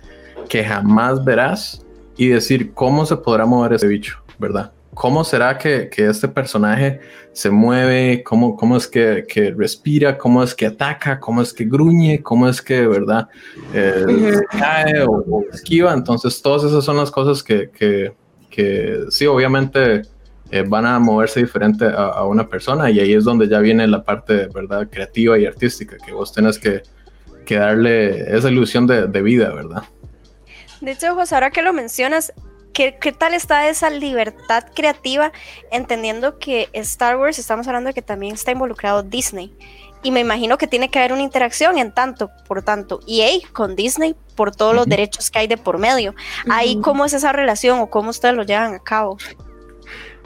que 0.48 0.64
jamás 0.64 1.24
verás, 1.24 1.84
y 2.16 2.28
decir 2.28 2.72
cómo 2.74 3.06
se 3.06 3.16
podrá 3.16 3.46
mover 3.46 3.72
ese 3.72 3.86
bicho, 3.86 4.18
¿verdad? 4.38 4.72
¿Cómo 4.92 5.24
será 5.24 5.56
que, 5.56 5.88
que 5.88 6.06
este 6.06 6.28
personaje 6.28 7.00
se 7.32 7.48
mueve? 7.48 8.22
¿Cómo, 8.22 8.56
cómo 8.56 8.76
es 8.76 8.86
que, 8.86 9.24
que, 9.26 9.52
respira? 9.52 10.18
¿Cómo 10.18 10.42
es 10.42 10.54
que 10.54 10.66
ataca? 10.66 11.18
¿Cómo 11.18 11.40
es 11.40 11.54
que 11.54 11.64
gruñe? 11.64 12.22
¿Cómo 12.22 12.48
es 12.48 12.60
que, 12.60 12.86
verdad, 12.86 13.28
eh, 13.72 14.34
cae 14.50 15.02
o, 15.04 15.12
o, 15.12 15.44
esquiva? 15.50 15.94
Entonces, 15.94 16.42
todas 16.42 16.64
esas 16.64 16.84
son 16.84 16.98
las 16.98 17.10
cosas 17.10 17.42
que, 17.42 17.70
que, 17.70 18.12
que 18.50 19.04
sí, 19.08 19.26
obviamente 19.26 20.02
eh, 20.50 20.64
van 20.66 20.86
a 20.86 20.98
moverse 20.98 21.40
diferente 21.40 21.84
a, 21.84 22.06
a, 22.08 22.24
una 22.26 22.48
persona 22.48 22.90
y 22.90 22.98
ahí 22.98 23.12
es 23.12 23.24
donde 23.24 23.48
ya 23.48 23.60
viene 23.60 23.86
la 23.86 24.02
parte 24.02 24.48
verdad 24.52 24.88
creativa 24.90 25.38
y 25.38 25.46
artística 25.46 25.96
que 26.04 26.12
vos 26.12 26.32
tenés 26.32 26.58
que, 26.58 26.82
que 27.46 27.56
darle 27.56 28.36
esa 28.36 28.50
ilusión 28.50 28.86
de, 28.86 29.06
de, 29.06 29.22
vida 29.22 29.52
verdad 29.54 29.84
de 30.80 30.92
hecho 30.92 31.14
José 31.14 31.34
ahora 31.36 31.50
que 31.50 31.62
lo 31.62 31.72
mencionas 31.72 32.32
¿qué, 32.72 32.96
¿qué, 33.00 33.12
tal 33.12 33.34
está 33.34 33.68
esa 33.68 33.90
libertad 33.90 34.64
creativa 34.74 35.30
entendiendo 35.70 36.38
que 36.38 36.68
Star 36.72 37.16
Wars 37.16 37.38
estamos 37.38 37.68
hablando 37.68 37.88
de 37.88 37.94
que 37.94 38.02
también 38.02 38.34
está 38.34 38.50
involucrado 38.50 39.02
Disney 39.02 39.54
y 40.02 40.10
me 40.10 40.20
imagino 40.20 40.56
que 40.58 40.66
tiene 40.66 40.88
que 40.88 40.98
haber 40.98 41.12
una 41.12 41.22
interacción 41.22 41.76
en 41.76 41.92
tanto, 41.92 42.30
por 42.48 42.62
tanto, 42.62 43.00
EA 43.06 43.38
con 43.52 43.76
Disney 43.76 44.16
por 44.34 44.50
todos 44.56 44.72
uh 44.72 44.74
-huh. 44.74 44.76
los 44.78 44.86
derechos 44.86 45.30
que 45.30 45.40
hay 45.40 45.46
de 45.46 45.58
por 45.58 45.76
medio. 45.76 46.12
Uh 46.12 46.14
-huh. 46.14 46.54
Ahí, 46.54 46.80
¿cómo 46.80 47.04
es 47.04 47.12
esa 47.12 47.32
relación 47.32 47.80
o 47.80 47.90
cómo 47.90 48.08
ustedes 48.08 48.34
lo 48.34 48.42
llevan 48.42 48.72
a 48.72 48.78
cabo? 48.78 49.18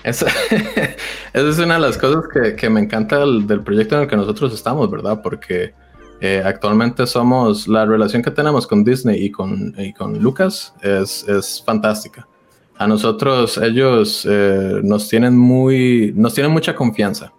Esa, 0.05 0.27
esa, 1.33 1.49
es 1.49 1.59
una 1.59 1.75
de 1.75 1.81
las 1.81 1.97
cosas 1.97 2.25
que, 2.33 2.55
que 2.55 2.69
me 2.69 2.81
encanta 2.81 3.19
del, 3.21 3.63
proyecto 3.65 3.97
en 3.97 4.03
el 4.03 4.09
que 4.09 4.17
nosotros 4.17 4.53
estamos, 4.53 4.91
¿verdad? 4.91 5.21
Porque 5.23 5.75
eh, 6.21 6.43
actualmente 6.45 7.07
somos, 7.07 7.67
la 7.67 7.87
relación 7.87 8.23
que 8.23 8.31
tenemos 8.31 8.67
con 8.67 8.85
Disney 8.85 9.25
y 9.25 9.31
con, 9.31 9.75
y 9.79 9.95
con 9.95 10.19
Lucas 10.23 10.75
es, 10.83 11.27
es, 11.27 11.63
fantástica. 11.65 12.29
A 12.77 12.87
nosotros 12.87 13.57
ellos 13.57 14.27
eh, 14.29 14.81
nos 14.83 15.09
tienen 15.09 15.37
muy, 15.37 16.13
nos 16.15 16.35
tienen 16.35 16.53
mucha 16.53 16.75
confianza. 16.75 17.33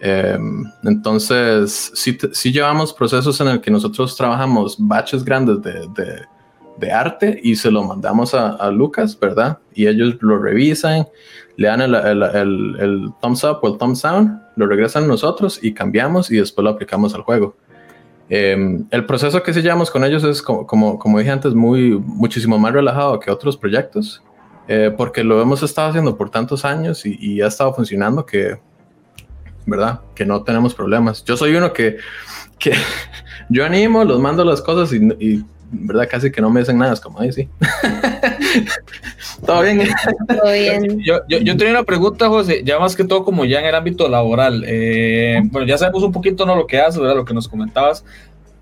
Eh, 0.00 0.38
entonces, 0.84 1.90
sí, 1.94 2.16
sí, 2.32 2.52
llevamos 2.52 2.92
procesos 2.92 3.40
en 3.40 3.48
el 3.48 3.60
que 3.60 3.72
nosotros 3.72 4.14
trabajamos 4.16 4.76
baches 4.78 5.24
grandes 5.24 5.60
de, 5.62 5.72
de, 5.94 6.22
de 6.78 6.92
arte 6.92 7.40
y 7.42 7.56
se 7.56 7.70
lo 7.70 7.82
mandamos 7.82 8.34
a, 8.34 8.50
a, 8.50 8.70
Lucas, 8.70 9.18
¿verdad? 9.18 9.58
Y 9.74 9.86
ellos 9.86 10.16
lo 10.20 10.38
revisan, 10.38 11.08
le 11.56 11.68
dan 11.68 11.80
el, 11.80 11.94
el, 11.94 12.22
el, 12.22 12.76
el, 12.78 13.10
thumbs 13.20 13.44
up 13.44 13.58
o 13.62 13.68
el 13.68 13.78
thumbs 13.78 14.02
down, 14.02 14.40
lo 14.56 14.66
regresan 14.66 15.04
a 15.04 15.06
nosotros 15.08 15.58
y 15.62 15.74
cambiamos 15.74 16.30
y 16.30 16.36
después 16.36 16.62
lo 16.64 16.70
aplicamos 16.70 17.14
al 17.14 17.22
juego. 17.22 17.56
Eh, 18.30 18.84
el 18.90 19.06
proceso 19.06 19.42
que 19.42 19.54
sí 19.54 19.62
llevamos 19.62 19.90
con 19.90 20.04
ellos 20.04 20.22
es, 20.22 20.42
como, 20.42 20.66
como, 20.66 20.98
como, 20.98 21.18
dije 21.18 21.30
antes, 21.30 21.54
muy, 21.54 21.98
muchísimo 21.98 22.58
más 22.58 22.72
relajado 22.72 23.18
que 23.18 23.30
otros 23.30 23.56
proyectos, 23.56 24.22
eh, 24.68 24.92
porque 24.96 25.24
lo 25.24 25.40
hemos 25.40 25.62
estado 25.62 25.88
haciendo 25.88 26.16
por 26.16 26.30
tantos 26.30 26.64
años 26.64 27.06
y, 27.06 27.16
y, 27.18 27.40
ha 27.40 27.46
estado 27.46 27.72
funcionando 27.72 28.26
que, 28.26 28.58
¿verdad? 29.64 30.00
Que 30.14 30.26
no 30.26 30.42
tenemos 30.42 30.74
problemas. 30.74 31.24
Yo 31.24 31.36
soy 31.36 31.56
uno 31.56 31.72
que, 31.72 31.96
que 32.58 32.74
yo 33.48 33.64
animo, 33.64 34.04
los 34.04 34.20
mando 34.20 34.44
las 34.44 34.60
cosas 34.60 34.92
y, 34.92 34.98
y 35.18 35.44
verdad 35.70 36.08
casi 36.10 36.30
que 36.30 36.40
no 36.40 36.50
me 36.50 36.60
dicen 36.60 36.78
nada, 36.78 36.94
es 36.94 37.00
como 37.00 37.20
ahí 37.20 37.32
sí. 37.32 37.48
todo 39.46 39.62
bien. 39.62 39.88
Todo 40.26 40.52
bien. 40.52 41.00
Yo, 41.00 41.20
yo, 41.28 41.38
yo, 41.38 41.56
tenía 41.56 41.72
una 41.72 41.84
pregunta, 41.84 42.28
José, 42.28 42.62
ya 42.64 42.78
más 42.78 42.96
que 42.96 43.04
todo 43.04 43.24
como 43.24 43.44
ya 43.44 43.60
en 43.60 43.66
el 43.66 43.74
ámbito 43.74 44.08
laboral. 44.08 44.64
Eh, 44.66 45.40
bueno, 45.44 45.66
ya 45.66 45.78
sabemos 45.78 46.02
un 46.02 46.12
poquito 46.12 46.46
no 46.46 46.56
lo 46.56 46.66
que 46.66 46.80
haces, 46.80 47.00
¿verdad? 47.00 47.16
Lo 47.16 47.24
que 47.24 47.34
nos 47.34 47.48
comentabas. 47.48 48.04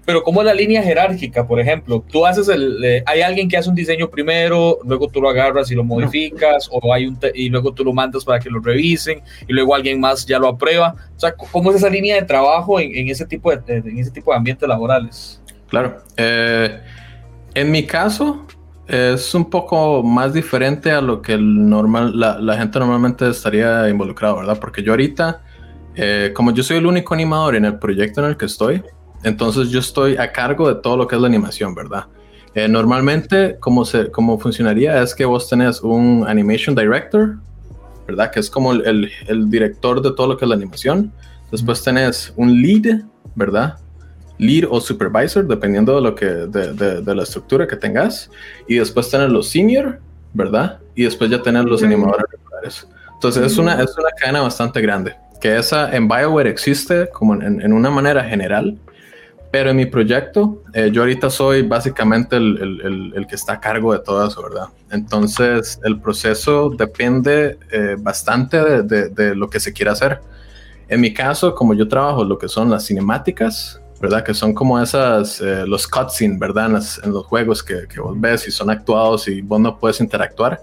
Pero 0.05 0.23
¿cómo 0.23 0.41
es 0.41 0.47
la 0.47 0.55
línea 0.55 0.85
jerárquica, 0.85 1.49
por 1.49 1.59
ejemplo? 1.59 2.05
Tú 2.09 2.25
haces 2.25 2.49
el, 2.49 2.83
eh, 2.85 3.03
hay 3.07 3.23
alguien 3.23 3.49
que 3.49 3.57
hace 3.57 3.69
un 3.69 3.75
diseño 3.75 4.09
primero, 4.09 4.79
luego 4.85 5.09
tú 5.09 5.21
lo 5.21 5.29
agarras 5.29 5.69
y 5.73 5.75
lo 5.75 5.83
modificas, 5.83 6.69
o 6.71 6.95
hay 6.95 7.07
un 7.07 7.19
y 7.35 7.49
luego 7.49 7.73
tú 7.73 7.85
lo 7.85 7.93
mandas 7.93 8.25
para 8.25 8.39
que 8.39 8.49
lo 8.49 8.61
revisen, 8.61 9.21
y 9.49 9.53
luego 9.53 9.75
alguien 9.75 9.99
más 9.99 10.25
ya 10.25 10.39
lo 10.39 10.47
aprueba. 10.47 10.95
O 11.17 11.19
sea, 11.19 11.35
¿cómo 11.35 11.71
es 11.71 11.79
esa 11.79 11.91
línea 11.91 12.15
de 12.15 12.23
trabajo 12.23 12.79
en, 12.79 12.95
en 12.95 13.09
ese 13.09 13.27
tipo 13.27 13.51
de, 13.51 13.79
en 13.79 13.99
ese 13.99 14.13
tipo 14.13 14.31
de 14.31 14.37
ambientes 14.37 14.69
laborales? 14.69 15.41
Claro. 15.69 15.99
Eh, 16.17 16.81
en 17.55 17.71
mi 17.71 17.87
caso, 17.87 18.47
es 18.87 19.35
un 19.35 19.51
poco 19.51 20.03
más 20.03 20.33
diferente 20.33 20.93
a 20.93 21.01
lo 21.01 21.21
que 21.21 21.33
el 21.33 21.69
normal, 21.69 22.19
la, 22.19 22.39
la 22.39 22.57
gente 22.57 22.79
normalmente 22.79 23.29
estaría 23.29 23.89
involucrado, 23.89 24.37
¿verdad? 24.37 24.59
Porque 24.61 24.83
yo 24.83 24.93
ahorita, 24.93 25.43
eh, 25.95 26.33
como 26.35 26.53
yo 26.53 26.63
soy 26.63 26.77
el 26.77 26.87
único 26.87 27.15
animador 27.15 27.57
en 27.57 27.65
el 27.65 27.79
proyecto 27.79 28.23
en 28.23 28.31
el 28.31 28.37
que 28.37 28.47
estoy, 28.47 28.83
entonces 29.25 29.71
yo 29.71 29.81
estoy 29.81 30.17
a 30.17 30.31
cargo 30.31 30.69
de 30.69 30.81
todo 30.81 30.97
lo 30.97 31.09
que 31.09 31.17
es 31.17 31.21
la 31.21 31.27
animación, 31.27 31.75
¿verdad? 31.75 32.07
Eh, 32.55 32.69
normalmente, 32.69 33.57
como, 33.59 33.85
se, 33.85 34.11
como 34.11 34.39
funcionaría 34.39 35.03
es 35.03 35.15
que 35.15 35.25
vos 35.25 35.49
tenés 35.49 35.81
un 35.83 36.25
animation 36.27 36.77
director, 36.77 37.37
¿verdad? 38.07 38.31
Que 38.31 38.41
es 38.41 38.49
como 38.49 38.73
el, 38.73 38.87
el, 38.87 39.11
el 39.27 39.51
director 39.51 40.01
de 40.01 40.13
todo 40.13 40.29
lo 40.29 40.37
que 40.37 40.45
es 40.45 40.49
la 40.49 40.55
animación. 40.55 41.13
Después 41.51 41.83
tenés 41.83 42.33
un 42.37 42.63
lead, 42.63 43.03
¿verdad? 43.35 43.79
Lead 44.39 44.65
o 44.69 44.81
supervisor, 44.81 45.47
dependiendo 45.47 45.95
de 45.95 46.01
lo 46.03 46.15
que 46.15 46.27
de, 46.27 46.73
de, 46.73 47.03
de, 47.03 47.15
la 47.15 47.23
estructura 47.23 47.67
que 47.67 47.77
tengas. 47.77 48.31
Y 48.67 48.77
después 48.77 49.11
tener 49.11 49.31
los 49.31 49.49
senior, 49.49 50.01
¿verdad? 50.33 50.79
Y 50.95 51.05
después 51.05 51.31
ya 51.31 51.43
tener 51.43 51.65
los 51.65 51.83
animadores 51.83 52.27
regulares. 52.31 52.89
Entonces 53.15 53.53
es, 53.53 53.59
una, 53.59 53.83
es 53.83 53.97
una 53.97 54.11
cadena 54.19 54.43
bastante 54.43 54.81
grande. 54.81 55.17
Que 55.41 55.57
esa 55.57 55.95
en 55.95 56.09
BioWare 56.09 56.49
existe 56.49 57.09
como 57.11 57.35
en, 57.35 57.61
en 57.61 57.73
una 57.73 57.91
manera 57.91 58.25
general. 58.25 58.79
Pero 59.51 59.71
en 59.71 59.77
mi 59.77 59.87
proyecto, 59.87 60.63
eh, 60.75 60.91
yo 60.93 61.03
ahorita 61.03 61.31
soy 61.31 61.63
básicamente 61.63 62.37
el, 62.37 62.59
el, 62.61 63.13
el, 63.15 63.27
que 63.27 63.37
está 63.37 63.55
a 63.55 63.61
cargo 63.61 63.93
de 63.93 64.01
todo 64.01 64.27
eso, 64.27 64.43
¿verdad? 64.43 64.67
Entonces 64.91 65.81
el 65.85 65.99
proceso 66.01 66.69
depende 66.77 67.57
eh, 67.71 67.97
bastante 67.99 68.83
de, 68.83 69.09
de 69.09 69.35
lo 69.35 69.49
que 69.49 69.61
se 69.61 69.73
quiera 69.73 69.93
hacer. 69.93 70.21
En 70.89 71.01
mi 71.01 71.15
caso, 71.15 71.55
como 71.55 71.75
yo 71.75 71.89
trabajo 71.89 72.25
lo 72.25 72.37
que 72.39 72.49
son 72.49 72.69
las 72.71 72.87
cinemáticas, 72.87 73.81
¿verdad? 74.01 74.25
Que 74.25 74.35
son 74.35 74.53
como 74.53 74.81
esas, 74.81 75.41
eh, 75.41 75.65
los 75.67 75.87
cutscenes, 75.87 76.39
¿verdad? 76.39 76.67
En, 76.67 76.73
las, 76.75 77.01
en, 77.03 77.13
los 77.13 77.25
juegos 77.27 77.63
que, 77.63 77.87
que, 77.89 78.01
vos 78.01 78.15
ves 78.19 78.47
y 78.47 78.51
son 78.51 78.71
actuados 78.71 79.29
y 79.29 79.41
vos 79.41 79.61
no 79.61 79.79
puedes 79.79 80.01
interactuar. 80.01 80.61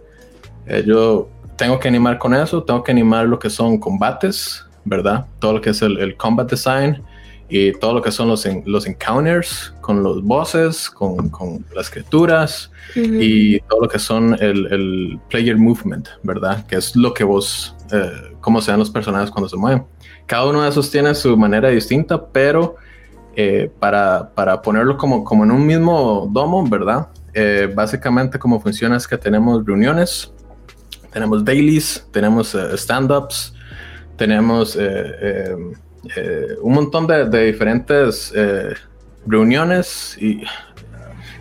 Eh, 0.66 0.84
yo 0.86 1.30
tengo 1.58 1.80
que 1.80 1.88
animar 1.88 2.18
con 2.18 2.34
eso, 2.34 2.64
tengo 2.64 2.84
que 2.84 2.92
animar 2.92 3.28
lo 3.28 3.40
que 3.40 3.50
son 3.50 3.78
combates, 3.78 4.66
¿verdad? 4.86 5.26
Todo 5.40 5.54
lo 5.54 5.62
que 5.62 5.72
es 5.72 5.82
el, 5.82 6.00
el 6.00 6.16
combat 6.16 6.50
design 6.50 7.02
y 7.50 7.72
todo 7.74 7.94
lo 7.94 8.02
que 8.02 8.12
son 8.12 8.30
los, 8.30 8.48
los 8.66 8.88
encounters 8.88 9.74
con 9.82 10.02
los 10.02 10.24
bosses, 10.24 10.90
con, 10.90 11.30
con 11.30 11.64
las 11.76 11.90
criaturas 11.90 12.72
uh 12.96 13.00
-huh. 13.00 13.22
y 13.22 13.60
todo 13.70 13.82
lo 13.82 13.88
que 13.88 14.00
son 14.00 14.36
el, 14.40 14.66
el, 14.72 15.20
player 15.30 15.58
movement, 15.58 16.08
¿verdad? 16.24 16.66
Que 16.66 16.78
es 16.78 16.96
lo 16.96 17.14
que 17.14 17.24
vos, 17.24 17.76
eh, 17.92 18.36
cómo 18.42 18.62
se 18.62 18.72
ven 18.72 18.80
los 18.80 18.90
personajes 18.90 19.30
cuando 19.30 19.50
se 19.50 19.58
mueven. 19.58 19.86
Cada 20.26 20.46
uno 20.46 20.64
de 20.64 20.70
esos 20.70 20.90
tiene 20.90 21.14
su 21.14 21.36
manera 21.38 21.70
distinta, 21.70 22.26
pero 22.26 22.76
eh, 23.36 23.72
para, 23.80 24.32
para, 24.36 24.62
ponerlo 24.62 24.98
como, 24.98 25.24
como 25.24 25.44
en 25.44 25.52
un 25.52 25.66
mismo 25.66 26.30
domo, 26.32 26.68
¿verdad? 26.68 27.08
Eh, 27.34 27.72
básicamente 27.74 28.38
como 28.38 28.60
funciona 28.60 28.98
es 28.98 29.08
que 29.08 29.18
tenemos 29.18 29.66
reuniones, 29.66 30.32
tenemos 31.12 31.44
dailies, 31.44 32.08
tenemos 32.12 32.54
uh, 32.54 32.76
stand-ups, 32.78 33.54
tenemos 34.18 34.78
un 36.62 36.74
montón 36.74 37.08
de 37.08 37.46
diferentes 37.46 38.34
reuniones 39.26 40.18
y 40.20 40.44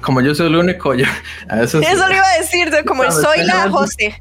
como 0.02 0.20
yo 0.20 0.34
soy 0.34 0.48
el 0.48 0.56
único, 0.56 0.94
yo, 0.94 1.06
a 1.48 1.56
veces, 1.56 1.82
Eso 1.82 2.06
lo 2.06 2.14
iba 2.14 2.26
a 2.26 2.38
decir, 2.38 2.70
como 2.86 3.04
el 3.04 3.12
soy 3.12 3.44
la 3.44 3.70
José. 3.70 4.20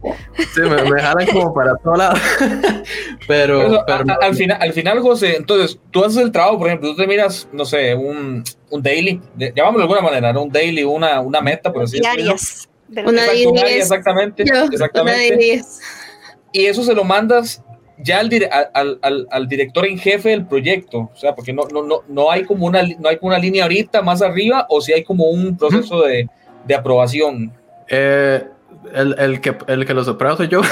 Sí, 0.53 0.61
me, 0.61 0.83
me 0.89 1.01
jalan 1.01 1.27
como 1.27 1.53
para 1.53 1.75
todos 1.77 1.97
lados. 1.97 2.19
pero, 3.27 3.83
pero, 3.85 3.85
pero 3.85 4.13
a, 4.13 4.25
al, 4.25 4.35
final, 4.35 4.57
al 4.61 4.73
final, 4.73 4.99
José, 4.99 5.35
entonces 5.35 5.79
tú 5.91 6.05
haces 6.05 6.17
el 6.17 6.31
trabajo, 6.31 6.59
por 6.59 6.67
ejemplo, 6.67 6.91
tú 6.91 6.95
te 6.95 7.07
miras, 7.07 7.47
no 7.51 7.65
sé, 7.65 7.93
un, 7.95 8.43
un 8.69 8.81
daily, 8.81 9.21
llamámoslo 9.37 9.79
de 9.79 9.83
alguna 9.83 10.01
manera, 10.01 10.33
¿no? 10.33 10.43
un 10.43 10.51
daily, 10.51 10.83
una, 10.83 11.19
una 11.19 11.41
meta, 11.41 11.73
por 11.73 11.83
así 11.83 11.99
Diarias. 11.99 12.69
Una 12.89 13.25
Exacto, 13.25 13.65
exactamente. 13.65 14.43
Yo, 14.45 14.65
exactamente. 14.65 15.55
Una 15.55 15.65
y 16.53 16.65
eso 16.65 16.83
se 16.83 16.93
lo 16.93 17.03
mandas 17.03 17.63
ya 17.97 18.19
al, 18.19 18.29
al, 18.73 18.99
al, 19.01 19.27
al, 19.29 19.47
director 19.47 19.85
en 19.85 19.97
jefe 19.97 20.29
del 20.29 20.45
proyecto, 20.45 21.09
o 21.13 21.15
sea, 21.15 21.35
porque 21.35 21.53
no, 21.53 21.63
no, 21.71 21.83
no, 21.83 22.01
no, 22.07 22.31
hay 22.31 22.45
como 22.45 22.65
una, 22.65 22.81
no 22.99 23.09
hay 23.09 23.17
como 23.17 23.29
una 23.29 23.39
línea 23.39 23.63
ahorita 23.63 24.01
más 24.01 24.21
arriba, 24.21 24.65
o 24.69 24.81
si 24.81 24.93
hay 24.93 25.03
como 25.03 25.25
un 25.25 25.57
proceso 25.57 25.97
uh 25.97 26.01
-huh. 26.01 26.07
de, 26.07 26.29
de, 26.65 26.75
aprobación. 26.75 27.51
Eh, 27.87 28.43
el, 28.93 29.15
el, 29.19 29.41
que, 29.41 29.55
el 29.67 29.85
que 29.85 29.93
los 29.93 30.07
aprueba 30.07 30.37
soy 30.37 30.47
yo. 30.47 30.61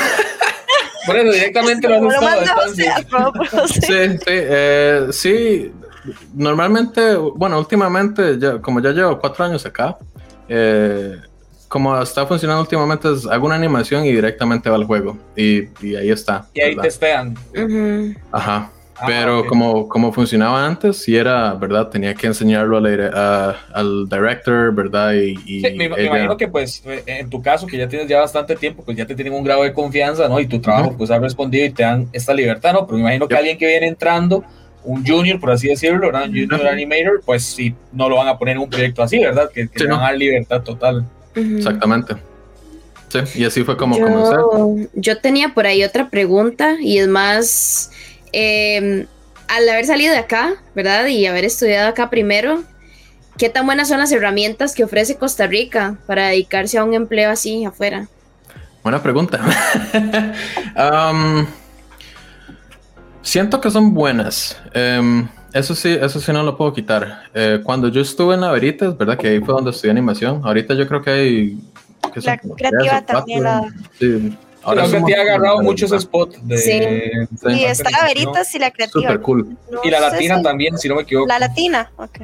Eso 1.15 1.31
directamente 1.31 1.87
lo 1.87 2.09
has 2.09 3.01
estado 3.01 3.33
Sí, 3.67 3.81
sí, 3.81 4.23
eh, 4.27 5.07
sí, 5.11 5.71
normalmente, 6.33 7.15
bueno, 7.15 7.57
últimamente, 7.57 8.37
ya, 8.39 8.59
como 8.59 8.79
ya 8.79 8.91
llevo 8.91 9.19
cuatro 9.19 9.45
años 9.45 9.65
acá, 9.65 9.97
eh, 10.47 11.15
como 11.69 12.01
está 12.01 12.25
funcionando 12.25 12.61
últimamente 12.61 13.07
es 13.13 13.25
hago 13.27 13.45
una 13.45 13.55
animación 13.55 14.03
y 14.03 14.11
directamente 14.11 14.69
va 14.69 14.75
al 14.75 14.85
juego 14.85 15.17
y, 15.35 15.69
y 15.81 15.95
ahí 15.95 16.09
está. 16.09 16.47
Y 16.53 16.61
ahí 16.61 16.69
¿verdad? 16.71 16.83
testean. 16.83 17.37
Uh 17.55 17.59
-huh. 17.59 18.17
Ajá. 18.31 18.71
Ah, 19.01 19.05
pero 19.07 19.39
okay. 19.39 19.49
como, 19.49 19.87
como 19.87 20.11
funcionaba 20.11 20.65
antes, 20.65 20.97
si 20.97 21.15
era, 21.15 21.53
¿verdad? 21.53 21.87
Tenía 21.87 22.13
que 22.13 22.27
enseñarlo 22.27 22.77
a 22.77 22.81
la, 22.81 23.11
a, 23.13 23.55
al 23.73 24.09
director, 24.09 24.75
¿verdad? 24.75 25.13
Y, 25.13 25.39
y 25.45 25.61
sí, 25.61 25.73
me, 25.77 25.85
ella... 25.85 25.95
me, 25.95 26.05
imagino 26.07 26.35
que 26.35 26.49
pues 26.49 26.83
en 27.05 27.29
tu 27.29 27.41
caso, 27.41 27.65
que 27.65 27.77
ya 27.77 27.87
tienes 27.87 28.09
ya 28.09 28.19
bastante 28.19 28.57
tiempo, 28.57 28.83
pues 28.83 28.97
ya 28.97 29.05
te 29.05 29.15
tienen 29.15 29.33
un 29.33 29.43
grado 29.45 29.63
de 29.63 29.71
confianza, 29.71 30.27
¿no? 30.27 30.37
Y 30.37 30.47
tu 30.47 30.59
trabajo 30.59 30.89
uh 30.89 30.93
-huh. 30.93 30.97
pues 30.97 31.11
ha 31.11 31.19
respondido 31.19 31.65
y 31.65 31.69
te 31.69 31.83
dan 31.83 32.09
esta 32.11 32.33
libertad, 32.33 32.73
¿no? 32.73 32.85
Pero 32.85 32.97
me 32.97 33.03
imagino 33.03 33.27
que 33.27 33.35
yep. 33.35 33.39
alguien 33.39 33.57
que 33.57 33.67
viene 33.67 33.87
entrando, 33.87 34.43
un 34.83 35.05
junior, 35.05 35.39
por 35.39 35.51
así 35.51 35.69
decirlo, 35.69 36.07
¿verdad? 36.07 36.23
Un 36.23 36.31
junior 36.31 36.59
uh 36.59 36.63
-huh. 36.63 36.71
animator, 36.71 37.21
pues 37.25 37.43
sí, 37.43 37.73
no 37.93 38.09
lo 38.09 38.17
van 38.17 38.27
a 38.27 38.37
poner 38.37 38.57
en 38.57 38.63
un 38.63 38.69
proyecto 38.69 39.01
así, 39.01 39.17
¿verdad? 39.19 39.49
Que, 39.53 39.69
que 39.69 39.79
sí, 39.79 39.85
van 39.85 39.99
a 39.99 40.03
dar 40.03 40.17
libertad 40.17 40.61
total. 40.61 41.05
Exactamente. 41.57 42.15
Sí, 43.09 43.19
y 43.35 43.45
así 43.45 43.63
fue 43.63 43.75
como 43.75 43.97
yo, 43.97 44.05
comencé. 44.05 44.89
Yo 44.93 45.19
tenía 45.19 45.53
por 45.53 45.65
ahí 45.65 45.83
otra 45.83 46.09
pregunta 46.09 46.77
y 46.79 46.99
es 46.99 47.07
más, 47.07 47.91
eh, 48.33 49.07
al 49.47 49.67
haber 49.67 49.85
salido 49.85 50.13
de 50.13 50.19
acá, 50.19 50.53
¿verdad? 50.75 51.07
Y 51.07 51.25
haber 51.25 51.43
estudiado 51.43 51.89
acá 51.89 52.09
primero, 52.09 52.63
¿qué 53.37 53.49
tan 53.49 53.65
buenas 53.65 53.87
son 53.87 53.97
las 53.97 54.11
herramientas 54.11 54.75
que 54.75 54.83
ofrece 54.83 55.17
Costa 55.17 55.47
Rica 55.47 55.97
para 56.05 56.27
dedicarse 56.27 56.77
a 56.77 56.83
un 56.83 56.93
empleo 56.93 57.31
así 57.31 57.65
afuera? 57.65 58.07
Buena 58.83 59.01
pregunta. 59.01 59.39
um, 61.11 61.45
siento 63.23 63.59
que 63.59 63.71
son 63.71 63.93
buenas. 63.93 64.55
Um, 64.75 65.27
eso 65.53 65.75
sí, 65.75 65.97
eso 65.99 66.19
sí 66.19 66.31
no 66.31 66.43
lo 66.43 66.57
puedo 66.57 66.73
quitar. 66.73 67.23
Eh, 67.33 67.61
cuando 67.63 67.87
yo 67.87 68.01
estuve 68.01 68.35
en 68.35 68.41
Veritas, 68.41 68.97
¿verdad? 68.97 69.17
Que 69.17 69.29
ahí 69.29 69.39
fue 69.39 69.53
donde 69.53 69.71
estudié 69.71 69.91
animación. 69.91 70.41
Ahorita 70.43 70.73
yo 70.73 70.87
creo 70.87 71.01
que 71.01 71.09
hay... 71.09 71.59
Que 72.13 72.21
la 72.21 72.37
creativa 72.37 73.01
también 73.05 73.43
la... 73.43 73.73
Sí. 73.99 74.35
Ahora 74.61 74.85
creo 74.87 75.05
que 75.05 75.13
te 75.13 75.19
ha 75.19 75.21
agarrado 75.21 75.61
muchos 75.61 75.91
spots 76.01 76.39
de... 76.47 76.57
Sí, 76.57 76.81
sí. 77.37 77.59
y 77.59 77.63
está 77.65 77.89
la 77.89 78.03
Veritas 78.03 78.53
y 78.55 78.59
la 78.59 78.71
creativa. 78.71 79.01
Súper 79.01 79.21
cool. 79.21 79.57
No 79.71 79.79
y 79.83 79.89
la 79.89 79.99
latina 79.99 80.37
si... 80.37 80.43
también, 80.43 80.77
si 80.77 80.89
no 80.89 80.95
me 80.95 81.01
equivoco. 81.01 81.27
La 81.27 81.39
latina, 81.39 81.91
ok. 81.97 82.19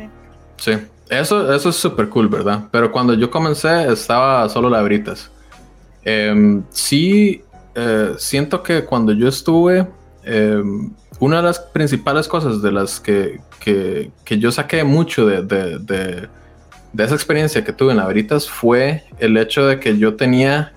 Sí, 0.58 0.74
eso, 1.10 1.54
eso 1.54 1.70
es 1.70 1.76
súper 1.76 2.10
cool, 2.10 2.28
¿verdad? 2.28 2.66
Pero 2.72 2.92
cuando 2.92 3.14
yo 3.14 3.32
comencé 3.32 3.92
estaba 3.92 4.48
solo 4.50 4.70
la 4.70 4.82
Veritas. 4.82 5.32
Eh, 6.04 6.62
sí, 6.70 7.44
eh, 7.74 8.14
siento 8.18 8.62
que 8.62 8.86
cuando 8.86 9.12
yo 9.14 9.28
estuve... 9.28 9.88
Una 11.20 11.38
de 11.38 11.44
las 11.44 11.60
principales 11.60 12.28
cosas 12.28 12.62
de 12.62 12.72
las 12.72 13.00
que, 13.00 13.40
que, 13.60 14.12
que 14.26 14.38
yo 14.38 14.52
saqué 14.52 14.84
mucho 14.84 15.26
de, 15.26 15.44
de, 15.44 15.80
de, 15.80 17.04
esa 17.04 17.16
experiencia 17.16 17.64
que 17.64 17.72
tuve 17.72 17.92
en 17.92 17.98
la 17.98 18.06
Veritas 18.06 18.50
fue 18.50 19.04
el 19.20 19.38
hecho 19.38 19.66
de 19.66 19.80
que 19.80 19.98
yo 19.98 20.16
tenía, 20.16 20.74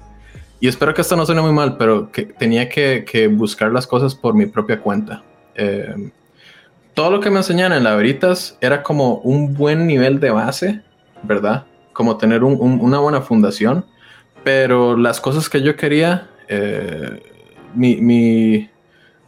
y 0.61 0.69
espero 0.69 0.95
que 0.95 1.01
esto 1.01 1.17
no 1.17 1.27
suene 1.27 1.41
muy 1.43 1.53
mal, 1.53 1.77
pero 1.77 2.13
que 2.13 2.23
tenía 2.23 2.69
que, 2.69 3.05
que 3.11 3.27
buscar 3.27 3.73
las 3.73 3.87
cosas 3.87 4.15
por 4.15 4.35
mi 4.35 4.47
propia 4.47 4.81
cuenta. 4.81 5.23
Eh, 5.57 6.11
todo 6.95 7.11
lo 7.11 7.21
que 7.21 7.31
me 7.31 7.39
enseñaban 7.39 7.77
en 7.77 7.85
la 7.85 7.97
Veritas 7.97 8.57
era 8.61 8.83
como 8.83 9.17
un 9.19 9.55
buen 9.55 9.87
nivel 9.87 10.21
de 10.21 10.31
base, 10.31 10.83
¿verdad? 11.23 11.67
Como 11.93 12.17
tener 12.17 12.45
un, 12.45 12.81
una 12.81 12.99
buena 13.01 13.23
fundación, 13.23 13.85
pero 14.45 14.97
las 14.97 15.21
cosas 15.21 15.49
que 15.49 15.63
yo 15.63 15.77
quería, 15.77 16.29
eh, 16.49 17.23
mi, 17.75 17.97
mi 17.97 18.71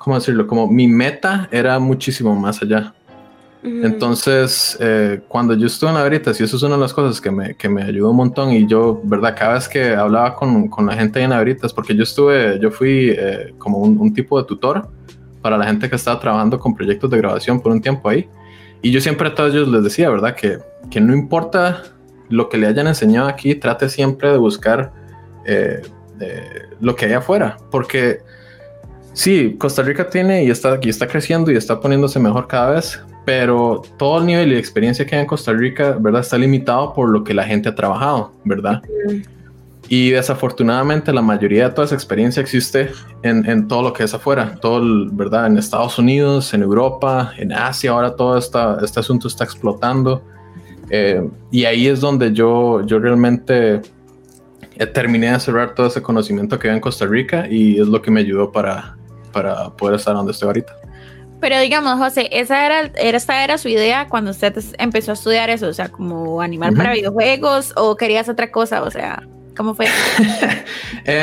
¿cómo 0.00 0.16
decirlo? 0.16 0.46
Como 0.46 0.66
mi 0.66 0.88
meta 0.88 1.46
era 1.52 1.78
muchísimo 1.78 2.34
más 2.34 2.62
allá. 2.62 2.94
Uh 3.62 3.66
-huh. 3.66 3.84
Entonces, 3.84 4.78
eh, 4.80 5.20
cuando 5.28 5.52
yo 5.52 5.66
estuve 5.66 5.90
en 5.90 5.96
la 5.96 6.02
Veritas, 6.02 6.40
y 6.40 6.44
eso 6.44 6.56
es 6.56 6.62
una 6.62 6.76
de 6.76 6.80
las 6.80 6.94
cosas 6.94 7.20
que 7.20 7.30
me, 7.30 7.54
que 7.54 7.68
me 7.68 7.82
ayudó 7.82 8.10
un 8.10 8.16
montón, 8.16 8.50
y 8.50 8.66
yo, 8.66 8.98
¿verdad? 9.04 9.36
Cada 9.38 9.54
vez 9.54 9.68
que 9.68 9.94
hablaba 9.94 10.34
con, 10.34 10.68
con 10.68 10.86
la 10.86 10.94
gente 10.94 11.20
en 11.20 11.30
la 11.30 11.38
Veritas, 11.38 11.74
porque 11.74 11.94
yo 11.94 12.02
estuve, 12.02 12.58
yo 12.58 12.70
fui 12.70 13.10
eh, 13.10 13.52
como 13.58 13.76
un, 13.78 13.98
un, 13.98 14.14
tipo 14.14 14.40
de 14.40 14.48
tutor 14.48 14.88
para 15.42 15.58
la 15.58 15.66
gente 15.66 15.90
que 15.90 15.96
estaba 15.96 16.18
trabajando 16.18 16.58
con 16.58 16.74
proyectos 16.74 17.10
de 17.10 17.18
grabación 17.18 17.60
por 17.60 17.70
un 17.70 17.82
tiempo 17.82 18.08
ahí, 18.08 18.26
y 18.80 18.90
yo 18.90 19.02
siempre 19.02 19.28
a 19.28 19.34
todos 19.34 19.52
ellos 19.52 19.68
les 19.68 19.84
decía, 19.84 20.08
¿verdad? 20.08 20.34
Que, 20.34 20.60
que 20.90 20.98
no 21.02 21.12
importa 21.12 21.82
lo 22.30 22.48
que 22.48 22.56
le 22.56 22.68
hayan 22.68 22.86
enseñado 22.86 23.28
aquí, 23.28 23.54
trate 23.54 23.90
siempre 23.90 24.32
de 24.32 24.38
buscar 24.38 24.92
eh, 25.44 25.82
lo 26.80 26.96
que 26.96 27.04
hay 27.04 27.12
afuera, 27.12 27.58
porque 27.70 28.20
Sí, 29.12 29.56
Costa 29.58 29.82
Rica 29.82 30.08
tiene 30.08 30.44
y 30.44 30.50
está 30.50 30.72
aquí, 30.72 30.88
está 30.88 31.06
creciendo 31.06 31.50
y 31.50 31.56
está 31.56 31.80
poniéndose 31.80 32.18
mejor 32.18 32.46
cada 32.46 32.70
vez, 32.70 33.00
pero 33.26 33.82
todo 33.98 34.18
el 34.20 34.26
nivel 34.26 34.52
y 34.52 34.56
experiencia 34.56 35.04
que 35.04 35.16
hay 35.16 35.22
en 35.22 35.26
Costa 35.26 35.52
Rica, 35.52 35.96
¿verdad? 36.00 36.20
Está 36.20 36.38
limitado 36.38 36.94
por 36.94 37.08
lo 37.08 37.24
que 37.24 37.34
la 37.34 37.44
gente 37.44 37.68
ha 37.68 37.74
trabajado, 37.74 38.32
¿verdad? 38.44 38.82
y 39.90 40.10
desafortunadamente 40.10 41.12
la 41.12 41.20
mayoría 41.20 41.64
de 41.68 41.74
toda 41.74 41.84
esa 41.84 41.96
experiencia 41.96 42.40
existe 42.40 42.92
en, 43.24 43.44
en 43.50 43.66
todo 43.66 43.82
lo 43.82 43.92
que 43.92 44.04
es 44.04 44.14
afuera, 44.14 44.54
todo, 44.60 44.78
el, 44.78 45.08
¿verdad? 45.10 45.48
En 45.48 45.58
Estados 45.58 45.98
Unidos, 45.98 46.54
en 46.54 46.62
Europa, 46.62 47.32
en 47.36 47.52
Asia, 47.52 47.90
ahora 47.90 48.14
todo 48.14 48.38
esta, 48.38 48.78
este 48.84 49.00
asunto 49.00 49.26
está 49.26 49.42
explotando. 49.42 50.22
Eh, 50.90 51.28
y 51.50 51.64
ahí 51.64 51.88
es 51.88 52.00
donde 52.00 52.32
yo, 52.32 52.86
yo 52.86 53.00
realmente 53.00 53.80
eh, 54.76 54.86
terminé 54.86 55.32
de 55.32 55.40
cerrar 55.40 55.74
todo 55.74 55.88
ese 55.88 56.00
conocimiento 56.00 56.56
que 56.56 56.68
había 56.68 56.76
en 56.76 56.80
Costa 56.80 57.04
Rica 57.06 57.48
y 57.50 57.80
es 57.80 57.88
lo 57.88 58.00
que 58.00 58.12
me 58.12 58.20
ayudó 58.20 58.52
para, 58.52 58.96
para 59.32 59.70
poder 59.70 59.96
estar 59.96 60.14
donde 60.14 60.32
estoy 60.32 60.46
ahorita. 60.48 60.74
Pero 61.40 61.58
digamos, 61.58 61.98
José, 61.98 62.28
esa 62.32 62.66
era, 62.66 62.90
era, 62.96 63.16
esta 63.16 63.42
era 63.42 63.56
su 63.56 63.68
idea 63.68 64.08
cuando 64.08 64.30
usted 64.30 64.54
empezó 64.78 65.12
a 65.12 65.14
estudiar 65.14 65.48
eso, 65.48 65.68
o 65.68 65.72
sea, 65.72 65.88
como 65.88 66.42
animar 66.42 66.74
para 66.74 66.92
videojuegos 66.92 67.72
o 67.76 67.96
querías 67.96 68.28
otra 68.28 68.50
cosa, 68.50 68.82
o 68.82 68.90
sea, 68.90 69.26
¿cómo 69.56 69.74
fue? 69.74 69.86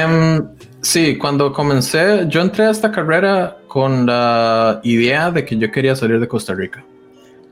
um, 0.06 0.48
sí, 0.82 1.18
cuando 1.20 1.54
comencé, 1.54 2.26
yo 2.30 2.42
entré 2.42 2.66
a 2.66 2.72
esta 2.72 2.92
carrera 2.92 3.58
con 3.68 4.08
la 4.08 4.80
idea 4.84 5.30
de 5.30 5.46
que 5.46 5.56
yo 5.56 5.72
quería 5.72 5.96
salir 5.96 6.20
de 6.20 6.28
Costa 6.28 6.56
Rica. 6.56 6.84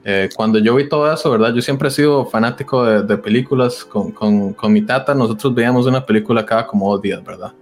Eh, 0.08 0.30
cuando 0.36 0.60
yo 0.60 0.76
vi 0.76 0.88
todo 0.88 1.12
eso, 1.12 1.32
¿verdad? 1.32 1.54
Yo 1.54 1.62
siempre 1.62 1.88
he 1.88 1.91
sido 1.91 2.26
fanático 2.26 2.84
de, 2.86 3.02
de 3.02 3.18
películas 3.18 3.84
con, 3.84 4.12
con, 4.12 4.54
con, 4.54 4.72
mi 4.72 4.84
tata. 4.84 5.15
Nosotros 5.15 5.54
veíamos 5.56 5.88
una 5.88 6.06
película 6.06 6.46
cada 6.46 6.68
como 6.68 6.91
dos 6.91 7.02
días, 7.02 7.24
¿verdad? 7.24 7.54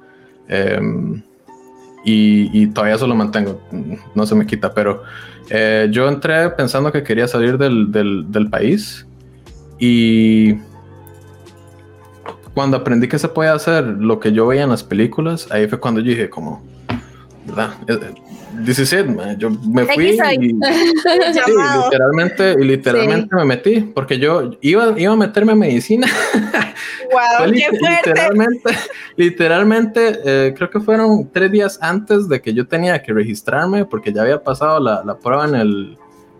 Um, 0.77 1.21
y, 2.03 2.49
y, 2.53 2.67
todavía 2.67 2.95
eso 2.95 3.07
lo 3.07 3.15
mantengo, 3.15 3.61
no 4.13 4.25
se 4.25 4.35
me 4.35 4.45
quita, 4.45 4.73
pero 4.73 5.03
eh, 5.49 5.87
yo 5.91 6.07
entré 6.07 6.49
pensando 6.51 6.91
que 6.91 7.03
quería 7.03 7.27
salir 7.27 7.57
del, 7.57 7.91
del, 7.91 8.31
del, 8.31 8.49
país 8.49 9.05
y 9.79 10.55
cuando 12.53 12.77
aprendí 12.77 13.07
que 13.07 13.19
se 13.19 13.27
puede 13.27 13.49
hacer 13.49 13.83
lo 13.83 14.19
que 14.19 14.31
yo 14.31 14.47
veía 14.47 14.63
en 14.63 14.69
las 14.69 14.83
películas, 14.83 15.47
ahí 15.51 15.67
fue 15.67 15.79
cuando 15.79 16.01
yo 16.01 16.11
dije 16.11 16.29
como, 16.29 16.63
¿verdad? 17.45 17.73
This 18.65 18.79
is 18.79 18.93
it, 18.93 19.07
man. 19.07 19.37
Yo 19.37 19.49
me 19.49 19.85
fui 19.85 20.09
y, 20.09 20.17
sí, 20.17 20.57
literalmente, 21.83 22.55
y 22.59 22.63
literalmente 22.63 23.27
sí. 23.29 23.35
me 23.35 23.45
metí, 23.45 23.81
porque 23.81 24.19
yo 24.19 24.51
iba, 24.61 24.93
iba 24.97 25.13
a 25.13 25.17
meterme 25.17 25.53
a 25.53 25.55
medicina. 25.55 26.07
Wow, 27.13 27.51
qué 27.51 27.77
fuerte. 27.77 28.09
Literalmente, 28.09 28.69
literalmente 29.15 30.19
eh, 30.25 30.53
creo 30.55 30.69
que 30.69 30.79
fueron 30.79 31.29
tres 31.31 31.51
días 31.51 31.79
antes 31.81 32.27
de 32.27 32.41
que 32.41 32.53
yo 32.53 32.67
tenía 32.67 33.01
que 33.01 33.13
registrarme, 33.13 33.85
porque 33.85 34.11
ya 34.11 34.23
había 34.23 34.43
pasado 34.43 34.79
la, 34.79 35.03
la 35.03 35.17
prueba 35.17 35.47
en 35.47 35.55
el... 35.55 35.97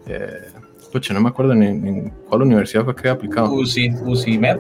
Eh, 0.07 0.51
pucha, 0.91 1.13
no 1.13 1.21
me 1.21 1.29
acuerdo 1.29 1.55
ni, 1.55 1.71
ni 1.71 2.09
cuál 2.27 2.41
universidad 2.43 2.83
fue 2.83 2.95
que 2.95 3.01
había 3.01 3.13
aplicado. 3.13 3.51
UCI, 3.53 3.93
UCIMED. 4.03 4.59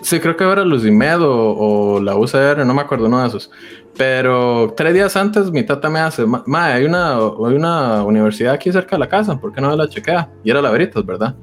Sí, 0.00 0.18
creo 0.20 0.36
que 0.36 0.44
era 0.44 0.64
Lucimed 0.64 1.20
o, 1.20 1.56
o, 1.56 2.00
la 2.00 2.16
UCR, 2.16 2.64
no 2.64 2.74
me 2.74 2.80
acuerdo 2.80 3.06
uno 3.06 3.20
de 3.20 3.28
esos. 3.28 3.50
Pero 3.96 4.72
tres 4.76 4.94
días 4.94 5.16
antes 5.16 5.50
mi 5.50 5.64
tata 5.64 5.90
me 5.90 6.00
hace, 6.00 6.24
ma, 6.24 6.42
hay, 6.66 6.84
una, 6.84 7.16
hay 7.16 7.54
una 7.54 8.02
universidad 8.02 8.54
aquí 8.54 8.72
cerca 8.72 8.96
de 8.96 9.00
la 9.00 9.08
casa, 9.08 9.38
¿por 9.38 9.52
qué 9.52 9.60
no 9.60 9.70
me 9.70 9.76
la 9.76 9.88
chequea? 9.88 10.30
Y 10.42 10.50
era 10.50 10.62
la 10.62 10.70
Veritas, 10.70 11.04
¿verdad? 11.04 11.34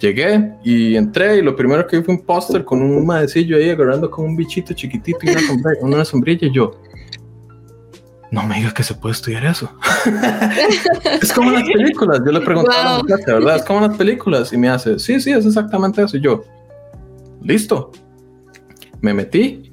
Llegué 0.00 0.54
y 0.64 0.96
entré 0.96 1.36
y 1.36 1.42
lo 1.42 1.54
primero 1.54 1.86
que 1.86 1.98
vi 1.98 2.02
fue 2.02 2.14
un 2.14 2.22
póster 2.22 2.64
con 2.64 2.80
un 2.82 3.04
maecillo 3.04 3.56
ahí 3.56 3.68
agarrando 3.68 4.10
con 4.10 4.24
un 4.24 4.36
bichito 4.36 4.72
chiquitito 4.72 5.18
y 5.22 5.30
una 5.30 5.40
sombrilla, 5.40 5.80
una 5.82 6.04
sombrilla 6.04 6.46
y 6.46 6.52
yo, 6.52 6.80
no 8.30 8.44
me 8.44 8.56
digas 8.56 8.72
que 8.72 8.82
se 8.82 8.94
puede 8.94 9.12
estudiar 9.12 9.44
eso. 9.44 9.70
es 11.20 11.32
como 11.32 11.50
las 11.50 11.64
películas. 11.64 12.20
Yo 12.24 12.30
le 12.30 12.40
pregunté 12.40 12.70
wow. 12.70 12.80
a 12.80 12.84
la 12.84 12.98
muchacha, 13.02 13.34
¿verdad? 13.34 13.56
Es 13.56 13.64
como 13.64 13.80
las 13.80 13.96
películas. 13.96 14.52
Y 14.52 14.56
me 14.56 14.68
hace, 14.68 14.98
sí, 14.98 15.20
sí, 15.20 15.32
es 15.32 15.44
exactamente 15.44 16.02
eso. 16.02 16.16
Y 16.16 16.20
yo, 16.20 16.44
listo. 17.42 17.90
Me 19.00 19.14
metí 19.14 19.72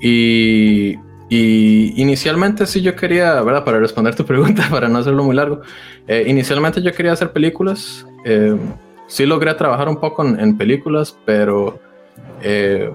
y, 0.00 0.96
y, 1.30 1.94
inicialmente 1.96 2.66
sí 2.66 2.82
yo 2.82 2.94
quería, 2.94 3.40
¿verdad? 3.40 3.64
Para 3.64 3.78
responder 3.78 4.14
tu 4.14 4.26
pregunta, 4.26 4.66
para 4.70 4.88
no 4.88 4.98
hacerlo 4.98 5.24
muy 5.24 5.34
largo, 5.34 5.62
eh, 6.06 6.24
inicialmente 6.26 6.82
yo 6.82 6.92
quería 6.92 7.12
hacer 7.12 7.32
películas. 7.32 8.06
Eh, 8.24 8.56
sí 9.06 9.26
logré 9.26 9.54
trabajar 9.54 9.88
un 9.88 9.96
poco 9.96 10.24
en, 10.24 10.38
en 10.40 10.56
películas, 10.56 11.16
pero 11.24 11.78
eh, 12.42 12.90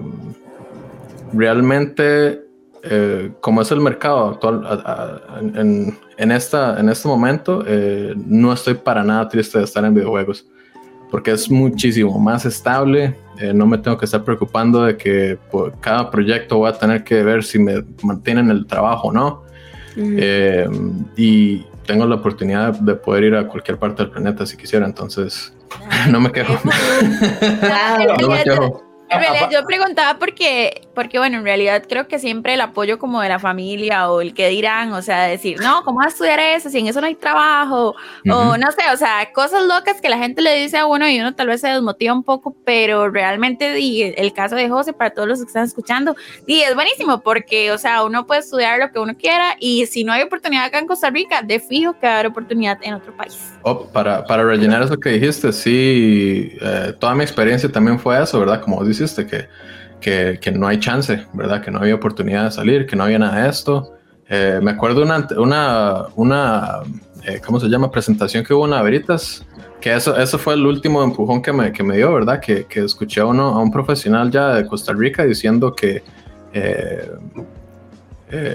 realmente 1.32 2.50
eh, 2.82 3.32
como 3.40 3.60
es 3.60 3.70
el 3.72 3.80
mercado 3.80 4.28
actual 4.28 4.64
a, 4.66 4.72
a, 4.72 5.40
en, 5.40 5.98
en, 6.16 6.32
esta, 6.32 6.80
en 6.80 6.88
este 6.88 7.08
momento, 7.08 7.62
eh, 7.66 8.14
no 8.16 8.52
estoy 8.52 8.74
para 8.74 9.04
nada 9.04 9.28
triste 9.28 9.58
de 9.58 9.64
estar 9.64 9.84
en 9.84 9.92
videojuegos, 9.92 10.46
porque 11.10 11.32
es 11.32 11.50
muchísimo 11.50 12.18
más 12.18 12.46
estable, 12.46 13.16
eh, 13.38 13.52
no 13.52 13.66
me 13.66 13.76
tengo 13.76 13.98
que 13.98 14.06
estar 14.06 14.24
preocupando 14.24 14.84
de 14.84 14.96
que 14.96 15.38
por 15.50 15.78
cada 15.80 16.10
proyecto 16.10 16.58
voy 16.58 16.70
a 16.70 16.72
tener 16.72 17.04
que 17.04 17.22
ver 17.22 17.44
si 17.44 17.58
me 17.58 17.84
mantienen 18.02 18.48
el 18.50 18.66
trabajo 18.66 19.08
o 19.08 19.12
no, 19.12 19.42
-huh. 19.96 21.06
y 21.16 21.64
tengo 21.84 22.06
la 22.06 22.14
oportunidad 22.14 22.78
de 22.80 22.94
poder 22.94 23.24
ir 23.24 23.34
a 23.34 23.46
cualquier 23.46 23.76
parte 23.76 24.04
del 24.04 24.12
planeta 24.12 24.46
si 24.46 24.56
quisiera, 24.56 24.86
entonces 24.86 25.52
no 26.10 26.20
me 26.20 26.32
quejo. 26.32 26.58
no 28.20 28.28
me 28.28 28.42
quejo. 28.42 28.90
Realidad 29.18 29.50
yo 29.50 29.64
preguntaba 29.64 30.18
porque, 30.18 30.88
porque, 30.94 31.18
bueno, 31.18 31.38
en 31.38 31.44
realidad 31.44 31.82
creo 31.88 32.06
que 32.06 32.20
siempre 32.20 32.54
el 32.54 32.60
apoyo 32.60 32.98
como 32.98 33.20
de 33.20 33.28
la 33.28 33.40
familia 33.40 34.10
o 34.10 34.20
el 34.20 34.34
que 34.34 34.48
dirán, 34.48 34.92
o 34.92 35.02
sea, 35.02 35.24
decir, 35.24 35.58
no, 35.60 35.82
¿cómo 35.82 35.98
vas 35.98 36.06
a 36.06 36.10
estudiar 36.10 36.38
eso 36.38 36.70
si 36.70 36.78
en 36.78 36.86
eso 36.86 37.00
no 37.00 37.08
hay 37.08 37.16
trabajo? 37.16 37.96
Uh 38.24 38.28
-huh. 38.28 38.52
O 38.52 38.56
no 38.56 38.70
sé, 38.70 38.82
o 38.92 38.96
sea, 38.96 39.32
cosas 39.32 39.64
locas 39.64 40.00
que 40.00 40.08
la 40.08 40.18
gente 40.18 40.42
le 40.42 40.54
dice 40.54 40.78
a 40.78 40.86
uno 40.86 41.08
y 41.08 41.18
uno 41.18 41.34
tal 41.34 41.48
vez 41.48 41.60
se 41.60 41.68
desmotiva 41.68 42.12
un 42.12 42.22
poco, 42.22 42.54
pero 42.64 43.10
realmente 43.10 43.80
y 43.80 44.14
el 44.16 44.32
caso 44.32 44.54
de 44.54 44.68
José, 44.68 44.92
para 44.92 45.10
todos 45.10 45.26
los 45.26 45.40
que 45.40 45.46
están 45.46 45.64
escuchando, 45.64 46.14
y 46.46 46.60
es 46.60 46.74
buenísimo 46.74 47.20
porque, 47.20 47.72
o 47.72 47.78
sea, 47.78 48.04
uno 48.04 48.26
puede 48.26 48.40
estudiar 48.40 48.78
lo 48.78 48.92
que 48.92 49.00
uno 49.00 49.16
quiera 49.16 49.56
y 49.58 49.86
si 49.86 50.04
no 50.04 50.12
hay 50.12 50.22
oportunidad 50.22 50.66
acá 50.66 50.78
en 50.78 50.86
Costa 50.86 51.10
Rica, 51.10 51.42
de 51.42 51.58
fijo 51.58 51.94
que 51.98 52.06
va 52.06 52.12
a 52.12 52.14
haber 52.20 52.26
oportunidad 52.28 52.78
en 52.82 52.94
otro 52.94 53.12
país. 53.16 53.54
Oh, 53.62 53.86
para, 53.86 54.24
para 54.24 54.44
rellenar 54.44 54.82
eso 54.82 54.98
que 54.98 55.10
dijiste, 55.10 55.52
sí, 55.52 56.56
eh, 56.60 56.94
toda 56.98 57.14
mi 57.14 57.22
experiencia 57.22 57.70
también 57.70 57.98
fue 57.98 58.22
eso, 58.22 58.40
¿verdad? 58.40 58.62
Como 58.62 58.82
dices 58.84 59.14
que, 59.14 59.48
que, 60.00 60.38
que, 60.40 60.50
no 60.50 60.66
hay 60.66 60.80
chance, 60.80 61.26
¿verdad? 61.34 61.62
Que 61.62 61.70
no 61.70 61.78
había 61.78 61.94
oportunidad 61.94 62.44
de 62.44 62.50
salir, 62.52 62.86
que 62.86 62.96
no 62.96 63.04
había 63.04 63.18
nada 63.18 63.42
de 63.42 63.50
esto. 63.50 63.92
Eh, 64.30 64.60
me 64.62 64.70
acuerdo 64.70 65.02
una, 65.02 65.28
una, 65.36 66.06
una 66.16 66.80
eh, 67.24 67.40
¿cómo 67.44 67.60
se 67.60 67.68
llama? 67.68 67.90
Presentación 67.90 68.44
que 68.44 68.54
hubo 68.54 68.64
en 68.64 68.82
Veritas, 68.82 69.44
que 69.78 69.94
eso, 69.94 70.16
eso 70.16 70.38
fue 70.38 70.54
el 70.54 70.64
último 70.64 71.02
empujón 71.02 71.42
que 71.42 71.52
me, 71.52 71.70
que 71.70 71.82
me 71.82 71.98
dio, 71.98 72.14
¿verdad? 72.14 72.40
Que, 72.40 72.64
que 72.64 72.80
escuché 72.80 73.20
a, 73.20 73.26
uno, 73.26 73.48
a 73.48 73.58
un 73.60 73.70
profesional 73.70 74.30
ya 74.30 74.54
de 74.54 74.66
Costa 74.66 74.94
Rica 74.94 75.22
diciendo 75.24 75.74
que 75.74 76.02
eh, 76.54 77.10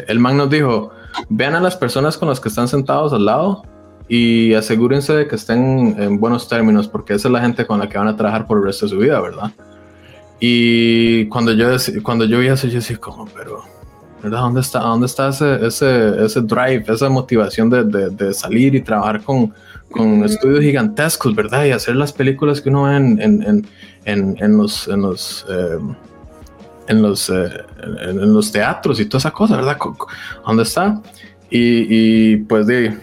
el 0.07 0.19
man 0.19 0.37
nos 0.37 0.49
dijo, 0.49 0.89
vean 1.29 1.53
a 1.53 1.59
las 1.59 1.75
personas 1.75 2.17
con 2.17 2.27
las 2.27 2.39
que 2.39 2.49
están 2.49 2.67
sentados 2.67 3.13
al 3.13 3.25
lado 3.25 3.74
y 4.07 4.53
asegúrense 4.53 5.13
de 5.13 5.27
que 5.27 5.35
estén 5.35 5.95
en 5.99 6.19
buenos 6.19 6.47
términos, 6.47 6.87
porque 6.87 7.13
esa 7.13 7.27
es 7.27 7.31
la 7.31 7.41
gente 7.41 7.65
con 7.65 7.79
la 7.79 7.89
que 7.89 7.97
van 7.97 8.07
a 8.07 8.15
trabajar 8.15 8.45
por 8.45 8.59
el 8.59 8.65
resto 8.65 8.85
de 8.85 8.89
su 8.91 8.97
vida, 8.97 9.19
¿verdad? 9.19 9.51
Y 10.39 11.25
cuando 11.27 11.53
yo, 11.53 11.69
cuando 12.03 12.25
yo 12.25 12.39
vi 12.39 12.47
eso, 12.47 12.67
yo 12.67 12.75
decía, 12.75 12.97
como, 12.97 13.25
pero, 13.25 13.63
¿verdad? 14.21 14.41
¿Dónde 14.41 14.61
está, 14.61 14.79
dónde 14.79 15.07
está 15.07 15.29
ese, 15.29 15.65
ese, 15.65 16.25
ese 16.25 16.41
drive, 16.41 16.83
esa 16.87 17.09
motivación 17.09 17.69
de, 17.69 17.83
de, 17.83 18.09
de 18.09 18.33
salir 18.33 18.75
y 18.75 18.81
trabajar 18.81 19.23
con, 19.23 19.53
con 19.89 20.23
estudios 20.23 20.61
gigantescos, 20.61 21.33
¿verdad? 21.33 21.65
Y 21.65 21.71
hacer 21.71 21.95
las 21.95 22.13
películas 22.13 22.61
que 22.61 22.69
uno 22.69 22.83
ve 22.83 22.97
en, 22.97 23.21
en, 23.21 23.67
en, 24.03 24.37
en 24.39 24.57
los, 24.57 24.87
en 24.87 25.01
los, 25.01 25.45
eh, 25.49 25.79
en, 26.87 27.01
los 27.01 27.29
eh, 27.29 27.49
en, 28.01 28.33
los 28.33 28.51
teatros 28.51 28.99
y 28.99 29.05
toda 29.05 29.19
esa 29.19 29.31
cosa, 29.31 29.55
¿verdad? 29.55 29.77
¿Dónde 30.45 30.63
está? 30.63 31.01
Y, 31.49 32.33
y 32.33 32.37
pues 32.37 32.67
de 32.67 32.97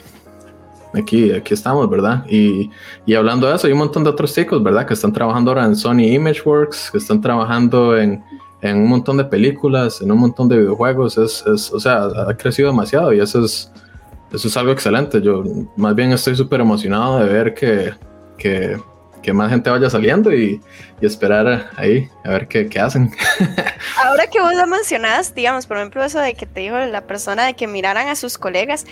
aquí, 0.95 1.33
aquí 1.33 1.55
estamos, 1.55 1.89
¿verdad? 1.89 2.25
Y, 2.29 2.71
y, 3.07 3.15
hablando 3.15 3.49
de 3.49 3.57
eso, 3.57 3.67
hay 3.67 3.73
un 3.73 3.81
montón 3.81 4.05
de 4.05 4.11
otros 4.11 4.35
chicos, 4.35 4.63
¿verdad? 4.63 4.87
Que 4.87 4.95
están 4.95 5.13
trabajando 5.13 5.51
ahora 5.51 5.65
en 5.65 5.77
Sony 5.77 6.05
Imageworks, 6.13 6.91
que 6.91 6.99
están 6.99 7.21
trabajando 7.21 7.97
en, 7.97 8.23
en 8.63 8.77
un 8.77 8.89
montón 8.89 9.17
de 9.17 9.25
películas, 9.25 10.01
en 10.01 10.11
un 10.11 10.19
montón 10.19 10.49
de 10.49 10.59
videojuegos. 10.59 11.19
Es, 11.19 11.45
es, 11.47 11.73
o 11.73 11.81
sea, 11.81 12.05
ha 12.29 12.37
crecido 12.37 12.71
demasiado 12.71 13.13
y 13.13 13.21
eso 13.21 13.45
es, 13.45 13.71
eso 14.33 14.49
es 14.49 14.57
algo 14.57 14.73
excelente. 14.73 15.21
Yo 15.21 15.43
más 15.77 15.95
bien 15.95 16.13
estoy 16.13 16.37
súper 16.37 16.61
emocionado 16.61 17.19
de 17.19 17.33
ver 17.33 17.55
que, 17.55 17.93
que, 18.39 18.81
que, 19.21 19.33
más 19.33 19.51
gente 19.51 19.69
vaya 19.69 19.91
saliendo 19.91 20.33
y, 20.33 20.61
y 21.01 21.07
esperar 21.07 21.71
ahí 21.77 22.09
a 22.25 22.31
ver 22.31 22.47
qué, 22.47 22.69
qué 22.69 22.79
hacen. 22.79 23.11
Ahora 24.05 24.29
que 24.29 24.41
vos 24.41 24.55
lo 24.55 24.67
mencionas, 24.69 25.35
digamos, 25.35 25.67
por 25.67 25.79
ejemplo, 25.79 26.05
eso 26.05 26.21
de 26.21 26.35
que 26.35 26.47
te 26.47 26.61
dijo 26.61 26.79
la 26.79 27.03
persona 27.03 27.45
de 27.45 27.55
que 27.55 27.67
miraran 27.67 28.09
a 28.09 28.15
sus 28.15 28.39
colegas, 28.39 28.87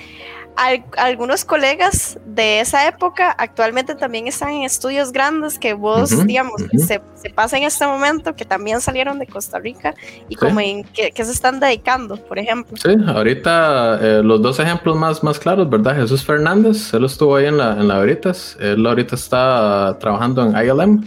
al, 0.56 0.84
algunos 0.96 1.44
colegas 1.44 2.18
de 2.26 2.60
esa 2.60 2.86
época 2.86 3.30
actualmente 3.38 3.94
también 3.94 4.26
están 4.26 4.50
en 4.50 4.62
estudios 4.62 5.12
grandes 5.12 5.58
que 5.58 5.74
vos, 5.74 6.12
uh 6.12 6.16
-huh, 6.16 6.26
digamos, 6.26 6.60
uh 6.60 6.66
-huh. 6.66 6.78
se, 6.78 7.00
se, 7.14 7.30
pasa 7.30 7.56
en 7.56 7.64
este 7.64 7.86
momento, 7.86 8.34
que 8.34 8.44
también 8.44 8.80
salieron 8.80 9.18
de 9.18 9.26
Costa 9.26 9.58
Rica 9.58 9.94
y 10.28 10.34
sí. 10.34 10.36
como 10.36 10.60
en 10.60 10.84
que, 10.84 11.12
se 11.24 11.32
están 11.32 11.60
dedicando, 11.60 12.16
por 12.16 12.38
ejemplo. 12.38 12.76
Sí, 12.76 12.96
ahorita 13.06 13.98
eh, 14.02 14.22
los 14.22 14.40
dos 14.42 14.58
ejemplos 14.60 14.96
más, 14.96 15.22
más 15.22 15.38
claros, 15.38 15.68
¿verdad? 15.68 15.96
Jesús 15.96 16.24
Fernández, 16.24 16.92
él 16.94 17.04
estuvo 17.04 17.36
ahí 17.36 17.46
en 17.46 17.56
la, 17.58 17.72
en 17.72 17.88
la 17.88 17.98
Veritas, 17.98 18.56
él 18.60 18.86
ahorita 18.86 19.14
está 19.14 19.96
trabajando 20.00 20.42
en 20.42 20.56
ILM, 20.56 21.04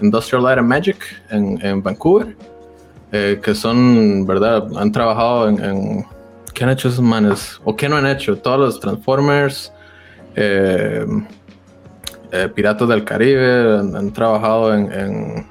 Industrial 0.00 0.42
Light 0.42 0.58
and 0.58 0.68
Magic, 0.68 0.98
en, 1.30 1.64
en 1.64 1.82
Vancouver. 1.82 2.36
eh, 3.12 3.38
que 3.42 3.54
son, 3.54 4.26
¿verdad? 4.26 4.66
Han 4.76 4.90
trabajado 4.90 5.48
en, 5.48 5.62
en, 5.62 6.06
¿Qué 6.54 6.64
han 6.64 6.70
hecho 6.70 6.88
esos 6.88 7.02
manes? 7.02 7.60
¿O 7.64 7.76
qué 7.76 7.88
no 7.88 7.96
han 7.96 8.06
hecho? 8.06 8.36
Todos 8.36 8.58
los 8.58 8.80
Transformers, 8.80 9.72
eh, 10.34 11.06
eh, 12.30 12.48
Piratas 12.54 12.88
del 12.88 13.04
Caribe, 13.04 13.78
han, 13.78 14.12
trabajado 14.12 14.74
en, 14.74 14.92
en 14.92 15.46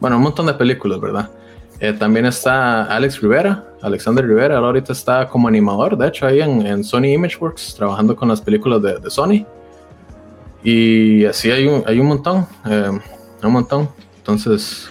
bueno, 0.00 0.16
un 0.16 0.22
montón 0.22 0.46
de 0.46 0.54
películas, 0.54 1.00
¿verdad? 1.00 1.30
también 1.98 2.24
está 2.24 2.84
Alex 2.84 3.20
Rivera, 3.20 3.62
Alexander 3.82 4.26
Rivera, 4.26 4.56
ahorita 4.56 4.94
está 4.94 5.28
como 5.28 5.46
animador, 5.46 5.98
de 5.98 6.08
hecho, 6.08 6.26
ahí 6.26 6.40
en, 6.40 6.66
en 6.66 6.82
Sony 6.82 7.12
Imageworks, 7.12 7.74
trabajando 7.74 8.16
con 8.16 8.28
las 8.28 8.40
películas 8.40 8.80
de, 8.80 9.10
Sony. 9.10 9.44
Y 10.64 11.26
así 11.26 11.50
hay 11.50 11.66
un, 11.66 11.84
hay 11.86 12.00
un 12.00 12.06
montón, 12.06 12.46
un 13.42 13.52
montón. 13.52 13.90
Entonces, 14.16 14.88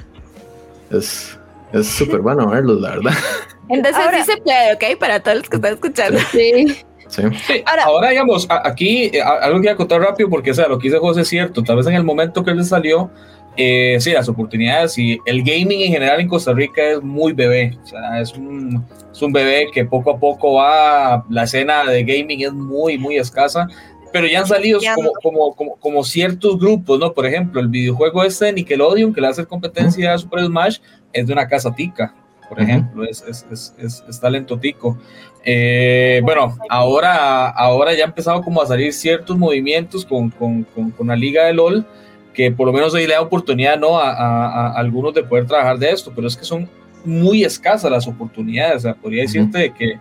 es 0.92 1.36
es 1.76 1.88
súper 1.88 2.22
bueno 2.22 2.48
verlos, 2.48 2.80
la 2.80 2.92
verdad. 2.92 3.12
Entonces 3.70 3.96
ahora, 3.96 4.24
sí 4.24 4.32
se 4.32 4.38
puede, 4.42 4.74
¿ok? 4.74 5.00
Para 5.00 5.20
todos 5.20 5.38
los 5.38 5.50
que 5.50 5.56
están 5.58 5.74
escuchando. 5.74 6.20
Sí. 6.32 6.78
Sí. 7.08 7.22
Ahora, 7.68 7.84
ahora, 7.84 8.10
digamos, 8.10 8.48
aquí 8.50 9.12
algo 9.20 9.62
que 9.62 9.68
voy 9.68 9.74
a 9.74 9.76
contar 9.76 10.02
rápido 10.02 10.28
porque, 10.28 10.50
o 10.50 10.54
sea, 10.56 10.68
lo 10.68 10.80
que 10.80 10.88
dice 10.88 10.98
José 10.98 11.22
es 11.22 11.28
cierto. 11.28 11.64
Tal 11.64 11.76
vez 11.76 11.86
en 11.86 11.94
el 11.94 12.04
momento 12.04 12.44
que 12.44 12.50
él 12.50 12.66
salió, 12.66 13.12
eh, 13.56 13.98
sí, 14.00 14.12
las 14.12 14.28
oportunidades 14.28 14.98
y 14.98 15.20
el 15.28 15.44
gaming 15.44 15.82
en 15.82 15.92
general 15.92 16.20
en 16.20 16.28
Costa 16.28 16.52
Rica 16.52 16.82
es 16.82 17.04
muy 17.04 17.32
bebé. 17.32 17.78
O 17.84 17.88
sea, 17.88 18.20
es 18.20 18.34
un, 18.34 18.84
es 19.12 19.22
un 19.22 19.32
bebé 19.32 19.68
que 19.72 19.86
poco 19.86 20.10
a 20.10 20.20
poco 20.20 20.56
va, 20.56 21.24
la 21.30 21.44
escena 21.44 21.86
de 21.86 22.04
gaming 22.04 22.42
es 22.42 22.54
muy, 22.54 22.98
muy 22.98 23.18
escasa 23.18 23.68
pero 24.16 24.28
ya 24.28 24.40
han 24.40 24.48
salido 24.48 24.80
como, 24.96 25.12
como, 25.22 25.56
como, 25.56 25.76
como, 25.76 26.04
ciertos 26.06 26.58
grupos, 26.58 26.98
¿no? 26.98 27.12
Por 27.12 27.26
ejemplo, 27.26 27.60
el 27.60 27.68
videojuego 27.68 28.24
este 28.24 28.46
de 28.46 28.54
Nickelodeon, 28.54 29.14
que 29.14 29.20
le 29.20 29.28
hace 29.28 29.46
competencia 29.46 30.14
a 30.14 30.18
Super 30.18 30.46
Smash, 30.46 30.78
es 31.12 31.28
de 31.28 31.34
una 31.34 31.50
casa 31.50 31.76
tica, 31.76 32.16
por 32.48 32.62
ejemplo, 32.62 33.04
es, 33.04 33.24
es, 33.28 33.46
es, 33.78 34.04
es, 34.08 34.20
talento 34.20 34.60
tico. 34.60 34.98
Eh, 35.44 36.22
bueno, 36.24 36.58
ahora, 36.70 37.50
ahora 37.50 37.94
ya 37.94 38.04
ha 38.04 38.08
empezado 38.08 38.42
como 38.42 38.62
a 38.62 38.66
salir 38.66 38.94
ciertos 38.94 39.38
movimientos 39.38 40.06
con, 40.06 40.30
con, 40.30 40.64
con, 40.64 40.92
con 40.92 41.08
la 41.08 41.16
liga 41.16 41.46
de 41.46 41.54
LOL, 41.54 41.86
que 42.34 42.52
por 42.52 42.68
lo 42.68 42.74
menos 42.74 42.94
ahí 42.96 43.08
le 43.08 43.14
da 43.14 43.22
oportunidad, 43.22 43.78
¿no? 43.80 43.98
A, 43.98 44.12
a, 44.12 44.46
a, 44.46 44.80
algunos 44.80 45.14
de 45.14 45.24
poder 45.24 45.46
trabajar 45.46 45.78
de 45.78 45.92
esto, 45.92 46.12
pero 46.16 46.28
es 46.28 46.36
que 46.36 46.46
son 46.46 46.70
muy 47.04 47.44
escasas 47.44 47.92
las 47.92 48.08
oportunidades, 48.08 48.78
o 48.78 48.80
sea, 48.80 48.96
podría 48.96 49.22
decirte 49.24 49.74
que 49.78 50.00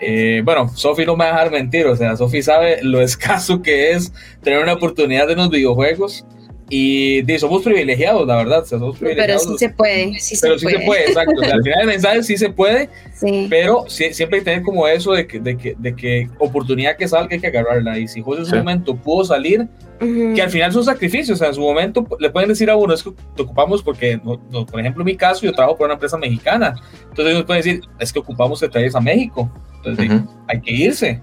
eh, 0.00 0.42
bueno, 0.44 0.68
Sofi 0.68 1.06
no 1.06 1.16
me 1.16 1.24
va 1.24 1.30
a 1.30 1.32
dejar 1.34 1.50
mentir, 1.50 1.86
o 1.86 1.96
sea, 1.96 2.16
Sofi 2.16 2.42
sabe 2.42 2.82
lo 2.82 3.00
escaso 3.02 3.62
que 3.62 3.92
es 3.92 4.12
tener 4.42 4.62
una 4.62 4.74
oportunidad 4.74 5.30
en 5.30 5.38
los 5.38 5.50
videojuegos 5.50 6.24
y, 6.68 7.24
somos 7.38 7.62
privilegiados, 7.62 8.26
la 8.26 8.36
verdad. 8.36 8.62
O 8.62 8.64
sea, 8.64 8.78
somos 8.78 8.96
pero 8.98 9.38
sí 9.38 9.56
se 9.58 9.68
puede. 9.68 10.18
Sí 10.18 10.36
pero 10.40 10.58
se 10.58 10.60
sí 10.60 10.64
puede. 10.66 10.78
se 10.78 10.86
puede, 10.86 11.06
exacto. 11.06 11.32
O 11.36 11.44
sea, 11.44 11.54
al 11.54 11.62
final 11.62 11.80
el 11.82 11.86
mensaje 11.86 12.22
sí 12.24 12.36
se 12.36 12.50
puede, 12.50 12.88
sí. 13.14 13.46
pero 13.48 13.84
sí, 13.88 14.12
siempre 14.12 14.38
hay 14.38 14.44
que 14.44 14.50
tener 14.50 14.62
como 14.64 14.86
eso 14.88 15.12
de 15.12 15.26
que, 15.26 15.38
de, 15.38 15.56
que, 15.56 15.76
de 15.78 15.94
que 15.94 16.28
oportunidad 16.38 16.96
que 16.96 17.06
salga 17.06 17.34
hay 17.34 17.40
que 17.40 17.46
agarrarla. 17.46 17.98
Y 17.98 18.08
si 18.08 18.20
José 18.20 18.40
en 18.40 18.46
su 18.46 18.56
momento 18.56 18.96
pudo 18.96 19.24
salir, 19.24 19.60
uh 19.60 20.04
-huh. 20.04 20.34
que 20.34 20.42
al 20.42 20.50
final 20.50 20.72
son 20.72 20.84
sacrificios. 20.84 21.36
O 21.36 21.38
sea, 21.38 21.48
en 21.48 21.54
su 21.54 21.60
momento 21.60 22.04
le 22.18 22.30
pueden 22.30 22.48
decir 22.48 22.68
a 22.68 22.76
uno, 22.76 22.94
es 22.94 23.02
que 23.02 23.12
te 23.36 23.42
ocupamos 23.42 23.82
porque, 23.82 24.20
no, 24.24 24.40
no, 24.50 24.66
por 24.66 24.80
ejemplo, 24.80 25.02
en 25.02 25.06
mi 25.06 25.16
caso, 25.16 25.42
yo 25.42 25.52
trabajo 25.52 25.76
por 25.76 25.84
una 25.84 25.94
empresa 25.94 26.18
mexicana. 26.18 26.74
Entonces 27.08 27.34
ellos 27.34 27.44
pueden 27.44 27.62
decir, 27.62 27.80
es 28.00 28.12
que 28.12 28.18
ocupamos 28.18 28.58
que 28.58 28.68
traes 28.68 28.94
a 28.96 29.00
México. 29.00 29.48
Entonces, 29.76 30.10
uh 30.10 30.14
-huh. 30.14 30.28
hay 30.48 30.60
que 30.60 30.72
irse. 30.72 31.22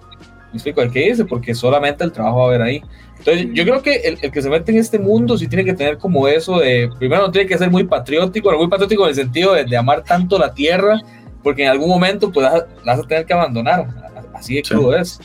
Me 0.53 0.57
explico, 0.57 0.81
hay 0.81 0.89
que 0.91 1.07
irse 1.07 1.25
porque 1.25 1.55
solamente 1.55 2.03
el 2.03 2.11
trabajo 2.11 2.37
va 2.37 2.43
a 2.43 2.47
haber 2.49 2.61
ahí. 2.61 2.81
Entonces, 3.17 3.47
yo 3.53 3.63
creo 3.63 3.81
que 3.81 3.95
el, 3.95 4.19
el, 4.21 4.31
que 4.31 4.41
se 4.41 4.49
mete 4.49 4.71
en 4.71 4.77
este 4.77 4.99
mundo 4.99 5.35
sí 5.35 5.47
tiene 5.47 5.65
que 5.65 5.73
tener 5.73 5.97
como 5.97 6.27
eso 6.27 6.59
de, 6.59 6.89
primero 6.99 7.23
no 7.23 7.31
tiene 7.31 7.47
que 7.47 7.57
ser 7.57 7.71
muy 7.71 7.85
patriótico, 7.85 8.51
muy 8.55 8.67
patriótico 8.67 9.03
en 9.03 9.09
el 9.09 9.15
sentido 9.15 9.53
de, 9.53 9.65
de 9.65 9.75
amar 9.75 10.03
tanto 10.03 10.37
la 10.37 10.53
tierra, 10.53 11.01
porque 11.41 11.63
en 11.63 11.69
algún 11.69 11.89
momento 11.89 12.31
pues 12.31 12.45
la 12.45 12.67
vas 12.85 12.99
a 12.99 13.07
tener 13.07 13.25
que 13.25 13.33
abandonar, 13.33 13.87
así 14.33 14.55
de 14.55 14.61
crudo 14.61 14.93
sí. 14.93 14.99
es. 14.99 15.19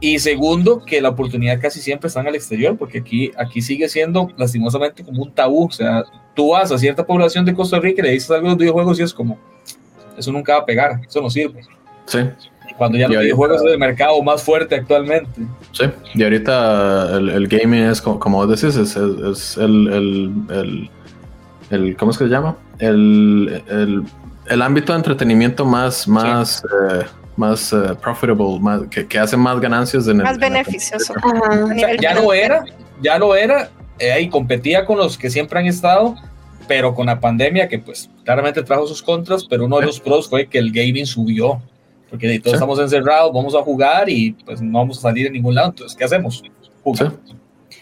Y 0.00 0.18
segundo, 0.18 0.84
que 0.84 1.00
la 1.00 1.08
oportunidad 1.08 1.58
casi 1.60 1.80
siempre 1.80 2.08
está 2.08 2.20
en 2.20 2.26
el 2.26 2.34
exterior, 2.34 2.76
porque 2.76 2.98
aquí, 2.98 3.30
aquí 3.38 3.62
sigue 3.62 3.88
siendo 3.88 4.28
lastimosamente 4.36 5.02
como 5.02 5.22
un 5.22 5.32
tabú, 5.32 5.64
o 5.64 5.70
sea, 5.70 6.04
tú 6.34 6.50
vas 6.50 6.70
a 6.70 6.78
cierta 6.78 7.06
población 7.06 7.44
de 7.44 7.54
Costa 7.54 7.80
Rica 7.80 8.02
y 8.02 8.04
le 8.04 8.10
dices 8.10 8.30
algo 8.30 8.48
de 8.48 8.50
los 8.50 8.58
videojuegos 8.58 9.00
y 9.00 9.02
es 9.02 9.14
como, 9.14 9.38
eso 10.18 10.30
nunca 10.30 10.54
va 10.54 10.60
a 10.60 10.66
pegar, 10.66 11.00
eso 11.06 11.22
no 11.22 11.30
sirve. 11.30 11.62
Sí 12.06 12.18
cuando 12.76 12.98
ya 12.98 13.06
y 13.06 13.08
los 13.08 13.16
ahorita, 13.16 13.22
videojuegos 13.34 13.62
es 13.62 13.72
el 13.72 13.78
mercado 13.78 14.22
más 14.22 14.42
fuerte 14.42 14.74
actualmente. 14.74 15.42
Sí, 15.72 15.84
y 16.14 16.22
ahorita 16.22 17.16
el, 17.16 17.28
el 17.30 17.48
gaming 17.48 17.84
es, 17.84 18.00
como, 18.00 18.18
como 18.18 18.46
decís, 18.46 18.76
es, 18.76 18.96
es, 18.96 18.96
es 18.96 19.56
el, 19.56 19.88
el, 19.88 20.32
el, 20.50 20.90
el, 21.70 21.96
¿cómo 21.96 22.10
es 22.10 22.18
que 22.18 22.24
se 22.24 22.30
llama? 22.30 22.56
El, 22.78 23.62
el, 23.68 24.02
el 24.48 24.62
ámbito 24.62 24.92
de 24.92 24.98
entretenimiento 24.98 25.64
más, 25.64 26.08
más, 26.08 26.56
sí. 26.56 26.66
eh, 26.90 27.04
más 27.36 27.72
uh, 27.72 27.96
profitable, 27.96 28.58
más, 28.60 28.82
que, 28.90 29.06
que, 29.06 29.18
hace 29.18 29.36
más 29.36 29.60
ganancias. 29.60 30.08
En 30.08 30.18
más 30.18 30.34
el, 30.34 30.40
beneficioso. 30.40 31.14
o 31.22 31.68
sea, 31.68 31.96
ya 31.96 32.14
no 32.14 32.32
era, 32.32 32.64
ya 33.00 33.18
no 33.18 33.34
era, 33.34 33.70
eh, 33.98 34.20
y 34.20 34.28
competía 34.28 34.84
con 34.84 34.98
los 34.98 35.16
que 35.16 35.30
siempre 35.30 35.60
han 35.60 35.66
estado, 35.66 36.16
pero 36.66 36.94
con 36.94 37.06
la 37.06 37.20
pandemia 37.20 37.68
que 37.68 37.78
pues 37.78 38.10
claramente 38.24 38.62
trajo 38.62 38.86
sus 38.86 39.02
contras, 39.02 39.44
pero 39.44 39.66
uno 39.66 39.78
de 39.78 39.86
los 39.86 40.00
pros 40.00 40.28
fue 40.28 40.46
que 40.46 40.58
el 40.58 40.72
gaming 40.72 41.06
subió 41.06 41.60
porque 42.14 42.38
todos 42.38 42.52
sí. 42.52 42.54
estamos 42.54 42.78
encerrados, 42.78 43.32
vamos 43.32 43.54
a 43.56 43.62
jugar 43.62 44.08
y 44.08 44.32
pues 44.44 44.62
no 44.62 44.78
vamos 44.78 44.98
a 44.98 45.00
salir 45.02 45.26
en 45.26 45.32
ningún 45.32 45.54
lado, 45.54 45.70
entonces, 45.70 45.96
¿qué 45.96 46.04
hacemos? 46.04 46.44
Jugar. 46.84 47.12
Sí. 47.26 47.34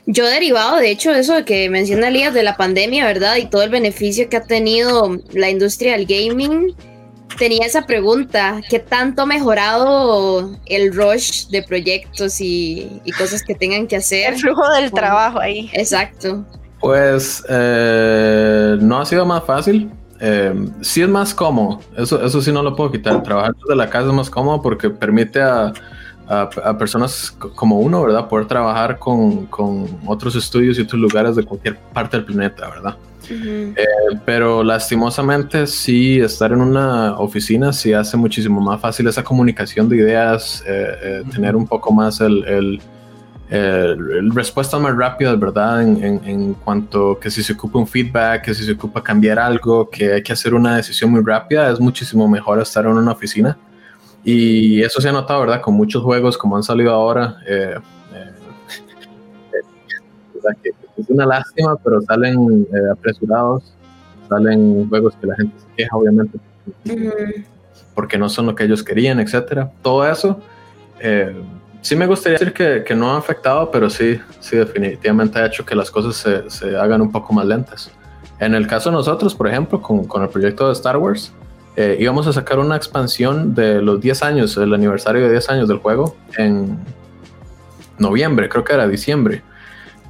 Yo 0.07 0.27
derivado, 0.27 0.79
de 0.79 0.91
hecho, 0.91 1.13
eso 1.13 1.35
de 1.35 1.45
que 1.45 1.69
menciona 1.69 2.09
Elías 2.09 2.33
de 2.33 2.43
la 2.43 2.57
pandemia, 2.57 3.05
¿verdad? 3.05 3.37
Y 3.37 3.47
todo 3.47 3.63
el 3.63 3.71
beneficio 3.71 4.29
que 4.29 4.39
ha 4.39 4.43
tenido 4.43 5.19
la 5.33 5.51
industria 5.51 5.93
del 5.93 6.07
gaming, 6.07 6.75
tenía 7.39 7.67
esa 7.67 7.87
pregunta, 7.87 8.63
¿qué 8.71 8.79
tanto 8.79 9.23
ha 9.23 9.27
mejorado 9.27 10.59
el 10.67 10.95
rush 10.95 11.49
de 11.49 11.63
proyectos 11.63 12.41
y, 12.41 13.01
y 13.05 13.13
cosas 13.13 13.43
que 13.43 13.55
tengan 13.55 13.87
que 13.87 13.97
hacer? 13.97 14.33
El 14.33 14.41
flujo 14.41 14.63
del 14.71 14.91
bueno, 14.91 15.07
trabajo 15.07 15.41
ahí. 15.41 15.71
Exacto. 15.75 16.45
Pues 16.81 17.45
eh, 17.49 18.77
no 18.81 18.99
ha 18.99 19.05
sido 19.05 19.27
más 19.27 19.45
fácil, 19.45 19.91
eh, 20.25 20.55
sí 20.83 21.03
es 21.03 21.09
más 21.09 21.35
cómodo, 21.35 21.81
eso, 21.97 22.25
eso 22.25 22.41
sí 22.41 22.53
no 22.53 22.63
lo 22.63 22.77
puedo 22.77 22.93
quitar. 22.93 23.21
Trabajar 23.25 23.57
desde 23.57 23.75
la 23.75 23.91
casa 23.91 24.07
es 24.07 24.15
más 24.15 24.31
cómodo 24.31 24.63
porque 24.63 24.89
permite 24.89 25.43
a, 25.43 25.73
a, 26.29 26.49
a 26.65 26.79
personas 26.79 27.33
como 27.57 27.81
uno, 27.81 28.03
¿verdad? 28.03 28.29
Poder 28.29 28.47
trabajar 28.47 29.01
con, 29.01 29.47
con, 29.47 29.85
otros 30.07 30.37
estudios 30.37 30.79
y 30.79 30.83
otros 30.83 31.01
lugares 31.01 31.35
de 31.35 31.43
cualquier 31.43 31.77
parte 31.93 32.19
del 32.19 32.25
planeta, 32.25 32.69
¿verdad? 32.69 32.97
Uh 33.25 33.35
-huh. 33.35 33.77
eh, 33.77 34.21
pero 34.25 34.63
lastimosamente 34.63 35.67
sí 35.67 36.21
estar 36.21 36.53
en 36.53 36.61
una 36.61 37.19
oficina 37.19 37.73
sí 37.73 37.93
hace 37.93 38.17
muchísimo 38.17 38.61
más 38.61 38.81
fácil 38.81 39.09
esa 39.09 39.25
comunicación 39.25 39.89
de 39.89 39.97
ideas, 39.97 40.63
uh 40.65 40.71
-huh. 40.71 41.33
tener 41.33 41.57
un 41.57 41.67
poco 41.67 41.93
más 41.93 42.21
el, 42.21 42.45
el 42.45 42.81
eh, 43.55 43.95
respuestas 44.33 44.81
más 44.81 44.97
rápidas, 44.97 45.39
¿verdad? 45.39 45.83
En, 45.83 46.03
en, 46.03 46.25
en, 46.25 46.55
cuanto 46.55 47.19
que 47.21 47.31
si 47.31 47.43
se 47.43 47.53
ocupa 47.53 47.79
un 47.79 47.87
feedback, 47.87 48.45
que 48.45 48.55
si 48.55 48.65
se 48.65 48.73
ocupa 48.73 49.03
cambiar 49.03 49.39
algo, 49.39 49.91
que 49.91 50.15
hay 50.15 50.23
que 50.23 50.33
hacer 50.33 50.55
una 50.55 50.77
decisión 50.77 51.11
muy 51.11 51.23
rápida, 51.23 51.71
es 51.71 51.79
muchísimo 51.79 52.27
mejor 52.27 52.63
estar 52.63 52.87
en 52.87 52.93
una 52.93 53.13
oficina. 53.13 53.59
Y 54.25 54.81
eso 54.81 55.03
se 55.03 55.11
ha 55.11 55.13
notado, 55.13 55.41
¿verdad? 55.41 55.61
Con 55.61 55.75
muchos 55.75 56.03
juegos 56.03 56.39
como 56.39 56.57
han 56.57 56.63
salido 56.63 56.93
ahora. 56.93 57.37
Eh, 57.47 57.75
eh, 58.15 58.31
es 60.97 61.11
una 61.11 61.27
lástima, 61.27 61.77
pero 61.77 62.01
salen 62.01 62.67
apresurados, 62.91 63.75
salen 64.31 64.89
juegos 64.89 65.15
que 65.21 65.27
la 65.27 65.37
gente 65.37 65.55
se 65.59 65.67
queja, 65.77 65.95
obviamente, 65.95 66.39
uh 66.89 67.43
porque 67.95 68.17
no 68.17 68.31
son 68.31 68.47
lo 68.47 68.55
que 68.55 68.65
ellos 68.65 68.83
querían, 68.83 69.21
etcétera. 69.21 69.71
Todo 69.83 70.09
eso 70.09 70.41
sí 71.83 71.97
me 71.97 72.07
gustaría 72.07 72.39
decir 72.39 72.55
que, 72.55 72.85
que, 72.85 72.95
no 72.95 73.13
ha 73.13 73.19
afectado, 73.19 73.71
pero 73.71 73.91
sí, 73.91 74.19
sí 74.41 74.57
definitivamente 74.57 75.39
ha 75.39 75.47
hecho 75.47 75.67
que 75.67 75.75
las 75.75 75.91
cosas 75.91 76.17
se, 76.17 76.49
se, 76.49 76.77
hagan 76.77 77.03
un 77.03 77.13
poco 77.13 77.33
más 77.33 77.45
lentas. 77.45 77.91
En 78.39 78.55
el 78.55 78.67
caso 78.67 78.91
de 78.91 78.97
nosotros, 78.97 79.35
por 79.35 79.49
ejemplo, 79.49 79.83
con, 79.83 80.05
con 80.07 80.23
el 80.23 80.29
proyecto 80.29 80.69
de 80.69 80.73
Star 80.73 80.97
Wars, 80.97 81.33
eh, 81.77 81.97
íbamos 81.99 82.27
a 82.27 82.33
sacar 82.33 82.59
una 82.59 82.77
expansión 82.77 83.55
de 83.55 83.83
los 83.83 84.01
10 84.01 84.23
años, 84.23 84.57
el 84.57 84.73
aniversario 84.73 85.23
de 85.23 85.31
10 85.31 85.51
años 85.51 85.69
del 85.69 85.79
juego, 85.79 86.17
en 86.39 86.79
noviembre, 87.99 88.49
creo 88.49 88.65
que 88.65 88.75
era 88.75 88.87
diciembre. 88.87 89.43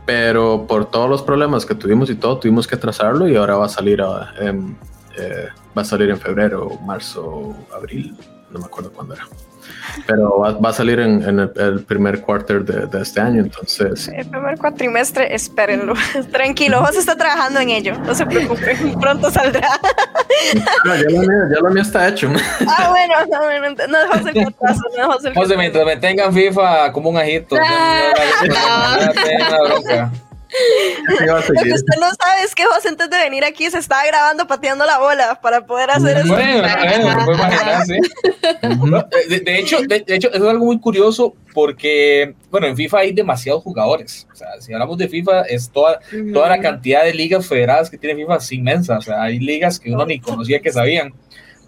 Pero 0.04 0.66
por 0.66 0.90
todos 0.90 1.08
los 1.08 1.22
problemas 1.22 1.64
que 1.64 1.74
tuvimos 1.74 2.10
y 2.10 2.16
todo, 2.16 2.38
tuvimos 2.38 2.66
que 2.66 2.76
trazarlo 2.76 3.28
y 3.28 3.36
ahora 3.36 3.56
va 3.56 3.66
a 3.66 3.68
salir, 3.68 4.02
a, 4.02 4.34
en, 4.40 4.76
eh, 5.16 5.46
va 5.76 5.82
a 5.82 5.84
salir 5.84 6.10
en 6.10 6.18
febrero, 6.18 6.78
marzo, 6.84 7.54
abril, 7.72 8.16
no 8.50 8.58
me 8.58 8.66
acuerdo 8.66 8.92
cuándo 8.92 9.14
era 9.14 9.26
pero 10.06 10.38
va, 10.38 10.52
va, 10.52 10.70
a 10.70 10.72
salir 10.72 11.00
en, 11.00 11.22
en 11.22 11.40
el, 11.40 11.52
el, 11.56 11.84
primer 11.84 12.20
quarter 12.20 12.64
de, 12.64 12.86
de, 12.86 13.02
este 13.02 13.20
año, 13.20 13.40
entonces... 13.40 14.08
El 14.08 14.26
primer 14.26 14.58
cuatrimestre, 14.58 15.34
espérenlo, 15.34 15.94
tranquilo, 16.32 16.84
José 16.84 16.98
está 16.98 17.16
trabajando 17.16 17.60
en 17.60 17.70
ello, 17.70 17.98
no 17.98 18.14
se 18.14 18.26
preocupen, 18.26 18.98
pronto 19.00 19.30
saldrá. 19.30 19.68
No, 20.84 20.96
ya 20.96 21.02
lo 21.02 21.20
mío, 21.20 21.38
ya 21.54 21.60
lo 21.60 21.70
mío 21.70 21.82
está 21.82 22.08
hecho. 22.08 22.30
Ah, 22.66 22.88
bueno, 22.90 23.14
no, 23.30 23.42
bueno, 23.44 23.68
no 23.88 23.98
dejamos 23.98 24.26
el 24.26 24.44
no 24.44 24.50
dejamos 24.92 25.24
el 25.24 25.34
José, 25.34 25.56
mientras 25.56 25.84
me 25.84 25.96
tengan 25.96 26.32
FIFA 26.32 26.92
como 26.92 27.10
un 27.10 27.18
ajito, 27.18 27.56
ah, 27.60 28.12
no, 28.46 28.98
no, 29.38 29.96
no, 29.96 30.31
Lo 31.26 31.62
que 31.62 31.72
usted 31.72 31.94
no 32.00 32.10
sabe 32.14 32.44
es 32.44 32.54
que 32.54 32.64
José 32.64 32.88
antes 32.88 33.08
de 33.10 33.16
venir 33.18 33.44
aquí 33.44 33.70
se 33.70 33.78
estaba 33.78 34.04
grabando 34.06 34.46
pateando 34.46 34.84
la 34.84 34.98
bola 34.98 35.40
para 35.40 35.64
poder 35.66 35.90
hacer 35.90 36.18
eso. 36.18 36.28
Bueno, 36.28 36.68
bueno, 37.02 37.24
puede 37.24 37.38
imaginar, 37.38 37.86
sí. 37.86 37.98
de, 39.28 39.40
de 39.40 39.58
hecho, 39.58 39.78
de, 39.82 40.00
de, 40.00 40.14
hecho, 40.14 40.28
eso 40.28 40.44
es 40.44 40.50
algo 40.50 40.66
muy 40.66 40.78
curioso 40.78 41.34
porque, 41.52 42.34
bueno, 42.50 42.66
en 42.66 42.76
FIFA 42.76 42.98
hay 42.98 43.12
demasiados 43.12 43.62
jugadores. 43.62 44.26
O 44.32 44.36
sea, 44.36 44.48
si 44.60 44.72
hablamos 44.72 44.98
de 44.98 45.08
FIFA, 45.08 45.42
es 45.42 45.70
toda, 45.70 46.00
toda 46.32 46.48
la 46.48 46.60
cantidad 46.60 47.04
de 47.04 47.14
ligas 47.14 47.46
federadas 47.46 47.90
que 47.90 47.98
tiene 47.98 48.20
FIFA 48.20 48.36
es 48.36 48.52
inmensa. 48.52 48.98
O 48.98 49.02
sea, 49.02 49.22
hay 49.22 49.38
ligas 49.38 49.78
que 49.78 49.92
uno 49.92 50.04
ni 50.06 50.20
conocía 50.20 50.60
que 50.60 50.72
sabían. 50.72 51.12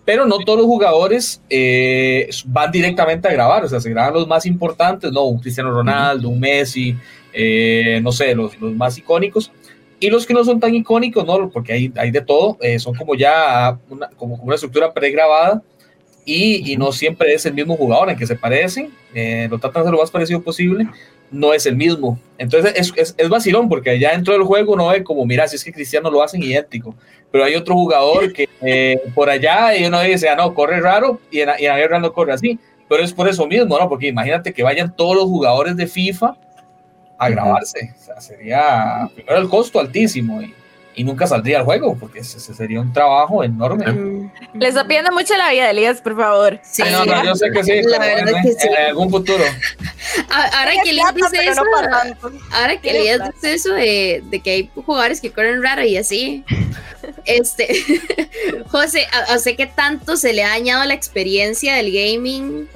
Pero 0.05 0.27
no 0.27 0.39
todos 0.39 0.59
los 0.59 0.67
jugadores 0.67 1.41
eh, 1.49 2.29
van 2.47 2.71
directamente 2.71 3.27
a 3.27 3.33
grabar. 3.33 3.65
O 3.65 3.69
sea, 3.69 3.81
se 3.81 3.91
graban 3.91 4.15
los 4.15 4.27
más 4.27 4.45
importantes, 4.45 5.11
¿no? 5.11 5.25
Un 5.25 5.41
Cristiano 5.41 5.71
Ronaldo, 5.71 6.29
un 6.29 6.41
Messi, 6.41 6.97
eh, 7.35 8.01
no 8.03 8.13
sé, 8.13 8.35
los, 8.35 8.59
los, 8.61 8.75
más 8.75 8.97
icónicos. 8.97 9.53
Y 10.01 10.09
los 10.11 10.27
que 10.27 10.35
no 10.35 10.45
son 10.45 10.61
tan 10.61 10.75
icónicos, 10.75 11.25
¿no? 11.25 11.51
Porque 11.51 11.73
hay, 11.73 11.93
hay 11.97 12.11
de 12.11 12.21
todo, 12.21 12.59
eh, 12.61 12.79
son 12.79 12.95
como 12.95 13.15
ya 13.15 13.79
una, 13.89 14.09
como 14.11 14.37
una 14.37 14.55
estructura 14.55 14.93
pregrabada 14.93 15.63
y, 16.25 16.73
y, 16.73 16.77
no 16.77 16.93
siempre 16.93 17.35
es 17.35 17.45
el 17.47 17.55
mismo 17.55 17.77
jugador 17.77 18.11
en 18.11 18.17
que 18.17 18.27
se 18.27 18.37
parecen, 18.37 18.91
eh, 19.15 19.47
lo 19.51 19.59
tratan 19.59 19.83
de 19.83 19.87
ser 19.87 19.93
lo 19.93 20.01
más 20.01 20.11
parecido 20.11 20.41
posible, 20.43 20.87
no 21.31 21.53
es 21.53 21.67
el 21.67 21.77
mismo. 21.77 22.19
Entonces 22.39 22.73
es, 22.77 22.93
es, 22.97 23.15
es, 23.17 23.29
vacilón 23.29 23.69
porque 23.69 23.91
allá 23.91 24.13
dentro 24.13 24.33
del 24.33 24.43
juego 24.43 24.73
uno 24.73 24.89
ve 24.89 25.05
como, 25.05 25.27
mira, 25.27 25.47
si 25.49 25.57
es 25.57 25.65
que 25.65 25.73
Cristiano 25.73 26.11
lo 26.11 26.23
hacen 26.23 26.43
idéntico, 26.43 26.95
pero 27.31 27.45
hay 27.45 27.55
otro 27.57 27.75
jugador 27.75 28.33
que 28.33 28.49
eh, 28.63 29.01
por 29.15 29.29
allá 29.29 29.77
y 29.77 29.85
uno 29.85 30.01
dice, 30.01 30.29
ah, 30.29 30.37
no, 30.37 30.55
corre 30.55 30.81
raro 30.81 31.21
y 31.31 31.41
en, 31.41 31.51
y 31.59 31.65
en 31.65 31.71
la 31.71 31.79
guerra 31.79 31.99
no 31.99 32.13
corre 32.13 32.33
así, 32.33 32.59
pero 32.89 33.03
es 33.03 33.13
por 33.13 33.29
eso 33.29 33.47
mismo, 33.47 33.79
¿no? 33.79 33.89
Porque 33.89 34.09
imagínate 34.09 34.53
que 34.53 34.63
vayan 34.63 34.95
todos 34.95 35.17
los 35.17 35.25
jugadores 35.25 35.77
de 35.77 35.87
FIFA 35.87 36.37
a 37.19 37.29
grabarse, 37.29 37.95
o 37.97 38.05
sea, 38.05 38.21
sería 38.21 39.09
primero 39.15 39.39
el 39.39 39.49
costo 39.49 39.81
altísimo 39.81 40.43
y, 40.43 40.55
y 40.97 41.05
nunca 41.05 41.27
saldría 41.27 41.59
al 41.59 41.65
juego, 41.65 41.97
porque 41.99 42.21
ese, 42.21 42.39
ese 42.39 42.55
sería 42.55 42.81
un 42.81 42.93
trabajo 42.93 43.43
enorme. 43.43 43.87
Mm. 43.91 44.33
Les 44.55 44.71
está 44.71 44.87
pidiendo 44.87 45.13
mucho 45.13 45.37
la 45.37 45.51
vida, 45.51 45.71
Elías, 45.71 46.01
por 46.01 46.17
favor. 46.17 46.61
Sí, 46.63 46.83
Ay, 46.83 46.93
no, 46.93 47.05
no, 47.05 47.25
yo 47.25 47.35
sé 47.35 47.51
que 47.51 47.65
sí, 47.65 47.83
la 47.83 47.99
verdad 47.99 48.29
en, 48.29 48.43
que 48.43 48.53
sí. 48.53 48.69
en 48.69 48.87
algún 48.87 49.11
futuro. 49.11 49.45
Ahora 50.31 50.73
que 50.83 50.91
Elías 50.91 51.15
dice 51.15 51.49
eso, 51.49 51.63
ahora 52.53 52.81
que 52.81 52.91
Elías 52.91 53.21
dice 53.35 53.55
eso 53.55 53.73
de, 53.75 54.23
de, 54.31 54.41
que 54.41 54.51
hay 54.51 54.71
jugadores 54.75 55.21
que 55.21 55.31
corren 55.31 55.63
raro 55.63 55.83
y 55.85 55.97
así, 55.97 56.45
este, 57.25 57.69
José, 58.69 59.07
o 59.35 59.39
sea, 59.39 59.57
¿qué 59.57 59.67
tanto 59.67 60.17
se 60.17 60.33
le 60.33 60.45
ha 60.45 60.51
dañado 60.51 60.85
la 60.85 60.95
experiencia 60.95 61.75
del 61.75 61.93
gaming? 61.93 62.69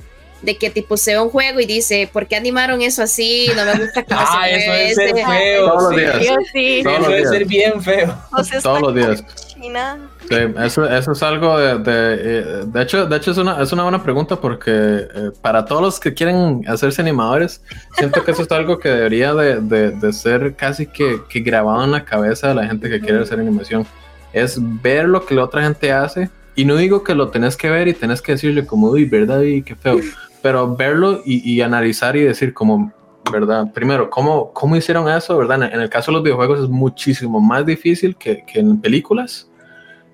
De 0.43 0.57
que 0.57 0.70
tipo 0.70 0.97
se 0.97 1.12
ve 1.12 1.20
un 1.20 1.30
juego 1.30 1.61
y 1.61 1.66
dice, 1.66 2.09
¿por 2.12 2.26
qué 2.26 2.36
animaron 2.36 2.80
eso 2.82 3.03
así? 3.03 3.51
No 3.57 3.64
me 3.64 3.74
gusta 3.74 4.05
cómo 4.05 4.20
ah, 4.22 4.45
se 4.45 4.57
eso 4.57 4.72
es 4.72 4.95
ser 4.95 5.14
feo. 5.14 5.66
Todos 5.66 5.82
los 5.82 5.97
días. 5.97 6.36
Sí. 6.53 6.80
Todos 6.84 6.99
eso 6.99 7.09
los 7.09 7.16
días. 7.18 7.30
ser 7.30 7.45
bien 7.47 7.82
feo. 7.82 8.14
O 8.32 8.45
sea, 8.45 8.61
Todos 8.61 8.80
los 8.80 8.95
días. 8.95 9.24
China. 9.47 9.99
Sí, 10.28 10.36
eso, 10.62 10.84
eso 10.84 11.12
es 11.12 11.22
algo 11.22 11.59
de, 11.59 11.78
de, 11.78 12.14
eh, 12.20 12.45
de 12.66 12.82
hecho, 12.82 13.07
de 13.07 13.16
hecho 13.16 13.30
es 13.30 13.39
una, 13.39 13.62
es 13.62 13.72
una 13.72 13.82
buena 13.82 14.03
pregunta 14.03 14.36
porque 14.36 14.70
eh, 14.72 15.30
para 15.41 15.64
todos 15.64 15.80
los 15.80 15.99
que 15.99 16.12
quieren 16.12 16.62
hacerse 16.68 17.01
animadores, 17.01 17.62
siento 17.97 18.22
que 18.24 18.32
eso 18.32 18.43
es 18.43 18.53
algo 18.53 18.78
que 18.78 18.91
debería 18.91 19.32
de, 19.34 19.61
de, 19.61 19.91
de 19.93 20.12
ser 20.12 20.55
casi 20.55 20.86
que, 20.86 21.22
que, 21.30 21.41
grabado 21.41 21.82
en 21.82 21.93
la 21.93 22.05
cabeza 22.05 22.49
de 22.49 22.55
la 22.57 22.66
gente 22.66 22.91
que 22.91 23.01
quiere 23.01 23.22
hacer 23.22 23.41
animación. 23.41 23.86
Es 24.34 24.59
ver 24.61 25.07
lo 25.09 25.24
que 25.24 25.34
la 25.34 25.45
otra 25.45 25.62
gente 25.62 25.93
hace 25.93 26.30
y 26.55 26.64
no 26.64 26.76
digo 26.76 27.03
que 27.03 27.14
lo 27.14 27.28
tenés 27.28 27.57
que 27.57 27.70
ver 27.70 27.89
y 27.89 27.95
tenés 27.95 28.20
que 28.20 28.32
decirle 28.32 28.66
como, 28.66 28.89
uy, 28.89 29.05
verdad, 29.05 29.43
y 29.43 29.62
qué 29.62 29.76
feo, 29.76 30.01
pero 30.43 30.76
verlo 30.76 31.22
y, 31.24 31.49
y 31.51 31.61
analizar 31.61 32.16
y 32.16 32.22
decir 32.22 32.55
como, 32.55 32.93
¿verdad? 33.30 33.72
Primero, 33.72 34.11
¿cómo, 34.11 34.53
¿cómo 34.53 34.76
hicieron 34.76 35.09
eso? 35.09 35.36
¿Verdad? 35.36 35.72
En 35.72 35.80
el 35.80 35.89
caso 35.89 36.11
de 36.11 36.16
los 36.16 36.24
videojuegos 36.24 36.61
es 36.61 36.68
muchísimo 36.68 37.41
más 37.41 37.66
difícil 37.66 38.16
que, 38.16 38.45
que 38.45 38.61
en 38.61 38.80
películas. 38.80 39.51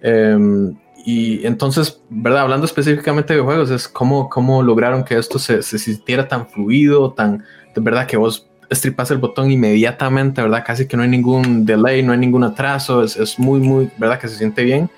Eh, 0.03 0.73
y 1.07 1.47
entonces, 1.47 2.03
¿verdad? 2.09 2.43
Hablando 2.43 2.65
específicamente 2.65 3.35
de 3.35 3.41
videojuegos, 3.41 3.71
es 3.71 3.87
cómo, 3.89 4.31
cómo 4.31 4.63
lograron 4.63 5.05
que 5.05 5.19
esto 5.19 5.39
se, 5.39 5.63
se 5.63 5.79
sintiera 5.79 6.27
tan 6.27 6.49
fluido, 6.49 7.13
tan, 7.13 7.45
de 7.75 7.81
verdad, 7.81 8.07
que 8.07 8.17
vos 8.17 8.49
estripas 8.71 9.11
el 9.11 9.19
botón 9.19 9.51
inmediatamente, 9.51 10.41
¿verdad? 10.41 10.65
Casi 10.67 10.89
que 10.89 10.97
no 10.97 11.03
hay 11.03 11.11
ningún 11.11 11.67
delay, 11.67 12.03
no 12.03 12.13
hay 12.13 12.19
ningún 12.19 12.43
atraso, 12.43 13.03
es, 13.03 13.19
es 13.19 13.39
muy, 13.39 13.61
muy, 13.61 13.91
¿verdad? 13.99 14.19
Que 14.19 14.29
se 14.29 14.37
siente 14.37 14.65
bien. 14.65 14.89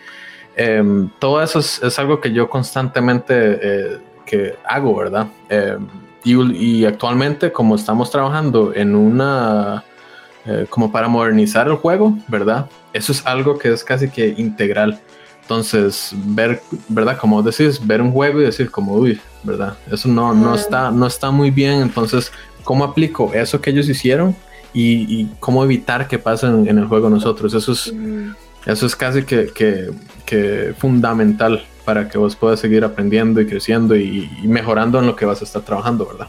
Eh, 0.57 1.09
todo 1.19 1.43
eso 1.43 1.59
es, 1.59 1.83
es, 1.83 1.99
algo 1.99 2.21
que 2.21 2.33
yo 2.33 2.49
constantemente 2.49 3.59
eh, 3.61 3.99
que 4.27 4.57
hago, 4.65 4.95
¿verdad? 4.95 5.29
Eh, 5.49 5.79
y, 6.25 6.35
y, 6.57 6.85
actualmente, 6.85 7.53
como 7.53 7.77
estamos 7.77 8.11
trabajando 8.11 8.75
en 8.75 8.95
una, 8.97 9.85
eh, 10.45 10.67
como 10.69 10.91
para 10.91 11.09
modernizar 11.09 11.69
el 11.69 11.77
juego, 11.77 12.19
¿verdad? 12.27 12.69
Eso 12.93 13.13
es 13.13 13.25
algo 13.25 13.59
que 13.59 13.73
es 13.73 13.85
casi 13.85 14.11
que 14.11 14.35
integral. 14.37 15.01
Entonces, 15.43 16.13
ver, 16.13 16.61
¿verdad? 16.89 17.17
Como 17.17 17.41
decís, 17.43 17.85
ver 17.87 18.03
un 18.03 18.11
juego 18.11 18.41
y 18.41 18.45
decir 18.45 18.71
como, 18.71 18.95
uy, 18.95 19.21
¿verdad? 19.45 19.77
Eso 19.91 20.09
no, 20.09 20.35
no, 20.35 20.57
está, 20.57 20.91
no 20.91 21.07
está 21.07 21.31
muy 21.31 21.53
bien. 21.53 21.81
Entonces, 21.81 22.33
¿cómo 22.65 22.85
aplico 22.85 23.33
eso 23.33 23.61
que 23.61 23.71
ellos 23.71 23.89
hicieron? 23.89 24.35
Y, 24.73 25.21
y 25.21 25.33
cómo 25.39 25.63
evitar 25.63 26.09
que 26.09 26.19
pasen 26.19 26.67
en 26.67 26.79
el 26.79 26.87
juego 26.87 27.09
nosotros. 27.09 27.55
Eso 27.55 27.71
es, 27.71 27.95
eso 28.67 28.87
es 28.87 28.97
casi 28.97 29.23
que, 29.23 29.47
que, 29.47 29.91
que 30.27 30.75
fundamental 30.77 31.65
para 31.87 32.09
que 32.09 32.19
vos 32.19 32.35
puedas 32.35 32.59
seguir 32.59 32.85
aprendiendo 32.85 33.41
y 33.41 33.47
creciendo 33.47 33.95
y, 33.95 34.29
y, 34.43 34.49
mejorando 34.49 34.99
en 34.99 35.07
lo 35.07 35.15
que 35.15 35.25
vas 35.25 35.41
a 35.41 35.45
estar 35.45 35.63
trabajando, 35.63 36.05
¿verdad? 36.05 36.27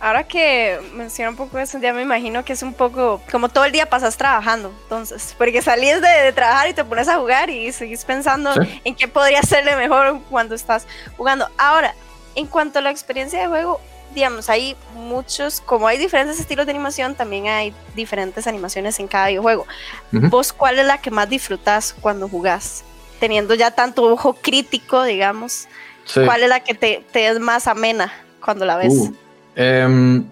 Ahora 0.00 0.24
que 0.24 0.80
menciona 0.92 1.30
un 1.30 1.36
poco 1.36 1.56
eso, 1.58 1.78
ya 1.78 1.92
me 1.92 2.02
imagino 2.02 2.44
que 2.44 2.52
es 2.52 2.62
un 2.64 2.74
poco 2.74 3.22
como 3.30 3.48
todo 3.48 3.64
el 3.64 3.70
día 3.70 3.88
pasas 3.88 4.16
trabajando, 4.16 4.72
entonces, 4.82 5.36
porque 5.38 5.62
salís 5.62 6.02
de, 6.02 6.08
de 6.08 6.32
trabajar 6.32 6.68
y 6.68 6.74
te 6.74 6.84
pones 6.84 7.06
a 7.06 7.16
jugar 7.16 7.48
y 7.48 7.70
seguís 7.70 8.04
pensando 8.04 8.52
¿Sí? 8.54 8.80
en 8.84 8.96
qué 8.96 9.06
podría 9.06 9.40
serle 9.42 9.76
mejor 9.76 10.20
cuando 10.28 10.56
estás 10.56 10.88
jugando. 11.16 11.48
Ahora, 11.56 11.94
en 12.34 12.48
cuanto 12.48 12.80
a 12.80 12.82
la 12.82 12.90
experiencia 12.90 13.38
de 13.40 13.46
juego, 13.46 13.80
digamos, 14.16 14.50
hay 14.50 14.76
muchos, 14.94 15.60
como 15.60 15.86
hay 15.86 15.96
diferentes 15.96 16.40
estilos 16.40 16.66
de 16.66 16.72
animación, 16.72 17.14
también 17.14 17.46
hay 17.46 17.72
diferentes 17.94 18.48
animaciones 18.48 18.98
en 18.98 19.06
cada 19.06 19.28
videojuego. 19.28 19.64
Uh 20.12 20.16
-huh. 20.16 20.30
¿Vos 20.30 20.52
cuál 20.52 20.80
es 20.80 20.86
la 20.86 20.98
que 20.98 21.12
más 21.12 21.28
disfrutás 21.28 21.94
cuando 22.00 22.28
jugás? 22.28 22.82
Teniendo 23.20 23.54
ya 23.54 23.70
tanto 23.70 24.04
ojo 24.04 24.34
crítico, 24.34 25.02
digamos, 25.04 25.68
sí. 26.04 26.20
¿cuál 26.24 26.42
es 26.42 26.48
la 26.48 26.60
que 26.60 26.74
te, 26.74 27.04
te, 27.12 27.28
es 27.28 27.40
más 27.40 27.66
amena 27.66 28.12
cuando 28.44 28.64
la 28.64 28.76
ves? 28.76 28.92
Uh, 28.92 29.14
eh, 29.56 30.22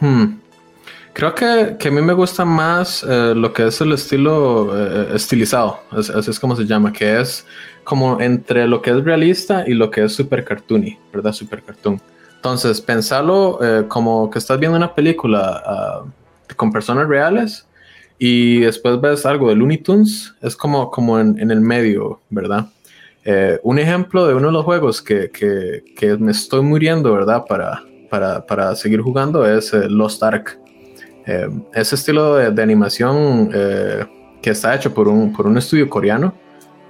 hmm. 0.00 0.44
Creo 1.14 1.32
que, 1.32 1.76
que, 1.78 1.88
a 1.88 1.90
mí 1.92 2.02
me 2.02 2.12
gusta 2.12 2.44
más 2.44 3.04
eh, 3.08 3.34
lo 3.36 3.52
que 3.52 3.68
es 3.68 3.80
el 3.80 3.92
estilo 3.92 4.76
eh, 4.76 5.14
estilizado, 5.14 5.78
así 5.92 6.10
es, 6.12 6.26
es 6.26 6.40
como 6.40 6.56
se 6.56 6.64
llama, 6.64 6.92
que 6.92 7.20
es 7.20 7.46
como 7.84 8.20
entre 8.20 8.66
lo 8.66 8.82
que 8.82 8.90
es 8.90 9.04
realista 9.04 9.62
y 9.64 9.74
lo 9.74 9.92
que 9.92 10.02
es 10.02 10.12
super 10.12 10.44
cartoony, 10.44 10.98
¿verdad? 11.12 11.32
Super 11.32 11.62
cartoon. 11.62 12.00
Entonces, 12.34 12.80
pensarlo 12.80 13.60
eh, 13.62 13.84
como 13.86 14.28
que 14.28 14.40
estás 14.40 14.58
viendo 14.58 14.76
una 14.76 14.92
película 14.92 16.02
uh, 16.04 16.54
con 16.56 16.72
personas 16.72 17.06
reales 17.06 17.64
y 18.18 18.60
después 18.60 19.00
ves 19.00 19.26
algo 19.26 19.48
de 19.48 19.56
Looney 19.56 19.78
Tunes, 19.78 20.34
es 20.40 20.56
como, 20.56 20.90
como 20.90 21.18
en, 21.18 21.38
en 21.38 21.50
el 21.50 21.60
medio, 21.60 22.20
¿verdad? 22.30 22.68
Eh, 23.24 23.58
un 23.62 23.78
ejemplo 23.78 24.26
de 24.26 24.34
uno 24.34 24.48
de 24.48 24.52
los 24.52 24.64
juegos 24.64 25.00
que, 25.00 25.30
que, 25.30 25.82
que 25.96 26.16
me 26.18 26.32
estoy 26.32 26.60
muriendo, 26.60 27.12
¿verdad? 27.12 27.44
Para, 27.48 27.82
para, 28.10 28.44
para 28.44 28.76
seguir 28.76 29.00
jugando 29.00 29.46
es 29.46 29.72
eh, 29.72 29.88
Lost 29.88 30.22
Ark. 30.22 30.58
Eh, 31.26 31.48
ese 31.72 31.94
estilo 31.94 32.36
de, 32.36 32.50
de 32.50 32.62
animación 32.62 33.48
que 34.42 34.50
está 34.50 34.74
hecho 34.74 34.92
por 34.92 35.08
un, 35.08 35.32
por 35.32 35.46
un 35.46 35.56
estudio 35.56 35.88
coreano 35.88 36.34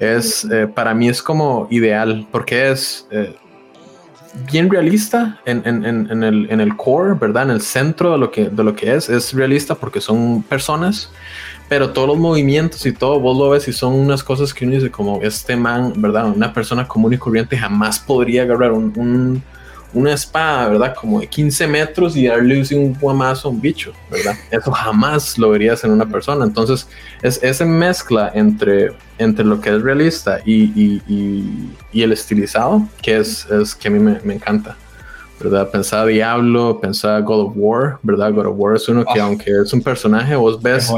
es, 0.00 0.44
para 0.74 0.92
mí 0.92 1.08
es 1.08 1.22
como 1.22 1.68
ideal 1.70 2.26
porque 2.32 2.72
es 2.72 3.06
bien 4.50 4.70
realista 4.70 5.40
en, 5.44 5.62
en, 5.64 5.84
en, 5.84 6.22
el, 6.22 6.50
en 6.50 6.60
el 6.60 6.76
core, 6.76 7.14
¿verdad? 7.14 7.44
En 7.44 7.50
el 7.50 7.60
centro 7.60 8.12
de 8.12 8.18
lo, 8.18 8.30
que, 8.30 8.48
de 8.48 8.64
lo 8.64 8.74
que 8.74 8.94
es. 8.94 9.08
Es 9.08 9.32
realista 9.32 9.74
porque 9.74 10.00
son 10.00 10.42
personas, 10.42 11.10
pero 11.68 11.90
todos 11.90 12.08
los 12.08 12.18
movimientos 12.18 12.84
y 12.86 12.92
todo, 12.92 13.20
vos 13.20 13.36
lo 13.36 13.50
ves 13.50 13.68
y 13.68 13.72
son 13.72 13.94
unas 13.94 14.22
cosas 14.22 14.52
que 14.52 14.64
uno 14.64 14.74
dice 14.74 14.90
como 14.90 15.22
este 15.22 15.56
man, 15.56 15.92
¿verdad? 15.96 16.26
Una 16.28 16.52
persona 16.52 16.86
común 16.86 17.12
y 17.12 17.18
corriente 17.18 17.56
jamás 17.56 17.98
podría 17.98 18.42
agarrar 18.42 18.72
un, 18.72 18.92
un, 18.96 19.42
una 19.94 20.12
espada, 20.12 20.68
¿verdad? 20.68 20.94
Como 20.94 21.20
de 21.20 21.26
15 21.26 21.66
metros 21.66 22.16
y 22.16 22.26
darle 22.26 22.62
un 22.74 22.94
guamazo 22.94 23.48
a 23.48 23.50
un 23.52 23.60
bicho, 23.60 23.92
¿verdad? 24.10 24.34
Eso 24.50 24.72
jamás 24.72 25.38
lo 25.38 25.50
verías 25.50 25.84
en 25.84 25.92
una 25.92 26.06
persona. 26.06 26.44
Entonces, 26.44 26.88
es 27.22 27.40
esa 27.42 27.64
mezcla 27.64 28.30
entre, 28.34 28.92
entre 29.18 29.44
lo 29.44 29.60
que 29.60 29.70
es 29.70 29.80
realista 29.80 30.40
y, 30.44 30.64
y, 30.74 31.02
y, 31.08 31.70
y 31.92 32.02
el 32.02 32.12
estilizado 32.12 32.86
que 33.00 33.18
es, 33.18 33.46
es 33.46 33.74
que 33.74 33.88
a 33.88 33.90
mí 33.90 33.98
me, 33.98 34.20
me, 34.24 34.34
encanta. 34.34 34.76
¿verdad? 35.40 35.70
Pensaba 35.70 36.06
Diablo, 36.06 36.80
pensaba 36.80 37.20
God 37.20 37.46
of 37.46 37.52
War, 37.56 37.98
¿verdad? 38.02 38.32
God 38.32 38.46
of 38.46 38.54
War 38.56 38.76
es 38.76 38.88
uno 38.88 39.04
que, 39.04 39.20
oh. 39.20 39.24
aunque 39.24 39.50
es 39.62 39.72
un 39.72 39.82
personaje, 39.82 40.34
vos 40.34 40.60
ves. 40.60 40.90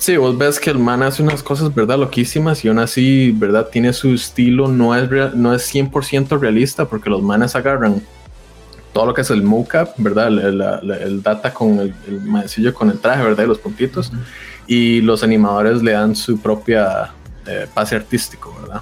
Sí, 0.00 0.16
vos 0.16 0.36
ves 0.38 0.58
que 0.58 0.70
el 0.70 0.78
man 0.78 1.02
hace 1.02 1.22
unas 1.22 1.42
cosas, 1.42 1.74
¿verdad? 1.74 1.98
Loquísimas 1.98 2.64
y 2.64 2.68
aún 2.68 2.78
así, 2.78 3.32
¿verdad? 3.32 3.68
Tiene 3.70 3.92
su 3.92 4.14
estilo, 4.14 4.66
no 4.66 4.96
es, 4.96 5.06
real, 5.10 5.32
no 5.34 5.54
es 5.54 5.72
100% 5.74 6.40
realista 6.40 6.86
porque 6.86 7.10
los 7.10 7.20
manes 7.20 7.54
agarran 7.54 8.02
todo 8.94 9.04
lo 9.04 9.12
que 9.12 9.20
es 9.20 9.28
el 9.28 9.42
mocap, 9.42 9.92
¿verdad? 9.98 10.28
El, 10.28 10.38
el, 10.38 10.90
el 10.90 11.22
data 11.22 11.52
con 11.52 11.78
el, 11.80 11.94
el 12.08 12.22
maecillo 12.22 12.72
con 12.72 12.88
el 12.88 12.98
traje, 12.98 13.22
¿verdad? 13.22 13.44
Y 13.44 13.46
los 13.48 13.58
puntitos. 13.58 14.10
Y 14.66 15.02
los 15.02 15.22
animadores 15.22 15.82
le 15.82 15.92
dan 15.92 16.16
su 16.16 16.40
propia 16.40 17.12
eh, 17.46 17.66
pase 17.74 17.94
artístico, 17.94 18.56
¿verdad? 18.58 18.80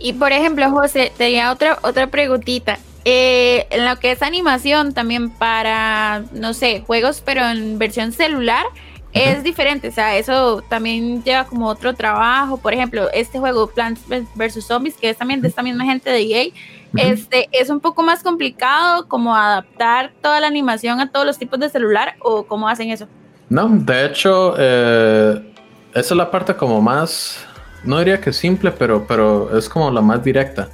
Y 0.00 0.14
por 0.14 0.32
ejemplo, 0.32 0.68
José, 0.68 1.12
tenía 1.16 1.52
otra, 1.52 1.78
otra 1.82 2.08
preguntita. 2.08 2.80
Eh, 3.04 3.66
en 3.70 3.86
lo 3.86 3.96
que 3.98 4.12
es 4.12 4.22
animación, 4.22 4.92
también 4.92 5.30
para, 5.30 6.24
no 6.32 6.52
sé, 6.52 6.82
juegos, 6.86 7.22
pero 7.24 7.46
en 7.46 7.78
versión 7.78 8.12
celular, 8.12 8.64
es 9.12 9.42
diferente. 9.42 9.88
O 9.88 9.92
sea, 9.92 10.16
eso 10.16 10.62
también 10.68 11.22
lleva 11.24 11.44
como 11.44 11.66
otro 11.66 11.94
trabajo. 11.94 12.58
Por 12.58 12.74
ejemplo, 12.74 13.08
este 13.12 13.38
juego 13.38 13.68
Plants 13.68 14.02
vs. 14.34 14.64
Zombies, 14.64 14.96
que 14.96 15.10
es 15.10 15.16
también 15.16 15.40
de 15.40 15.48
esta 15.48 15.62
misma 15.62 15.84
gente 15.84 16.10
de 16.10 16.20
EA, 16.22 16.52
este, 16.96 17.48
es 17.52 17.70
un 17.70 17.80
poco 17.80 18.02
más 18.02 18.22
complicado 18.22 19.06
como 19.08 19.34
adaptar 19.34 20.12
toda 20.20 20.40
la 20.40 20.48
animación 20.48 21.00
a 21.00 21.10
todos 21.10 21.24
los 21.24 21.38
tipos 21.38 21.58
de 21.60 21.68
celular 21.68 22.14
o 22.20 22.44
cómo 22.44 22.68
hacen 22.68 22.90
eso. 22.90 23.06
No, 23.48 23.68
de 23.68 24.06
hecho, 24.06 24.54
eh, 24.58 25.52
esa 25.92 26.14
es 26.14 26.16
la 26.16 26.30
parte 26.30 26.54
como 26.54 26.80
más, 26.80 27.44
no 27.84 27.98
diría 27.98 28.20
que 28.20 28.32
simple, 28.32 28.70
pero, 28.72 29.06
pero 29.06 29.56
es 29.56 29.68
como 29.68 29.90
la 29.90 30.00
más 30.00 30.22
directa. 30.22 30.68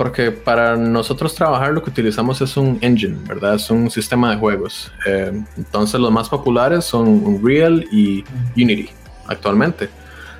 Porque 0.00 0.30
para 0.30 0.78
nosotros 0.78 1.34
trabajar 1.34 1.74
lo 1.74 1.82
que 1.82 1.90
utilizamos 1.90 2.40
es 2.40 2.56
un 2.56 2.78
engine, 2.80 3.18
¿verdad? 3.28 3.56
Es 3.56 3.68
un 3.68 3.90
sistema 3.90 4.30
de 4.30 4.38
juegos. 4.38 4.90
Eh, 5.04 5.30
entonces 5.58 6.00
los 6.00 6.10
más 6.10 6.26
populares 6.26 6.86
son 6.86 7.06
Unreal 7.06 7.84
y 7.92 8.24
Unity 8.56 8.88
actualmente. 9.26 9.90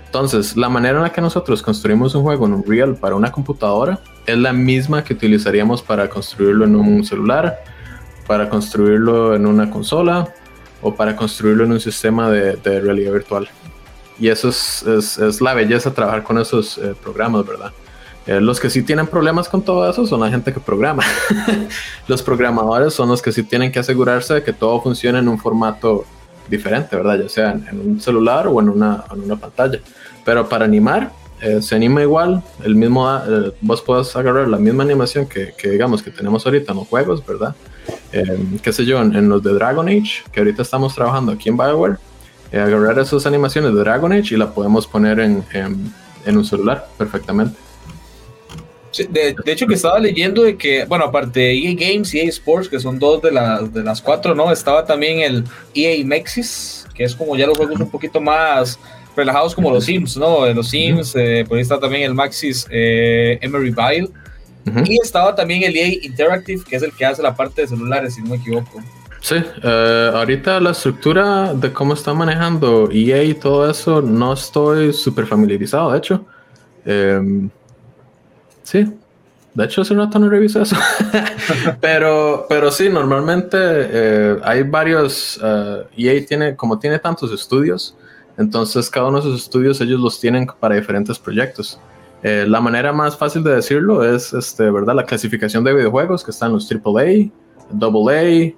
Entonces, 0.07 0.57
la 0.57 0.71
manera 0.71 0.97
en 0.97 1.03
la 1.03 1.13
que 1.13 1.21
nosotros 1.21 1.61
construimos 1.61 2.15
un 2.15 2.23
juego 2.23 2.47
en 2.47 2.55
Unreal 2.55 2.97
para 2.97 3.15
una 3.15 3.31
computadora 3.31 3.99
es 4.25 4.39
la 4.39 4.55
misma 4.55 5.05
que 5.05 5.13
utilizaríamos 5.13 5.83
para 5.83 6.09
construirlo 6.09 6.65
en 6.65 6.77
un 6.77 7.05
celular, 7.05 7.63
para 8.27 8.49
construirlo 8.49 9.35
en 9.35 9.45
una 9.45 9.69
consola 9.69 10.27
o 10.81 10.95
para 10.95 11.15
construirlo 11.15 11.65
en 11.65 11.73
un 11.73 11.81
sistema 11.81 12.31
de, 12.31 12.57
de 12.57 12.81
realidad 12.81 13.13
virtual. 13.13 13.47
Y 14.19 14.29
eso 14.29 14.49
es, 14.49 14.83
es, 14.85 15.19
es, 15.19 15.43
la 15.43 15.53
belleza 15.53 15.93
trabajar 15.93 16.23
con 16.23 16.39
esos 16.39 16.79
eh, 16.79 16.95
programas, 17.03 17.47
¿verdad? 17.47 17.73
Eh, 18.27 18.41
los 18.41 18.61
que 18.61 18.69
sí 18.69 18.83
tienen 18.83 19.07
problemas 19.07 19.49
con 19.49 19.63
todo 19.63 19.89
eso 19.89 20.07
son 20.07 20.21
la 20.21 20.31
gente 20.31 20.53
que 20.53 20.61
programa. 20.61 21.03
los 22.09 22.23
programadores 22.23 22.93
son 22.95 23.09
los 23.09 23.23
que 23.23 23.33
sí 23.33 23.43
tienen 23.43 23.73
que 23.73 23.79
asegurarse 23.79 24.35
de 24.35 24.43
que 24.43 24.53
todo 24.53 24.81
funcione 24.81 25.19
en 25.19 25.29
un 25.29 25.39
formato 25.39 26.05
diferente, 26.51 26.97
¿verdad? 26.97 27.21
Ya 27.23 27.29
sea 27.29 27.53
en, 27.53 27.81
un 27.81 28.01
celular 28.01 28.47
o 28.49 28.61
en 28.61 28.69
una, 28.69 29.05
en 29.13 29.23
una 29.23 29.37
pantalla. 29.37 29.79
Pero 30.25 30.49
para 30.49 30.65
animar, 30.65 31.11
eh, 31.41 31.63
se 31.63 31.75
anima 31.75 32.03
igual, 32.03 32.43
el 32.63 32.75
mismo, 32.75 33.09
eh, 33.11 33.53
vos 33.63 33.81
puedes 33.81 34.15
agarrar 34.15 34.49
la 34.49 34.59
misma 34.59 34.83
animación 34.83 35.27
que, 35.27 35.55
que, 35.57 35.71
digamos 35.71 36.03
que 36.03 36.11
tenemos 36.11 36.45
ahorita 36.45 36.73
en 36.73 36.79
los 36.79 36.89
juegos, 36.89 37.25
¿verdad? 37.25 37.55
Eh, 38.13 38.39
qué 38.63 38.73
sé 38.73 38.85
yo, 38.85 39.01
en, 39.01 39.29
los 39.29 39.43
de 39.43 39.55
Dragon 39.55 39.89
Age, 39.89 40.25
que 40.31 40.41
ahorita 40.41 40.63
estamos 40.63 40.95
trabajando 40.95 41.33
aquí 41.33 41.49
en 41.49 41.57
Bioware, 41.57 41.97
agarrar 42.53 42.99
esas 42.99 43.25
animaciones 43.27 43.73
de 43.73 43.81
Dragon 43.81 44.13
Age 44.13 44.35
y 44.35 44.37
la 44.37 44.53
podemos 44.53 44.87
poner 44.87 45.21
en, 45.21 45.45
en 45.53 46.37
un 46.37 46.45
celular 46.45 46.89
perfectamente. 46.99 47.57
De, 49.11 49.37
de, 49.45 49.53
hecho, 49.53 49.67
que 49.67 49.75
estaba 49.75 49.99
leyendo 49.99 50.43
de 50.43 50.57
que, 50.57 50.85
bueno, 50.85 51.05
aparte 51.05 51.41
de 51.41 51.53
EA 51.53 51.75
Games 51.75 52.13
y 52.13 52.21
EA 52.21 52.29
Sports, 52.29 52.69
que 52.69 52.81
son 52.81 52.99
dos 52.99 53.23
de, 53.23 53.31
la, 53.31 53.61
de 53.61 53.83
las 53.85 54.03
cuatro, 54.03 54.35
¿no? 54.35 54.51
Estaba 54.51 54.85
también 54.85 55.21
el 55.21 55.45
EA 55.75 56.05
Mexis, 56.05 56.87
que 56.95 57.05
es 57.05 57.15
como 57.15 57.37
ya 57.37 57.47
los 57.47 57.57
juegos 57.57 57.79
un 57.79 57.91
poquito 57.91 58.21
más 58.21 58.79
relajados 59.17 59.55
como 59.55 59.71
los 59.71 59.85
Sims, 59.85 60.17
¿no? 60.17 60.47
Los 60.53 60.71
Sims, 60.71 61.15
eh, 61.15 61.45
por 61.49 61.57
ahí 61.57 61.63
está 61.63 61.79
también 61.79 62.03
el 62.03 62.15
Maxis 62.15 62.67
eh, 62.71 63.39
Emery 63.41 63.71
Vile. 63.71 64.09
Uh 64.67 64.71
-huh. 64.71 64.89
Y 64.89 64.99
estaba 65.03 65.35
también 65.35 65.63
el 65.63 65.77
EA 65.77 65.89
Interactive, 66.03 66.63
que 66.69 66.77
es 66.77 66.83
el 66.83 66.93
que 66.93 67.05
hace 67.07 67.23
la 67.23 67.35
parte 67.35 67.63
de 67.63 67.69
celulares, 67.69 68.15
si 68.15 68.23
no 68.23 68.31
me 68.31 68.37
equivoco. 68.37 68.83
Sí, 69.21 69.37
uh, 69.37 70.17
ahorita 70.17 70.61
la 70.61 70.71
estructura 70.71 71.53
de 71.53 71.73
cómo 71.73 71.93
está 71.95 72.15
manejando 72.15 72.89
EA 72.91 73.23
y 73.23 73.35
todo 73.35 73.71
eso, 73.71 74.01
no 74.01 74.33
estoy 74.33 74.93
súper 74.93 75.27
familiarizado, 75.27 75.93
de 75.93 75.99
hecho. 75.99 76.25
Um, 76.87 77.51
sí, 78.71 78.93
de 79.55 79.65
hecho 79.65 79.83
hace 79.83 79.95
rato 79.95 80.19
no 80.19 80.29
revisé 80.29 80.63
eso. 80.63 80.77
pero, 81.81 82.47
pero 82.49 82.71
sí, 82.71 82.89
normalmente 82.89 83.57
eh, 83.61 84.39
hay 84.45 84.63
varios, 84.63 85.39
uh, 85.43 85.85
EA 85.97 86.25
tiene, 86.27 86.57
como 86.57 86.79
tiene 86.79 86.99
tantos 86.99 87.33
estudios, 87.33 87.97
entonces, 88.41 88.89
cada 88.89 89.09
uno 89.09 89.21
de 89.21 89.29
esos 89.29 89.43
estudios 89.43 89.83
ellos 89.83 90.01
los 90.01 90.19
tienen 90.19 90.47
para 90.59 90.75
diferentes 90.75 91.19
proyectos. 91.19 91.79
Eh, 92.23 92.47
la 92.49 92.63
manera 92.63 92.91
más 92.91 93.15
fácil 93.15 93.43
de 93.43 93.55
decirlo 93.55 94.03
es, 94.03 94.33
este, 94.33 94.71
¿verdad? 94.71 94.95
La 94.95 95.05
clasificación 95.05 95.63
de 95.63 95.75
videojuegos 95.75 96.25
que 96.25 96.31
están 96.31 96.51
los 96.53 96.67
AAA, 96.67 97.31
AA, 97.79 98.23
eh, 98.23 98.55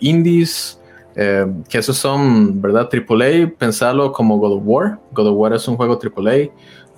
Indies, 0.00 0.80
eh, 1.14 1.46
que 1.68 1.78
esos 1.78 1.96
son, 1.96 2.60
¿verdad? 2.60 2.88
AAA, 2.92 3.52
pensarlo 3.56 4.10
como 4.10 4.38
God 4.38 4.54
of 4.54 4.62
War. 4.64 4.98
God 5.12 5.28
of 5.28 5.36
War 5.36 5.52
es 5.52 5.68
un 5.68 5.76
juego 5.76 5.96
AAA. 5.96 6.50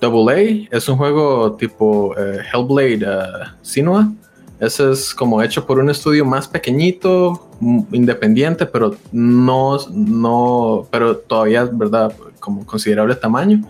AA 0.05 0.69
es 0.71 0.89
un 0.89 0.97
juego 0.97 1.53
tipo 1.55 2.15
eh, 2.17 2.41
Hellblade 2.53 3.07
uh, 3.07 3.47
Sinua. 3.63 4.13
Ese 4.61 4.93
es 4.93 5.15
como 5.15 5.43
hecho 5.43 5.67
por 5.67 5.79
un 5.79 5.91
estudio 5.91 6.25
más 6.25 6.47
pequeñito, 6.47 7.49
independiente, 7.93 8.67
pero 8.67 8.95
no, 9.13 9.79
no, 9.91 10.87
pero 10.91 11.17
todavía, 11.17 11.65
¿verdad? 11.65 12.13
Como 12.39 12.65
considerable 12.65 13.15
tamaño. 13.17 13.63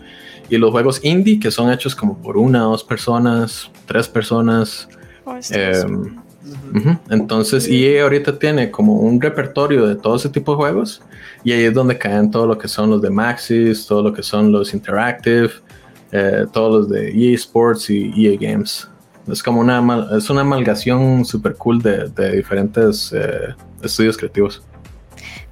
Y 0.47 0.57
los 0.57 0.71
juegos 0.71 1.03
indie, 1.03 1.39
que 1.39 1.49
son 1.49 1.71
hechos 1.71 1.95
como 1.95 2.17
por 2.17 2.37
una, 2.37 2.59
dos 2.59 2.83
personas, 2.83 3.69
tres 3.87 4.07
personas. 4.07 4.87
Oh, 5.25 5.35
eh, 5.51 5.83
uh 5.85 6.77
-huh. 6.77 6.99
Entonces, 7.09 7.67
EA 7.67 8.03
ahorita 8.03 8.37
tiene 8.37 8.69
como 8.69 8.99
un 8.99 9.19
repertorio 9.19 9.87
de 9.87 9.95
todo 9.95 10.15
ese 10.17 10.29
tipo 10.29 10.51
de 10.51 10.57
juegos. 10.57 11.01
Y 11.43 11.51
ahí 11.51 11.63
es 11.63 11.73
donde 11.73 11.97
caen 11.97 12.29
todo 12.29 12.45
lo 12.45 12.57
que 12.57 12.67
son 12.67 12.89
los 12.91 13.01
de 13.01 13.09
Maxis, 13.09 13.85
todo 13.85 14.03
lo 14.03 14.13
que 14.13 14.23
son 14.23 14.51
los 14.51 14.73
Interactive, 14.73 15.51
eh, 16.11 16.45
todos 16.51 16.71
los 16.71 16.89
de 16.89 17.09
EA 17.11 17.35
Sports 17.35 17.89
y 17.89 18.27
EA 18.27 18.37
Games. 18.39 18.87
Es 19.31 19.41
como 19.41 19.59
una, 19.61 20.07
es 20.15 20.29
una 20.29 20.41
amalgación 20.41 21.25
super 21.25 21.55
cool 21.55 21.81
de, 21.81 22.09
de 22.09 22.35
diferentes 22.37 23.11
eh, 23.13 23.55
estudios 23.81 24.17
creativos. 24.17 24.61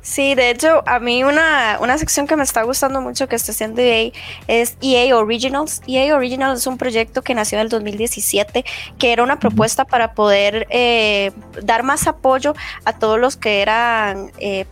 Sí, 0.03 0.35
de 0.35 0.49
hecho, 0.49 0.83
a 0.85 0.99
mí 0.99 1.23
una, 1.23 1.77
una 1.79 1.97
sección 1.97 2.27
que 2.27 2.35
me 2.35 2.43
está 2.43 2.63
gustando 2.63 2.99
mucho 2.99 3.29
que 3.29 3.37
está 3.37 3.53
haciendo 3.53 3.81
EA 3.81 4.11
es 4.49 4.75
EA 4.81 5.15
Originals. 5.15 5.81
EA 5.87 6.13
Originals 6.13 6.59
es 6.59 6.67
un 6.67 6.77
proyecto 6.77 7.21
que 7.21 7.33
nació 7.33 7.57
en 7.57 7.61
el 7.61 7.69
2017, 7.69 8.65
que 8.99 9.13
era 9.13 9.23
una 9.23 9.39
propuesta 9.39 9.85
para 9.85 10.13
poder 10.13 10.67
eh, 10.71 11.31
dar 11.63 11.83
más 11.83 12.05
apoyo 12.05 12.53
a 12.83 12.99
todos 12.99 13.17
los 13.17 13.37
que 13.37 13.61
eran, 13.61 14.33
eh, 14.39 14.65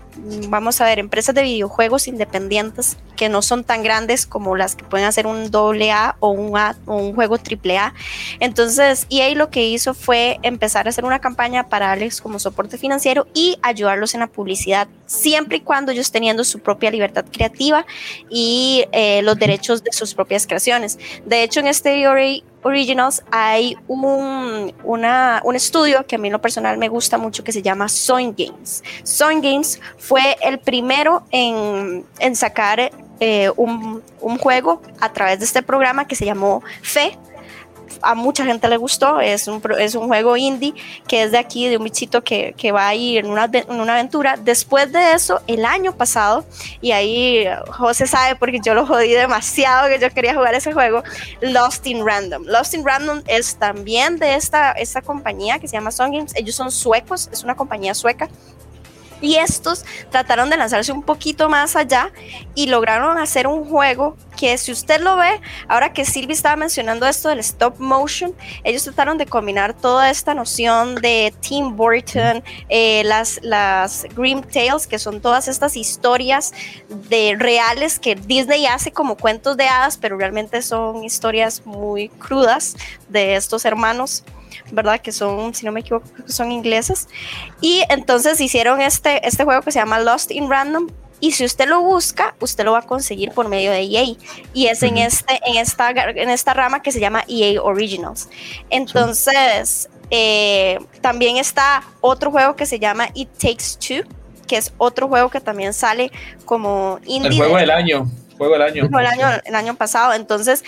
vamos 0.50 0.82
a 0.82 0.86
ver, 0.86 1.00
empresas 1.00 1.34
de 1.36 1.44
videojuegos 1.44 2.08
independientes 2.08 2.98
que 3.16 3.30
no 3.30 3.42
son 3.42 3.64
tan 3.64 3.84
grandes 3.84 4.26
como 4.26 4.56
las 4.56 4.76
que 4.76 4.84
pueden 4.84 5.06
hacer 5.08 5.28
un 5.28 5.52
doble 5.52 5.92
A 5.92 6.16
o 6.20 6.30
un, 6.30 6.58
A, 6.58 6.76
o 6.86 6.98
un 6.98 7.14
juego 7.14 7.38
triple 7.38 7.78
A. 7.78 7.94
Entonces, 8.40 9.08
EA 9.10 9.34
lo 9.36 9.50
que 9.50 9.68
hizo 9.68 9.94
fue 9.94 10.40
empezar 10.44 10.88
a 10.88 10.90
hacer 10.90 11.06
una 11.06 11.20
campaña 11.20 11.70
para 11.70 11.88
darles 11.88 12.22
como 12.22 12.40
soporte 12.40 12.78
financiero 12.78 13.28
y 13.34 13.58
ayudarlos 13.62 14.14
en 14.14 14.22
la 14.22 14.28
publicidad 14.28 14.88
siempre 15.06 15.58
y 15.58 15.62
cuando 15.62 15.92
ellos 15.92 16.12
teniendo 16.12 16.44
su 16.44 16.60
propia 16.60 16.90
libertad 16.92 17.26
creativa 17.32 17.86
y 18.30 18.86
eh, 18.92 19.22
los 19.24 19.38
derechos 19.38 19.84
de 19.84 19.92
sus 19.92 20.14
propias 20.14 20.48
creaciones. 20.48 20.98
De 21.26 21.44
hecho, 21.44 21.60
en 21.60 21.68
este 21.68 21.94
Originals 22.64 23.24
hay 23.32 23.78
un, 23.88 24.74
una, 24.84 25.42
un 25.44 25.56
estudio 25.56 26.06
que 26.06 26.16
a 26.16 26.20
mí 26.20 26.28
en 26.28 26.34
lo 26.34 26.42
personal 26.42 26.78
me 26.78 26.90
gusta 26.90 27.18
mucho 27.18 27.44
que 27.44 27.52
se 27.52 27.62
llama 27.62 27.90
Soin 27.90 28.36
Games. 28.38 28.84
Soin 29.04 29.42
Games 29.42 29.80
fue 29.98 30.38
el 30.42 30.60
primero 30.60 31.24
en, 31.32 32.06
en 32.20 32.36
sacar 32.36 32.92
eh, 33.20 33.52
un, 33.56 34.02
un 34.20 34.38
juego 34.38 34.82
a 35.00 35.12
través 35.14 35.40
de 35.40 35.46
este 35.46 35.62
programa 35.62 36.06
que 36.08 36.16
se 36.16 36.26
llamó 36.26 36.64
Fe, 36.82 37.18
a 38.02 38.16
mucha 38.16 38.46
gente 38.46 38.68
le 38.68 38.78
gustó, 38.78 39.20
es 39.20 39.48
un, 39.48 39.62
es 39.80 39.96
un 39.96 40.08
juego 40.08 40.38
indie 40.38 40.74
que 41.08 41.24
es 41.24 41.32
de 41.32 41.38
aquí, 41.38 41.68
de 41.68 41.78
un 41.78 41.84
bichito 41.84 42.24
que, 42.24 42.54
que 42.58 42.72
va 42.72 42.88
a 42.88 42.96
ir 42.96 43.20
en 43.20 43.32
una, 43.32 43.50
en 43.52 43.80
una, 43.80 43.94
aventura. 43.94 44.38
Después 44.38 44.92
de 44.92 45.14
eso, 45.14 45.42
el 45.48 45.66
año 45.66 45.96
pasado, 45.96 46.46
y 46.82 46.92
ahí 46.92 47.46
José 47.68 48.08
sabe 48.08 48.36
porque 48.36 48.60
yo 48.64 48.74
lo 48.74 48.86
jodí 48.86 49.12
demasiado 49.12 49.90
que 49.90 50.00
yo 50.00 50.10
quería 50.12 50.34
jugar 50.34 50.54
ese 50.54 50.74
juego, 50.74 51.04
Lost 51.42 51.86
in 51.88 52.06
Random. 52.06 52.44
Lost 52.46 52.74
in 52.74 52.86
Random 52.86 53.22
es 53.28 53.56
también 53.56 54.18
de 54.18 54.36
esta, 54.36 54.72
esta 54.72 55.02
compañía 55.02 55.60
que 55.60 55.68
se 55.68 55.78
llama 55.78 55.92
Song 55.92 56.12
Games, 56.14 56.34
ellos 56.36 56.56
son 56.56 56.72
suecos, 56.72 57.30
es 57.32 57.44
una 57.44 57.56
compañía 57.56 57.94
sueca 57.94 58.30
y 59.22 59.36
estos 59.36 59.86
trataron 60.10 60.50
de 60.50 60.58
lanzarse 60.58 60.92
un 60.92 61.04
poquito 61.04 61.48
más 61.48 61.76
allá 61.76 62.12
y 62.56 62.68
lograron 62.68 63.18
hacer 63.18 63.48
un 63.48 63.66
juego 63.66 64.18
que 64.38 64.58
si 64.58 64.72
usted 64.72 65.02
lo 65.02 65.18
ve, 65.18 65.40
ahora 65.68 65.94
que 65.94 66.04
Silvi 66.04 66.34
estaba 66.34 66.56
mencionando 66.56 67.06
esto 67.06 67.30
del 67.30 67.40
stop 67.40 67.80
motion, 67.80 68.34
ellos 68.64 68.84
trataron 68.84 69.18
de 69.18 69.26
combinar 69.26 69.74
toda 69.74 70.10
esta 70.10 70.34
noción 70.34 70.96
de 70.96 71.34
Tim 71.42 71.76
Burton, 71.76 72.44
eh, 72.70 73.04
las, 73.06 73.40
las 73.44 74.06
Grim 74.16 74.42
Tales, 74.42 74.88
que 74.88 74.98
son 74.98 75.22
todas 75.22 75.48
estas 75.48 75.78
historias 75.78 76.54
de 76.90 77.36
reales 77.38 78.00
que 78.00 78.16
Disney 78.16 78.66
hace 78.66 78.92
como 78.92 79.16
cuentos 79.16 79.58
de 79.58 79.68
hadas, 79.68 79.98
pero 79.98 80.18
realmente 80.18 80.62
son 80.62 81.04
historias 81.04 81.66
muy 81.66 82.10
crudas 82.10 82.76
de 83.10 83.36
estos 83.36 83.66
hermanos. 83.66 84.24
¿Verdad? 84.72 85.00
Que 85.00 85.12
son, 85.12 85.54
si 85.54 85.66
no 85.66 85.72
me 85.72 85.82
equivoco, 85.82 86.06
son 86.26 86.52
ingleses. 86.52 87.08
Y 87.62 87.84
entonces 87.90 88.40
hicieron 88.42 88.82
este, 88.82 89.26
este 89.28 89.44
juego 89.44 89.62
que 89.62 89.72
se 89.72 89.80
llama 89.80 90.00
Lost 90.00 90.32
in 90.32 90.50
Random. 90.50 90.88
Y 91.20 91.34
si 91.34 91.46
usted 91.46 91.68
lo 91.68 91.82
busca, 91.82 92.34
usted 92.40 92.66
lo 92.66 92.72
va 92.72 92.80
a 92.80 92.82
conseguir 92.82 93.32
por 93.32 93.48
medio 93.48 93.72
de 93.72 93.82
EA. 93.82 94.16
Y 94.54 94.68
es 94.68 94.82
en, 94.82 94.98
este, 94.98 95.40
en, 95.46 95.58
esta, 95.58 95.92
en 95.92 96.30
esta 96.32 96.54
rama 96.54 96.82
que 96.82 96.92
se 96.92 97.00
llama 97.00 97.24
EA 97.28 97.62
Originals. 97.62 98.28
Entonces, 98.72 99.88
eh, 100.10 100.80
también 101.02 101.38
está 101.38 101.84
otro 102.02 102.32
juego 102.32 102.56
que 102.56 102.66
se 102.66 102.80
llama 102.80 103.08
It 103.14 103.30
Takes 103.40 103.78
Two, 103.80 104.04
que 104.48 104.58
es 104.58 104.74
otro 104.78 105.08
juego 105.08 105.30
que 105.30 105.40
también 105.40 105.74
sale 105.74 106.12
como 106.44 107.00
indie. 107.06 107.30
El 107.30 107.38
juego 107.38 107.58
del 107.58 107.72
año. 107.72 108.08
Juego 108.38 108.54
del 108.54 108.64
año. 108.64 108.90
El 108.92 109.06
año, 109.06 109.28
el 109.46 109.56
año 109.56 109.76
pasado. 109.76 110.14
Entonces, 110.14 110.64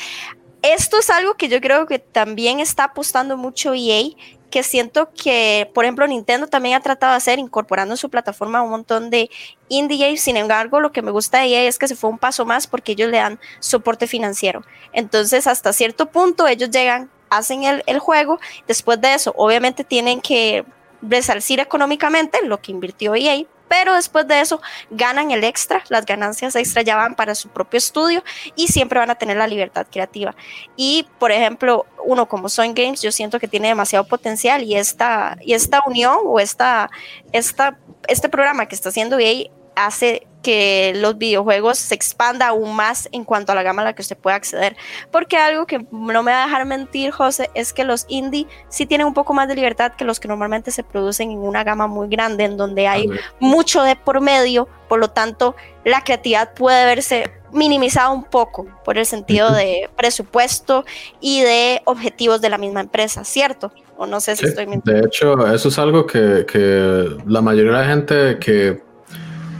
esto 0.63 0.97
es 0.97 1.09
algo 1.09 1.35
que 1.35 1.49
yo 1.49 1.61
creo 1.61 1.85
que 1.85 1.99
también 1.99 2.59
está 2.59 2.85
apostando 2.85 3.37
mucho 3.37 3.73
EA, 3.73 4.05
que 4.49 4.63
siento 4.63 5.09
que, 5.11 5.69
por 5.73 5.83
ejemplo, 5.83 6.07
Nintendo 6.07 6.47
también 6.47 6.75
ha 6.75 6.79
tratado 6.79 7.11
de 7.11 7.17
hacer, 7.17 7.37
incorporando 7.37 7.93
en 7.95 7.97
su 7.97 8.09
plataforma 8.09 8.61
un 8.61 8.69
montón 8.69 9.09
de 9.09 9.29
indie 9.67 9.97
games. 9.97 10.21
Sin 10.21 10.37
embargo, 10.37 10.79
lo 10.79 10.91
que 10.91 11.01
me 11.01 11.11
gusta 11.11 11.39
de 11.39 11.47
EA 11.47 11.67
es 11.67 11.77
que 11.77 11.87
se 11.87 11.95
fue 11.95 12.09
un 12.09 12.17
paso 12.17 12.45
más 12.45 12.65
porque 12.65 12.93
ellos 12.93 13.09
le 13.09 13.17
dan 13.17 13.39
soporte 13.59 14.07
financiero. 14.07 14.63
Entonces, 14.93 15.47
hasta 15.47 15.73
cierto 15.73 16.05
punto, 16.05 16.47
ellos 16.47 16.69
llegan, 16.69 17.09
hacen 17.29 17.63
el, 17.63 17.83
el 17.85 17.99
juego. 17.99 18.39
Después 18.67 19.01
de 19.01 19.15
eso, 19.15 19.33
obviamente 19.35 19.83
tienen 19.83 20.21
que 20.21 20.63
resarcir 21.01 21.59
económicamente 21.59 22.39
lo 22.45 22.61
que 22.61 22.71
invirtió 22.71 23.15
EA, 23.15 23.43
pero 23.67 23.93
después 23.93 24.27
de 24.27 24.39
eso 24.39 24.61
ganan 24.89 25.31
el 25.31 25.43
extra, 25.43 25.83
las 25.89 26.05
ganancias 26.05 26.55
extra 26.55 26.81
ya 26.81 26.95
van 26.95 27.15
para 27.15 27.35
su 27.35 27.49
propio 27.49 27.77
estudio 27.77 28.23
y 28.55 28.67
siempre 28.67 28.99
van 28.99 29.09
a 29.09 29.15
tener 29.15 29.37
la 29.37 29.47
libertad 29.47 29.87
creativa. 29.89 30.35
Y 30.75 31.07
por 31.19 31.31
ejemplo, 31.31 31.85
uno 32.05 32.27
como 32.27 32.49
Soin 32.49 32.73
Games, 32.73 33.01
yo 33.01 33.11
siento 33.11 33.39
que 33.39 33.47
tiene 33.47 33.69
demasiado 33.69 34.05
potencial 34.05 34.63
y 34.63 34.75
esta, 34.75 35.37
y 35.41 35.53
esta 35.53 35.81
unión 35.87 36.17
o 36.25 36.39
esta, 36.39 36.89
esta, 37.31 37.77
este 38.07 38.29
programa 38.29 38.67
que 38.67 38.75
está 38.75 38.89
haciendo 38.89 39.19
EA 39.19 39.49
hace 39.75 40.27
que 40.43 40.93
los 40.97 41.17
videojuegos 41.17 41.79
se 41.79 41.95
expanda 41.95 42.49
aún 42.49 42.75
más 42.75 43.09
en 43.11 43.23
cuanto 43.23 43.53
a 43.53 43.55
la 43.55 43.63
gama 43.63 43.81
a 43.81 43.85
la 43.85 43.93
que 43.93 44.03
usted 44.03 44.17
puede 44.17 44.35
acceder. 44.35 44.75
Porque 45.09 45.37
algo 45.37 45.65
que 45.65 45.87
no 45.91 46.21
me 46.21 46.31
va 46.31 46.43
a 46.43 46.45
dejar 46.45 46.65
mentir, 46.65 47.11
José, 47.11 47.49
es 47.55 47.73
que 47.73 47.85
los 47.85 48.05
indie 48.09 48.45
sí 48.67 48.85
tienen 48.85 49.07
un 49.07 49.13
poco 49.13 49.33
más 49.33 49.47
de 49.47 49.55
libertad 49.55 49.93
que 49.93 50.03
los 50.05 50.19
que 50.19 50.27
normalmente 50.27 50.69
se 50.69 50.83
producen 50.83 51.31
en 51.31 51.39
una 51.39 51.63
gama 51.63 51.87
muy 51.87 52.09
grande, 52.09 52.43
en 52.43 52.57
donde 52.57 52.87
hay 52.87 53.09
mucho 53.39 53.81
de 53.83 53.95
por 53.95 54.19
medio, 54.21 54.67
por 54.89 54.99
lo 54.99 55.09
tanto, 55.09 55.55
la 55.85 56.03
creatividad 56.03 56.53
puede 56.53 56.85
verse 56.85 57.31
minimizada 57.53 58.09
un 58.09 58.23
poco 58.23 58.67
por 58.83 58.97
el 58.97 59.05
sentido 59.05 59.53
de 59.53 59.89
presupuesto 59.95 60.85
y 61.21 61.41
de 61.41 61.81
objetivos 61.85 62.41
de 62.41 62.49
la 62.49 62.57
misma 62.57 62.81
empresa, 62.81 63.23
¿cierto? 63.23 63.71
O 63.95 64.07
no 64.07 64.19
sé 64.19 64.35
si 64.35 64.45
estoy 64.45 64.65
mintiendo. 64.65 65.01
De 65.01 65.07
hecho, 65.07 65.53
eso 65.53 65.69
es 65.69 65.79
algo 65.79 66.05
que, 66.05 66.45
que 66.51 67.15
la 67.27 67.41
mayoría 67.41 67.71
de 67.71 67.77
la 67.77 67.85
gente 67.85 68.39
que 68.39 68.92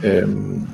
Em, 0.04 0.66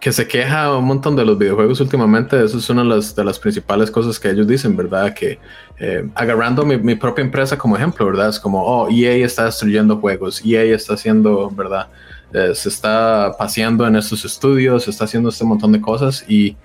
que 0.00 0.12
se 0.12 0.28
queja 0.28 0.76
un 0.76 0.84
montón 0.84 1.16
de 1.16 1.24
los 1.24 1.36
videojuegos 1.36 1.80
últimamente, 1.80 2.42
eso 2.42 2.58
es 2.58 2.70
una 2.70 2.82
de 2.82 3.24
las, 3.24 3.38
principales 3.38 3.90
cosas 3.90 4.18
que 4.18 4.30
ellos 4.30 4.46
dicen, 4.46 4.76
¿verdad? 4.76 5.12
Que 5.12 5.38
em, 5.78 6.10
agarrando 6.14 6.64
mi, 6.64 6.94
propia 6.94 7.24
empresa 7.24 7.58
como 7.58 7.76
ejemplo, 7.76 8.06
¿verdad? 8.06 8.28
Es 8.28 8.38
como, 8.38 8.62
oh, 8.62 8.88
EA 8.90 9.24
está 9.26 9.46
destruyendo 9.46 9.96
juegos, 9.98 10.40
EA 10.44 10.62
está 10.74 10.94
haciendo, 10.94 11.50
¿verdad? 11.50 11.88
Eh, 12.32 12.54
se 12.54 12.68
está 12.68 13.34
paseando 13.38 13.86
en 13.86 13.96
estos 13.96 14.24
estudios, 14.24 14.84
se 14.84 14.90
está 14.90 15.04
haciendo 15.04 15.30
este 15.30 15.44
montón 15.44 15.72
de 15.72 15.80
cosas 15.80 16.24
y, 16.28 16.56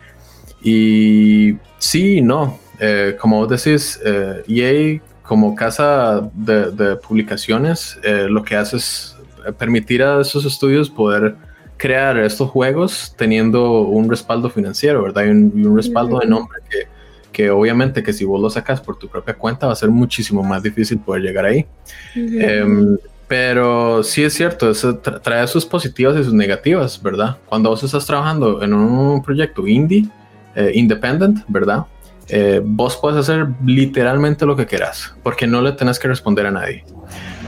y 0.61 1.57
sí, 1.79 2.21
no, 2.21 2.59
eh, 2.79 3.17
como 3.19 3.45
vos 3.45 3.49
decís, 3.49 3.99
EA 4.03 4.43
eh, 4.45 4.95
e 4.95 5.01
como 5.23 5.55
casa 5.55 6.29
de, 6.33 6.71
de 6.71 6.95
publicaciones, 6.97 7.97
lo 8.27 8.43
que 8.43 8.57
hace 8.57 8.77
es 8.77 9.15
permitir 9.57 10.03
a 10.03 10.19
esos 10.21 10.43
estudios 10.45 10.89
poder 10.89 11.35
crear 11.77 12.17
estos 12.17 12.49
juegos 12.49 13.13
teniendo 13.17 13.81
un 13.81 14.09
respaldo 14.09 14.49
financiero, 14.49 15.03
¿verdad? 15.03 15.25
Y 15.25 15.29
un, 15.29 15.75
respaldo 15.75 16.19
de 16.19 16.27
nombre 16.27 16.59
que, 16.69 16.87
que, 17.31 17.49
obviamente 17.49 18.03
que 18.03 18.13
si 18.13 18.25
vos 18.25 18.41
lo 18.41 18.49
sacas 18.49 18.81
por 18.81 18.97
tu 18.97 19.07
propia 19.07 19.33
cuenta 19.33 19.67
va 19.67 19.73
a 19.73 19.75
ser 19.75 19.89
muchísimo 19.89 20.43
más 20.43 20.63
difícil 20.63 20.99
poder 20.99 21.23
llegar 21.23 21.45
ahí. 21.45 21.65
Em, 22.15 22.97
pero 23.27 24.03
sí 24.03 24.23
es 24.23 24.33
cierto, 24.33 24.69
eso 24.69 24.97
trae 24.97 25.47
sus 25.47 25.65
positivas 25.65 26.15
y 26.19 26.23
sus 26.23 26.33
negativas, 26.33 27.01
¿verdad? 27.01 27.37
Cuando 27.47 27.69
vos 27.69 27.83
estás 27.83 28.05
trabajando 28.05 28.61
en 28.61 28.73
un 28.73 29.23
proyecto 29.23 29.67
indie, 29.67 30.05
eh, 30.55 30.71
independent, 30.75 31.39
¿verdad? 31.47 31.85
Eh, 32.29 32.61
vos 32.63 32.97
puedes 32.97 33.19
hacer 33.19 33.47
literalmente 33.65 34.45
lo 34.45 34.55
que 34.55 34.65
quieras, 34.65 35.13
porque 35.23 35.47
no 35.47 35.61
le 35.61 35.71
tenés 35.73 35.99
que 35.99 36.07
responder 36.07 36.45
a 36.45 36.51
nadie. 36.51 36.85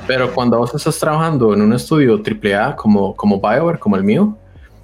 Pero 0.08 0.34
cuando 0.34 0.58
vos 0.58 0.74
estás 0.76 0.99
trabajando 0.99 1.53
en 1.53 1.62
un 1.62 1.74
estudio 1.74 2.22
AAA 2.22 2.76
como, 2.76 3.16
como 3.16 3.39
BioWare, 3.39 3.80
como 3.80 3.95
el 3.95 4.03
mío, 4.03 4.38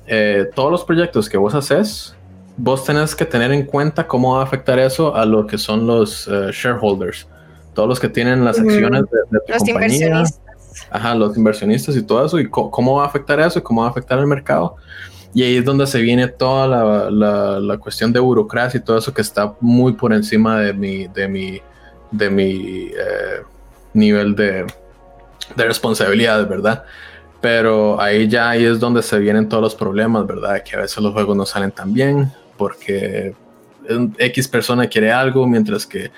eh, 0.08 0.50
todos 0.56 0.72
los 0.72 0.84
proyectos 0.84 1.30
que 1.30 1.38
vos 1.38 1.54
haces, 1.54 2.16
vos 2.58 2.84
tenés 2.84 3.16
que 3.16 3.26
tener 3.26 3.52
en 3.52 3.66
cuenta 3.66 4.08
cómo 4.08 4.36
va 4.36 4.42
a 4.42 4.44
afectar 4.44 4.80
eso 4.80 5.16
a 5.16 5.26
lo 5.26 5.46
que 5.46 5.58
son 5.58 5.86
los 5.86 6.28
eh, 6.28 6.50
shareholders, 6.52 7.28
todos 7.74 7.88
los 7.88 8.00
que 8.00 8.10
tienen 8.10 8.44
las 8.44 8.60
acciones 8.60 9.04
de, 9.04 9.40
tu 9.40 9.54
los 9.54 9.68
Inversionistas. 9.68 10.42
Ajá, 10.90 11.14
los 11.16 11.38
inversionistas 11.38 11.96
y 11.96 12.02
todo 12.02 12.26
eso, 12.26 12.40
y 12.40 12.50
cómo 12.50 12.96
va 12.96 13.04
a 13.04 13.08
afectar 13.08 13.40
eso 13.40 13.60
y 13.60 13.62
cómo 13.62 13.82
va 13.82 13.88
a 13.88 13.92
afectar 13.92 14.18
el 14.20 14.28
mercado. 14.28 14.76
Y 15.34 15.44
ahí 15.44 15.58
es 15.58 15.66
donde 15.66 15.86
se 15.86 16.02
viene 16.02 16.28
toda 16.28 16.68
la, 16.68 17.12
la, 17.12 17.60
la, 17.60 17.78
cuestión 17.78 18.12
de 18.12 18.20
burocracia 18.20 18.78
y 18.78 18.84
todo 18.84 18.98
eso 18.98 19.14
que 19.14 19.22
está 19.22 19.54
muy 19.62 19.94
por 19.94 20.14
encima 20.14 20.60
de 20.60 20.74
mi, 20.74 21.08
de 21.08 21.28
mi, 21.28 21.62
de 22.12 22.30
mi 22.30 22.88
eh, 22.88 23.42
nivel 23.94 24.36
de, 24.36 24.66
de 25.56 25.66
responsabilidad, 25.66 26.48
¿verdad? 26.48 26.84
Pero 27.42 28.00
ahí 28.00 28.28
ya 28.28 28.50
ahí 28.50 28.66
es 28.66 28.80
donde 28.80 29.02
se 29.02 29.18
vienen 29.20 29.50
todos 29.50 29.64
los 29.64 29.76
problemas, 29.76 30.28
¿verdad? 30.28 30.64
Que 30.64 30.76
a 30.76 30.82
veces 30.82 30.98
los 30.98 31.14
juegos 31.14 31.36
no 31.36 31.46
salen 31.46 31.72
tan 31.72 31.94
bien 31.94 32.32
porque 32.58 33.34
X 34.18 34.48
persona 34.48 34.88
quiere 34.88 35.12
algo 35.12 35.48
mientras 35.48 35.86
que 35.86 36.12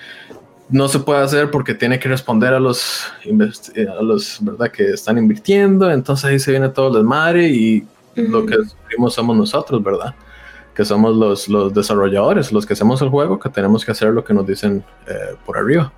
no 0.68 0.88
se 0.88 0.98
puede 0.98 1.20
hacer 1.22 1.50
porque 1.50 1.74
tiene 1.74 1.98
que 1.98 2.08
responder 2.08 2.54
a 2.54 2.60
los, 2.60 3.06
a 3.26 4.02
los 4.02 4.38
¿verdad? 4.40 4.70
que 4.70 4.90
están 4.90 5.18
invirtiendo. 5.18 5.90
Entonces 5.90 6.24
ahí 6.24 6.38
se 6.38 6.50
viene 6.50 6.68
todo 6.68 6.88
el 6.88 6.94
desmadre 6.94 7.48
y 7.48 7.86
lo 8.16 8.46
que 8.46 8.56
sufrimos 8.56 9.14
somos 9.14 9.36
nosotros, 9.36 9.82
¿verdad? 9.82 10.14
Que 10.74 10.84
somos 10.84 11.16
los, 11.16 11.48
los 11.48 11.72
desarrolladores, 11.72 12.52
los 12.52 12.66
que 12.66 12.72
hacemos 12.72 13.00
el 13.02 13.08
juego, 13.08 13.38
que 13.38 13.48
tenemos 13.48 13.84
que 13.84 13.92
hacer 13.92 14.12
lo 14.12 14.24
que 14.24 14.34
nos 14.34 14.46
dicen 14.46 14.84
eh, 15.06 15.36
por 15.44 15.58
arriba. 15.58 15.92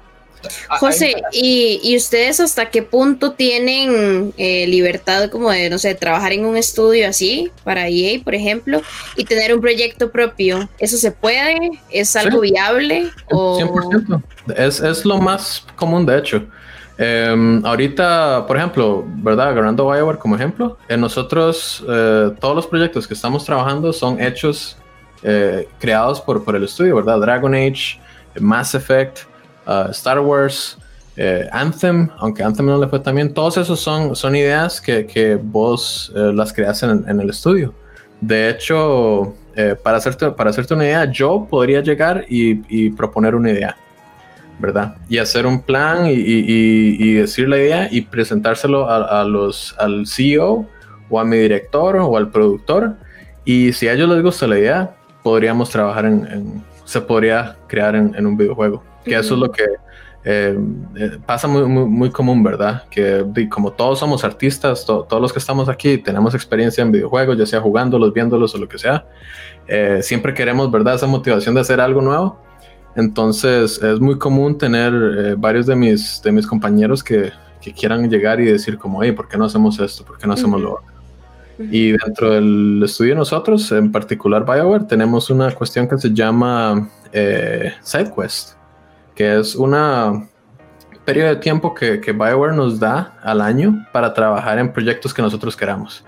Ah, 0.69 0.79
José, 0.79 1.15
¿y, 1.33 1.97
ustedes 1.97 2.41
hasta 2.41 2.71
qué 2.71 2.83
punto 2.83 3.33
tienen 3.33 4.33
eh, 4.37 4.67
libertad 4.67 5.31
como 5.31 5.51
de, 5.51 5.71
no 5.71 5.79
sé, 5.79 5.95
trabajar 5.95 6.33
en 6.33 6.45
un 6.45 6.57
estudio 6.57 7.09
así 7.09 7.51
para 7.65 7.89
EA, 7.89 8.21
por 8.23 8.35
ejemplo, 8.35 8.83
y 9.17 9.25
tener 9.25 9.55
un 9.55 9.61
proyecto 9.61 10.11
propio? 10.11 10.69
¿Eso 10.79 10.97
se 10.97 11.11
puede? 11.11 11.57
¿Es 11.91 12.17
algo 12.17 12.41
viable? 12.41 13.11
100%. 13.29 14.23
Es, 14.57 14.81
es, 14.81 15.05
lo 15.05 15.19
más 15.19 15.67
común, 15.77 16.07
de 16.07 16.19
hecho. 16.19 16.43
Em, 16.99 17.65
ahorita, 17.65 18.47
por 18.47 18.57
ejemplo, 18.57 19.05
¿verdad? 19.07 19.49
Agarrando 19.49 19.91
Bioware 19.91 20.19
como 20.19 20.35
ejemplo, 20.35 20.79
en 20.89 21.01
nosotros 21.01 21.85
eh, 21.87 22.31
todos 22.41 22.57
los 22.57 22.67
proyectos 22.67 23.07
que 23.07 23.15
estamos 23.15 23.45
trabajando 23.45 23.93
son 23.93 24.21
hechos, 24.21 24.79
eh, 25.23 25.69
creados 25.79 26.21
por, 26.21 26.43
por 26.43 26.57
el 26.57 26.65
estudio, 26.65 26.97
¿verdad? 26.97 27.21
Dragon 27.21 27.55
Age, 27.55 28.01
Mass 28.41 28.75
Effect, 28.75 29.21
Uh, 29.67 29.91
Star 29.91 30.21
Wars, 30.21 30.79
eh, 31.17 31.49
Anthem, 31.51 32.11
aunque 32.19 32.43
Anthem 32.43 32.67
no 32.67 32.79
le 32.79 32.89
fue 32.89 33.01
también, 33.01 33.33
todos 33.33 33.57
esos 33.57 33.81
son, 33.81 34.15
son 34.15 34.37
ideas 34.37 34.81
que, 34.81 35.07
que 35.07 35.37
vos 35.37 36.13
eh, 36.15 36.31
las 36.35 36.53
creas 36.53 36.83
en, 36.83 37.05
en, 37.09 37.21
el 37.21 37.31
estudio. 37.31 37.73
De 38.21 38.51
hecho, 38.51 39.35
eh, 39.55 39.75
para, 39.83 39.97
hacerte, 39.97 40.31
para 40.33 40.51
hacerte 40.51 40.75
una 40.75 40.85
idea, 40.85 41.11
yo 41.11 41.47
podría 41.49 41.81
llegar 41.81 42.27
y, 42.29 42.63
y 42.69 42.91
proponer 42.91 43.35
una 43.35 43.51
idea, 43.51 43.77
¿verdad? 44.59 44.97
Y 45.09 45.17
hacer 45.17 45.47
un 45.47 45.63
plan 45.63 46.07
y, 46.07 46.13
y, 46.13 46.97
y 46.99 47.15
decir 47.15 47.49
la 47.49 47.57
idea 47.57 47.89
y 47.91 48.03
presentárselo 48.03 48.89
a, 48.89 49.23
a, 49.23 49.25
los, 49.25 49.75
al 49.79 50.07
CEO 50.07 50.67
o 51.09 51.19
a 51.19 51.25
mi 51.25 51.39
director 51.39 51.97
o 51.97 52.17
al 52.19 52.31
productor. 52.31 52.95
Y 53.47 53.73
si 53.73 53.89
a 53.89 53.95
ellos 53.95 54.11
les 54.11 54.23
gusta 54.23 54.47
la 54.47 54.59
idea, 54.59 54.97
podríamos 55.23 55.71
trabajar 55.71 56.05
en, 56.05 56.27
en 56.27 56.65
se 56.85 57.01
podría 57.01 57.57
crear 57.67 57.97
en, 57.97 58.15
en 58.15 58.27
un 58.27 58.37
videojuego 58.37 58.83
que 59.07 59.17
eso 59.17 59.35
es 59.35 59.41
lo 59.41 59.51
que 59.51 59.65
eh, 60.29 60.59
eh, 60.97 61.19
pasa 61.25 61.47
muy, 61.47 61.63
muy, 61.67 61.85
muy, 61.85 62.11
común, 62.11 62.43
¿verdad? 62.43 62.83
Que 62.91 63.25
como 63.49 63.73
todos 63.73 64.01
somos 64.01 64.25
artistas, 64.25 64.85
todos 64.85 65.21
los 65.21 65.33
que 65.33 65.39
estamos 65.39 65.69
aquí 65.69 65.99
tenemos 65.99 66.35
experiencia 66.35 66.83
en 66.83 66.91
videojuegos, 66.91 67.39
ya 67.39 67.47
sea 67.47 67.61
jugándolos, 67.61 68.13
viéndolos 68.13 68.53
o 68.57 68.59
lo 68.59 68.69
que 68.69 68.77
sea, 68.77 69.07
eh, 69.69 70.01
siempre 70.03 70.35
queremos, 70.35 70.69
¿verdad? 70.73 70.97
Esa 70.97 71.07
motivación 71.07 71.55
de 71.55 71.61
hacer 71.61 71.81
algo 71.81 72.03
nuevo. 72.03 72.41
Entonces 72.97 73.81
es 73.81 74.01
muy 74.01 74.19
común 74.19 74.59
tener 74.59 75.37
varios 75.37 75.67
de 75.67 75.77
mis, 75.77 76.21
de 76.25 76.33
mis 76.33 76.45
compañeros 76.45 77.05
que, 77.05 77.31
que, 77.61 77.73
quieran 77.73 78.11
llegar 78.11 78.41
y 78.41 78.47
decir 78.47 78.79
como, 78.79 79.05
hey, 79.05 79.13
¿por 79.13 79.29
qué 79.29 79.39
no 79.39 79.45
hacemos 79.45 79.79
esto? 79.79 80.05
¿Por 80.05 80.19
qué 80.19 80.27
no 80.27 80.33
hacemos 80.33 80.61
lo 80.61 80.73
otro? 80.73 80.87
Y 81.71 81.93
dentro 81.93 82.33
del 82.33 82.83
estudio 82.85 83.15
nosotros, 83.15 83.71
en 83.71 83.93
particular 83.93 84.45
BioWare, 84.45 84.85
tenemos 84.85 85.31
una 85.31 85.53
cuestión 85.53 85.87
que 85.87 85.99
se 85.99 86.13
llama 86.13 86.89
SideQuest 87.83 88.56
que 89.17 89.41
es 89.41 89.57
una 89.57 90.29
periodo 91.07 91.29
de 91.31 91.37
tiempo 91.37 91.73
que, 91.73 92.01
que 92.01 92.13
Bioware 92.13 92.55
nos 92.55 92.79
da 92.79 93.17
al 93.23 93.41
año 93.41 93.87
para 93.93 94.13
trabajar 94.13 94.59
en 94.59 94.73
proyectos 94.73 95.15
que 95.15 95.23
nosotros 95.23 95.57
queramos. 95.57 96.05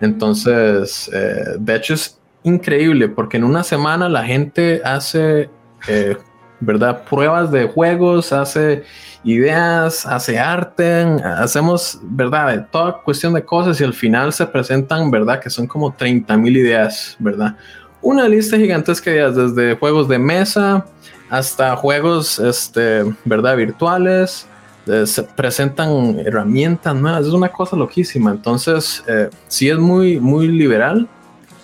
Entonces, 0.00 1.08
eh, 1.14 1.56
de 1.58 1.76
hecho 1.76 1.94
es 1.94 2.20
increíble 2.42 3.08
porque 3.08 3.38
en 3.38 3.44
una 3.44 3.62
semana 3.62 4.08
la 4.08 4.24
gente 4.24 4.82
hace, 4.84 5.48
eh, 5.88 6.16
¿verdad? 6.60 7.04
Pruebas 7.08 7.50
de 7.50 7.66
juegos, 7.66 8.32
hace 8.32 8.82
ideas, 9.22 10.04
hace 10.04 10.38
arte, 10.38 11.02
hacemos, 11.38 12.00
¿verdad? 12.02 12.68
Toda 12.70 13.00
cuestión 13.02 13.32
de 13.34 13.44
cosas 13.44 13.80
y 13.80 13.84
al 13.84 13.94
final 13.94 14.32
se 14.32 14.46
presentan, 14.46 15.10
¿verdad? 15.10 15.40
Que 15.40 15.48
son 15.48 15.66
como 15.66 15.94
30 15.94 16.36
mil 16.36 16.56
ideas, 16.56 17.16
¿verdad? 17.18 17.56
Una 18.02 18.28
lista 18.28 18.58
gigantesca 18.58 19.10
de 19.10 19.16
ideas, 19.16 19.36
desde 19.36 19.76
juegos 19.76 20.08
de 20.08 20.18
mesa, 20.18 20.84
hasta 21.30 21.76
juegos, 21.76 22.38
este, 22.38 23.04
¿verdad? 23.24 23.56
Virtuales, 23.56 24.46
eh, 24.86 25.06
se 25.06 25.22
presentan 25.22 26.18
herramientas 26.18 26.94
nuevas, 26.94 27.26
es 27.26 27.32
una 27.32 27.48
cosa 27.48 27.76
loquísima. 27.76 28.30
Entonces, 28.30 29.02
eh, 29.06 29.30
sí 29.48 29.70
es 29.70 29.78
muy, 29.78 30.20
muy 30.20 30.48
liberal, 30.48 31.08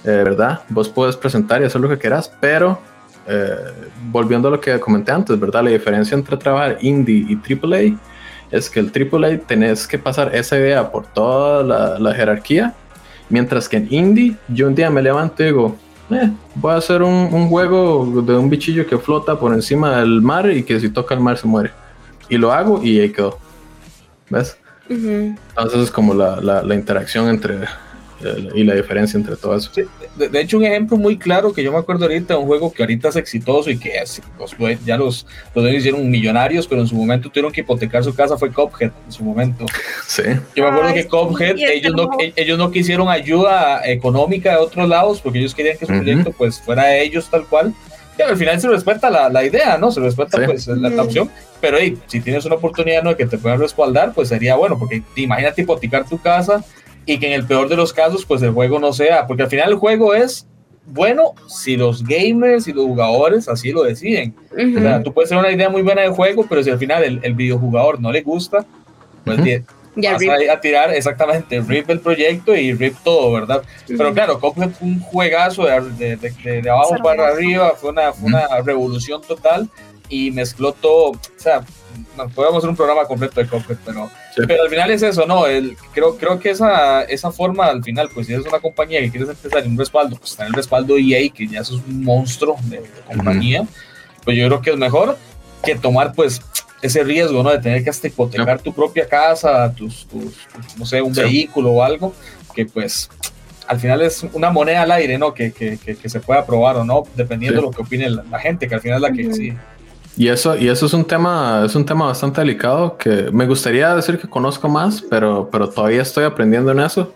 eh, 0.05 0.23
¿verdad? 0.25 0.63
Vos 0.71 0.89
puedes 0.89 1.17
presentar 1.17 1.61
y 1.61 1.67
hacer 1.67 1.81
lo 1.81 1.89
que 1.89 1.99
quieras, 1.99 2.33
pero 2.41 2.79
volviendo 4.11 4.49
a 4.49 4.51
lo 4.51 4.61
que 4.61 4.81
comenté 4.81 5.13
antes, 5.13 5.39
¿verdad? 5.39 5.63
La 5.63 5.71
diferencia 5.71 6.17
entre 6.17 6.37
trabajar 6.37 6.79
indie 6.81 7.27
y 7.29 7.37
AAA 7.37 7.97
es 8.51 8.69
que 8.69 8.81
el 8.81 8.91
AAA 8.91 9.39
tenés 9.47 9.87
que 9.87 9.99
pasar 9.99 10.35
esa 10.35 10.59
idea 10.59 10.91
por 10.91 11.07
toda 11.07 11.63
la, 11.63 11.99
la 12.01 12.13
jerarquía, 12.13 12.75
mientras 13.29 13.69
que 13.69 13.77
en 13.77 13.87
indie 13.89 14.37
yo 14.49 14.67
un 14.67 14.75
día 14.75 14.91
me 14.91 15.01
levanto 15.01 15.45
y 15.45 15.47
digo, 15.47 15.77
eh, 16.11 16.31
voy 16.55 16.73
a 16.73 16.77
hacer 16.77 17.03
un, 17.03 17.49
juego 17.49 18.23
de 18.23 18.37
un 18.37 18.51
bichillo 18.51 18.87
que 18.87 18.99
flota 18.99 19.39
por 19.39 19.53
encima 19.53 19.97
del 19.99 20.21
mar 20.21 20.51
y 20.51 20.63
que 20.63 20.81
si 20.81 20.91
toca 20.91 21.15
el 21.15 21.21
mar 21.21 21.39
se 21.39 21.47
muere. 21.47 21.71
Y 22.29 22.37
lo 22.37 22.53
hago 22.53 22.83
y 22.83 23.01
ahí 23.01 23.11
quedó. 23.11 23.39
¿Ves? 24.29 24.57
Entonces 24.89 25.81
es 25.81 25.91
como 25.91 26.15
la, 26.15 26.41
la 26.41 26.75
interacción 26.75 27.29
entre 27.29 27.67
y 28.55 28.65
la 28.65 28.75
diferencia 28.75 29.17
entre 29.17 29.37
todo 29.37 29.57
eso. 29.57 29.71
de, 30.17 30.41
hecho, 30.41 30.59
un 30.59 30.65
ejemplo 30.65 30.97
muy 30.97 31.17
claro 31.17 31.53
que 31.53 31.63
yo 31.63 31.73
me 31.73 31.79
acuerdo 31.79 32.05
ahorita 32.05 32.35
de 32.35 32.41
un 32.41 32.47
juego 32.47 32.73
que 32.73 32.83
ahorita 32.83 33.09
es 33.09 33.17
exitoso 33.17 33.71
y 33.71 33.79
que 33.79 33.93
ya 34.85 34.97
los, 34.97 35.27
los 35.55 35.73
hicieron 35.73 36.09
millonarios, 36.11 36.67
pero 36.67 36.83
en 36.83 36.87
su 36.87 36.95
momento 36.95 37.31
tuvieron 37.31 37.53
que 37.53 37.63
hipotecar 37.63 38.05
su 38.05 38.15
casa 38.15 38.37
fue 38.37 38.53
Cophead 38.53 38.91
en 39.07 39.13
su 39.13 39.25
momento. 39.25 39.65
Sí. 40.07 40.23
Yo 40.55 40.65
me 40.65 40.71
acuerdo 40.71 40.95
que 40.95 41.07
Cophead, 41.07 41.57
ellos 41.59 41.95
no, 41.95 42.11
ellos 42.19 42.59
no 42.59 42.71
quisieron 42.71 43.09
ayuda 43.09 43.81
económica 43.87 44.53
de 44.53 44.59
otros 44.59 44.89
lados 44.89 45.21
porque 45.21 45.39
ellos 45.39 45.55
querían 45.55 45.79
que 45.79 45.87
su 45.87 45.93
proyecto 45.93 46.33
pues 46.33 46.61
fuera 46.61 46.85
de 46.85 47.03
ellos 47.03 47.29
tal 47.31 47.47
cual. 47.47 47.75
Y 48.19 48.23
al 48.23 48.37
final 48.37 48.61
se 48.61 48.69
respeta 48.69 49.09
la, 49.09 49.31
la 49.31 49.45
idea, 49.45 49.79
¿no? 49.79 49.91
Se 49.91 50.01
respeta 50.01 50.45
pues 50.45 50.67
la, 50.67 51.03
opción, 51.03 51.31
pero 51.59 51.79
hey, 51.79 51.97
si 52.07 52.21
tienes 52.21 52.45
una 52.45 52.57
oportunidad 52.57 53.03
¿no? 53.03 53.17
que 53.17 53.25
te 53.25 53.39
puedan 53.39 53.59
respaldar, 53.59 54.13
pues 54.13 54.29
sería 54.29 54.57
bueno, 54.57 54.79
porque 54.79 55.03
imagínate 55.17 55.63
hipotecar 55.63 56.07
tu 56.07 56.21
casa 56.21 56.63
y 57.07 57.19
que 57.19 57.27
en 57.27 57.33
el 57.33 57.47
peor 57.47 57.69
de 57.69 57.77
los 57.77 57.93
casos, 57.93 58.25
pues 58.25 58.43
el 58.43 58.51
juego 58.51 58.79
no 58.79 58.93
sea, 58.93 59.27
porque 59.27 59.43
al 59.43 59.49
final 59.49 59.71
el 59.71 59.77
juego 59.77 60.15
es 60.15 60.47
bueno 60.87 61.35
si 61.47 61.77
los 61.77 62.03
gamers 62.05 62.67
y 62.67 62.73
los 62.73 62.85
jugadores 62.85 63.49
así 63.49 63.71
lo 63.71 63.83
deciden. 63.83 64.35
o 64.53 64.81
sea, 64.81 65.03
tú 65.03 65.13
puedes 65.13 65.29
tener 65.29 65.45
una 65.45 65.53
idea 65.53 65.69
muy 65.69 65.83
buena 65.83 66.03
de 66.03 66.09
juego, 66.09 66.47
pero 66.49 66.63
si 66.63 66.71
al 66.71 66.79
final 66.79 67.05
el, 67.05 67.21
el 67.23 67.35
videojugador 67.35 68.01
no 68.01 68.11
le 68.13 68.23
gusta, 68.23 68.65
pues 69.25 69.39
ya 69.97 70.13
vas 70.13 70.23
a, 70.51 70.61
tirar 70.61 70.95
exactamente, 70.95 71.61
rip 71.61 71.91
el 71.91 72.01
proyecto 72.01 72.55
y 72.55 72.73
rip 72.73 72.97
todo, 73.03 73.33
¿verdad? 73.33 73.63
Pero 73.87 74.13
claro, 74.15 74.39
Cuphead 74.39 74.71
fue 74.71 74.89
un 74.89 75.01
juegazo 75.01 75.67
de, 75.67 76.17
de, 76.17 76.63
de, 76.63 76.71
abajo 76.71 76.97
para 77.03 77.29
arriba, 77.29 77.73
fue 77.77 77.91
una, 77.91 78.13
fue 78.13 78.29
una 78.29 78.47
revolución 78.65 79.21
total 79.23 79.69
y 80.09 80.31
mezcló 80.31 80.73
todo, 80.73 81.11
o 81.11 81.19
sea, 81.37 81.63
podemos 82.35 82.59
hacer 82.59 82.71
un 82.71 82.77
programa 82.77 83.05
completo 83.05 83.41
de 83.41 83.49
Cuphead, 83.49 83.79
pero, 83.85 84.11
pero 84.37 84.63
al 84.63 84.71
final 84.71 84.91
es 84.91 85.03
eso, 85.03 85.27
¿no? 85.27 85.47
El, 85.47 85.77
creo, 85.93 86.17
creo 86.17 86.39
que 86.39 86.51
esa, 86.51 87.03
esa 87.03 87.31
forma 87.33 87.67
al 87.67 87.83
final, 87.83 88.09
pues 88.15 88.27
si 88.27 88.33
eres 88.33 88.47
una 88.47 88.61
compañía 88.61 89.01
que 89.01 89.11
quieres 89.11 89.29
empezar 89.29 89.65
en 89.65 89.73
un 89.73 89.79
respaldo, 89.79 90.17
pues 90.17 90.33
está 90.33 90.45
en 90.45 90.49
el 90.49 90.55
respaldo 90.55 90.97
EA, 90.97 91.29
que 91.31 91.47
ya 91.47 91.61
es 91.61 91.71
un 91.71 92.05
monstruo 92.05 92.57
de, 92.65 92.83
compañía, 93.07 93.65
pues 94.25 94.37
yo 94.37 94.47
creo 94.47 94.63
que 94.63 94.71
es 94.71 94.77
mejor 94.77 95.19
que 95.63 95.75
tomar 95.75 96.13
pues 96.15 96.41
ese 96.81 97.03
riesgo, 97.05 97.43
¿no? 97.43 97.51
De 97.51 97.59
tener 97.59 97.85
que 97.85 97.91
hasta 97.91 98.07
hipotecar 98.07 98.61
tu 98.61 98.73
propia 98.73 99.07
casa, 99.07 99.73
tus, 99.75 100.07
tus, 100.07 100.35
no 100.79 100.87
sé, 100.87 101.03
un 101.03 101.13
vehículo 101.13 101.73
o 101.73 101.83
algo, 101.83 102.15
que 102.55 102.65
pues 102.67 103.11
al 103.67 103.79
final 103.79 104.03
es 104.03 104.25
una 104.33 104.51
moneda 104.51 104.83
al 104.83 104.93
aire, 104.93 105.19
¿no? 105.19 105.35
Que, 105.35 105.53
que, 105.53 105.77
que, 105.79 106.09
se 106.09 106.21
pueda 106.21 106.45
probar 106.47 106.77
o 106.77 106.85
no, 106.85 107.05
dependiendo 107.15 107.61
de 107.61 107.67
lo 107.67 107.71
que 107.71 107.83
opine 107.83 108.09
la, 108.11 108.39
gente, 108.39 108.67
que 108.67 108.75
al 108.75 108.81
final 108.81 108.97
es 108.97 109.03
la 109.03 109.13
que 109.13 109.33
sí 109.33 109.53
y 110.21 110.29
eso, 110.29 110.55
y 110.55 110.69
eso 110.69 110.85
es 110.85 110.93
un 110.93 111.07
tema, 111.07 111.63
es 111.65 111.75
un 111.75 111.87
tema 111.87 112.05
bastante 112.05 112.43
delicado 112.43 112.99
que 112.99 113.31
me 113.33 113.47
gustaría 113.47 113.95
decir 113.97 114.19
que 114.19 114.29
conozco 114.29 114.69
más, 114.69 115.01
pero, 115.01 115.49
pero 115.51 115.67
todavía 115.71 116.03
estoy 116.03 116.25
aprendiendo 116.25 116.73
en 116.73 116.81
eso. 116.81 117.15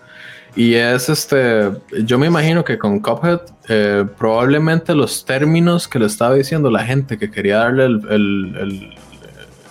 Y 0.57 0.73
es 0.73 1.11
este, 1.11 1.71
yo 2.03 2.19
me 2.19 2.29
imagino 2.29 2.65
que 2.65 2.79
con 2.79 3.01
Cuphead, 3.01 3.41
eh, 3.69 4.07
probablemente 4.17 4.95
los 4.95 5.23
términos 5.23 5.87
que 5.87 5.99
le 5.99 6.07
estaba 6.07 6.35
diciendo 6.35 6.71
la 6.71 6.83
gente 6.83 7.19
que 7.19 7.31
quería 7.31 7.59
darle 7.59 7.85
el, 7.85 8.95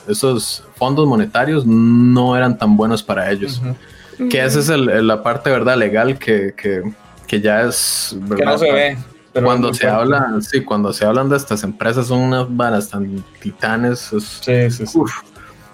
esos 0.08 0.64
fondos 0.76 1.08
monetarios 1.08 1.66
no 1.66 2.38
eran 2.38 2.56
tan 2.56 2.78
buenos 2.78 3.02
para 3.02 3.32
ellos. 3.32 3.60
Que 4.30 4.46
esa 4.46 4.60
es 4.60 4.70
la 4.70 5.24
parte, 5.24 5.50
¿verdad? 5.50 5.76
Legal 5.76 6.20
que, 6.20 6.54
que, 6.56 6.84
que 7.26 7.42
ya 7.42 7.64
es... 7.64 8.16
Que 8.38 8.46
no 8.46 8.60
se 8.60 8.72
ve 8.72 8.98
cuando 9.34 9.74
se 9.74 9.88
habla, 9.88 10.40
sí, 10.42 10.62
cuando 10.62 10.94
se 10.94 11.06
hablan 11.06 11.30
de 11.30 11.38
estas 11.38 11.64
empresas 11.64 12.08
son 12.08 12.20
unas 12.20 12.56
varas 12.56 12.90
tan 12.90 13.24
titanes, 13.42 14.12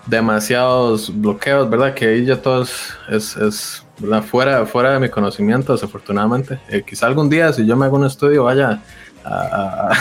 demasiados 0.08 1.12
bloqueos, 1.22 1.70
¿verdad? 1.70 1.94
Que 1.94 2.08
ahí 2.08 2.26
ya 2.26 2.42
todo 2.42 2.64
es, 2.64 3.38
es, 3.38 3.86
Fuera, 4.30 4.66
fuera 4.66 4.94
de 4.94 5.00
mi 5.00 5.10
conocimiento, 5.10 5.74
desafortunadamente. 5.74 6.58
Eh, 6.70 6.84
quizá 6.88 7.06
algún 7.06 7.30
día, 7.30 7.52
si 7.52 7.66
yo 7.66 7.76
me 7.76 7.86
hago 7.86 7.98
un 7.98 8.06
estudio, 8.06 8.46
vaya 8.46 8.82
a, 9.26 9.92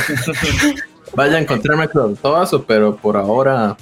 vaya 1.16 1.36
a 1.36 1.40
encontrarme 1.40 1.88
con 1.88 2.14
todo 2.14 2.40
eso, 2.40 2.62
pero 2.62 2.94
por 2.94 3.16
ahora, 3.16 3.76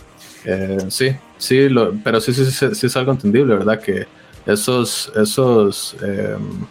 eh, 0.46 0.86
sí, 0.88 1.14
sí, 1.36 1.68
lo, 1.68 1.92
pero 2.02 2.18
sí, 2.22 2.32
sí, 2.32 2.46
sí, 2.46 2.74
sí, 2.74 2.86
es 2.86 2.96
algo 2.96 3.12
entendible, 3.12 3.56
¿verdad? 3.56 3.78
Que 3.78 4.06
esos, 4.46 5.12
esos, 5.14 5.94
em, 6.00 6.64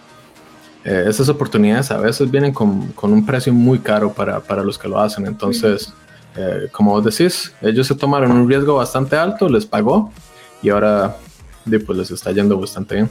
eh, 0.86 1.06
esas 1.08 1.28
oportunidades 1.30 1.90
a 1.90 1.98
veces 1.98 2.30
vienen 2.30 2.54
con, 2.54 2.90
con 2.90 3.12
un 3.12 3.26
precio 3.26 3.52
muy 3.52 3.80
caro 3.80 4.14
para, 4.14 4.40
para, 4.40 4.64
los 4.64 4.78
que 4.78 4.88
lo 4.88 5.00
hacen. 5.00 5.26
Entonces, 5.26 5.92
eh, 6.36 6.68
como 6.72 6.92
vos 6.92 7.04
decís, 7.04 7.54
ellos 7.60 7.88
se 7.88 7.96
tomaron 7.96 8.32
un 8.32 8.48
riesgo 8.48 8.76
bastante 8.76 9.16
alto, 9.16 9.50
les 9.50 9.66
pagó 9.66 10.12
y 10.62 10.70
ahora 10.70 11.18
pues 11.64 11.98
les 11.98 12.12
está 12.12 12.32
yendo 12.32 12.60
bastante 12.60 12.96
bien. 12.96 13.10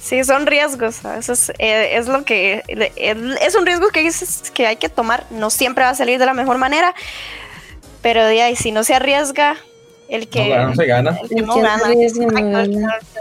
Sí, 0.00 0.24
son 0.24 0.46
riesgos. 0.46 1.04
Eso 1.04 1.34
es, 1.34 1.50
eh, 1.58 1.96
es 1.96 2.08
lo 2.08 2.24
que 2.24 2.62
es, 2.96 3.54
un 3.54 3.66
riesgo 3.66 3.88
que, 3.88 4.10
que 4.54 4.66
hay 4.66 4.76
que 4.76 4.88
tomar. 4.88 5.26
No 5.30 5.50
siempre 5.50 5.84
va 5.84 5.90
a 5.90 5.94
salir 5.94 6.18
de 6.18 6.24
la 6.24 6.34
mejor 6.34 6.56
manera, 6.56 6.94
pero 8.00 8.24
de 8.24 8.40
ahí, 8.40 8.56
si 8.56 8.72
no 8.72 8.82
se 8.82 8.94
arriesga, 8.94 9.56
el 10.14 10.28
que 10.28 10.56
no, 10.56 10.74
se 10.74 10.86
gana. 10.86 11.18
El 11.22 11.28
que 11.28 11.42
no 11.42 11.56
gana. 11.56 11.86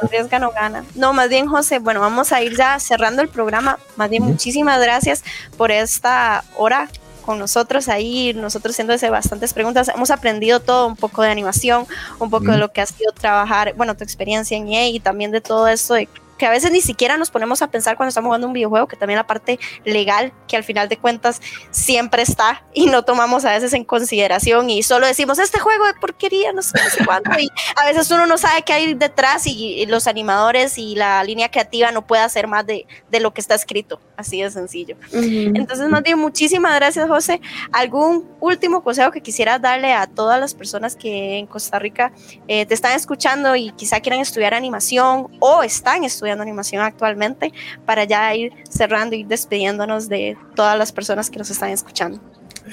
Arriesga 0.02 0.40
no 0.40 0.52
gana. 0.52 0.86
No, 0.96 1.14
más 1.14 1.30
bien, 1.30 1.48
José, 1.48 1.80
bueno, 1.80 2.00
vamos 2.00 2.32
a 2.32 2.42
ir 2.42 2.56
ya 2.56 2.80
cerrando 2.80 3.22
el 3.22 3.30
programa. 3.30 3.80
Más 3.96 4.10
bien, 4.10 4.24
muchísimas 4.24 4.82
gracias 4.82 5.24
por 5.58 5.72
esta 5.72 6.44
hora 6.56 6.90
con 7.26 7.40
nosotros 7.40 7.88
ahí, 7.90 8.34
nosotros 8.34 8.76
haciéndose 8.76 9.10
bastantes 9.10 9.54
preguntas. 9.54 9.90
Hemos 9.90 10.12
aprendido 10.12 10.60
todo, 10.60 10.88
un 10.88 10.96
poco 10.96 11.22
de 11.22 11.30
animación, 11.30 11.88
un 12.20 12.30
poco 12.30 12.52
de 12.52 12.58
lo 12.58 12.72
que 12.72 12.82
ha 12.82 12.86
sido 12.86 13.12
trabajar, 13.14 13.74
bueno, 13.76 13.96
tu 13.96 14.04
experiencia 14.04 14.58
en 14.58 14.68
EA 14.68 14.88
y 14.90 15.00
también 15.00 15.32
de 15.32 15.42
todo 15.42 15.68
esto 15.68 15.96
de 15.96 16.08
que 16.38 16.46
a 16.46 16.50
veces 16.50 16.72
ni 16.72 16.82
siquiera 16.82 17.18
nos 17.18 17.32
ponemos 17.32 17.62
a 17.62 17.68
pensar 17.68 17.98
cuando 17.98 18.10
estamos 18.10 18.30
jugando 18.30 18.48
un 18.48 18.54
videojuego, 18.54 18.88
que 18.88 18.96
también 18.96 19.18
la 19.18 19.28
parte 19.28 19.60
legal, 19.86 20.34
que 20.48 20.58
al 20.58 20.64
final 20.64 20.90
de 20.90 20.98
cuentas 20.98 21.42
siempre 21.72 22.24
está 22.24 22.64
y 22.74 22.88
no 22.88 23.04
tomamos 23.04 23.46
a 23.46 23.52
veces 23.52 23.74
en 23.74 23.84
consideración 23.84 24.70
y 24.70 24.84
solo 24.84 25.08
decimos, 25.08 25.40
este 25.40 25.60
juego 25.60 25.86
de 25.86 25.94
porquería, 25.94 26.54
no 26.54 26.62
sé, 26.62 26.80
cuánto, 27.06 27.32
y 27.40 27.50
a 27.76 27.86
veces 27.86 28.10
uno 28.12 28.26
no 28.26 28.38
sabe 28.38 28.64
qué 28.64 28.74
hay 28.74 28.94
detrás 28.94 29.46
y, 29.46 29.86
los 29.88 30.08
animadores 30.08 30.78
y 30.78 30.96
la 30.96 31.24
línea 31.24 31.52
creativa 31.52 31.92
no 31.92 32.08
puede 32.08 32.24
hacer 32.24 32.48
más 32.48 32.66
de, 32.66 32.88
de 33.12 33.20
lo 33.20 33.34
que 33.34 33.42
está 33.42 33.54
escrito, 33.54 34.00
así 34.16 34.42
de 34.42 34.50
sencillo. 34.50 34.96
Entonces, 35.12 35.88
más 35.90 36.02
bien, 36.02 36.18
muchísimas 36.18 36.74
gracias, 36.76 37.08
José. 37.08 37.42
¿Algún 37.72 38.28
último 38.40 38.82
consejo 38.82 39.12
que 39.12 39.22
quisieras 39.22 39.62
darle 39.62 39.94
a 39.94 40.08
todas 40.08 40.40
las 40.40 40.54
personas 40.54 40.96
que 40.96 41.38
en 41.38 41.48
Costa 41.48 41.80
Rica 41.80 42.12
eh, 42.48 42.66
te 42.66 42.74
están 42.74 42.94
escuchando 42.94 43.56
y 43.56 43.72
quizá 43.72 44.00
quieran 44.00 44.22
estudiar 44.22 44.54
animación 44.54 45.28
o 45.40 45.64
están 45.64 46.04
estudiando 46.04 46.23
animación 46.32 46.82
actualmente 46.82 47.54
para 47.86 48.04
ya 48.06 48.34
ir 48.34 48.54
cerrando 48.70 49.16
y 49.16 49.24
despidiéndonos 49.24 50.10
de 50.10 50.38
todas 50.56 50.78
las 50.78 50.92
personas 50.92 51.30
que 51.30 51.38
nos 51.38 51.50
están 51.50 51.70
escuchando? 51.70 52.20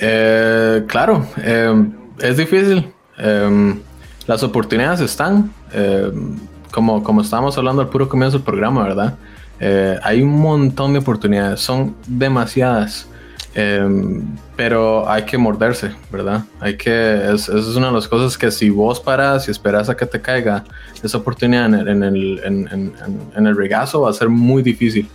Eh, 0.01 0.85
claro, 0.87 1.27
em, 1.43 1.93
es 2.21 2.37
difícil. 2.37 2.93
Em, 3.19 3.81
las 4.27 4.43
oportunidades 4.43 5.01
están, 5.01 5.53
em, 5.73 6.39
como, 6.71 7.03
como 7.03 7.21
estábamos 7.21 7.57
hablando 7.59 7.83
al 7.83 7.89
puro 7.89 8.09
comienzo 8.09 8.39
del 8.39 8.45
programa, 8.45 8.85
¿verdad? 8.85 9.15
Eh, 9.59 9.99
hay 10.03 10.23
un 10.23 10.41
montón 10.41 10.93
de 10.95 11.01
oportunidades, 11.01 11.61
son 11.61 11.95
demasiadas. 12.07 13.07
Em, 13.55 14.23
pero 14.57 15.09
hay 15.09 15.25
que 15.25 15.37
morderse, 15.37 15.91
¿verdad? 16.13 16.45
Hay 16.61 16.77
que, 16.77 17.33
es, 17.33 17.49
es 17.49 17.75
una 17.75 17.89
de 17.89 17.95
las 17.95 18.07
cosas 18.07 18.39
que 18.39 18.51
si 18.51 18.71
vos 18.71 19.01
paras 19.01 19.49
y 19.49 19.51
esperas 19.51 19.89
a 19.89 19.97
que 19.97 20.07
te 20.07 20.21
caiga 20.21 20.65
esa 21.03 21.19
oportunidad 21.19 21.67
en 21.67 21.75
el, 21.75 21.89
en 21.89 22.03
el, 22.05 22.41
en, 22.45 22.93
en, 23.37 23.47
el 23.47 23.57
regazo, 23.57 24.03
va 24.03 24.11
a 24.11 24.13
ser 24.13 24.29
muy 24.29 24.63
difícil. 24.63 25.09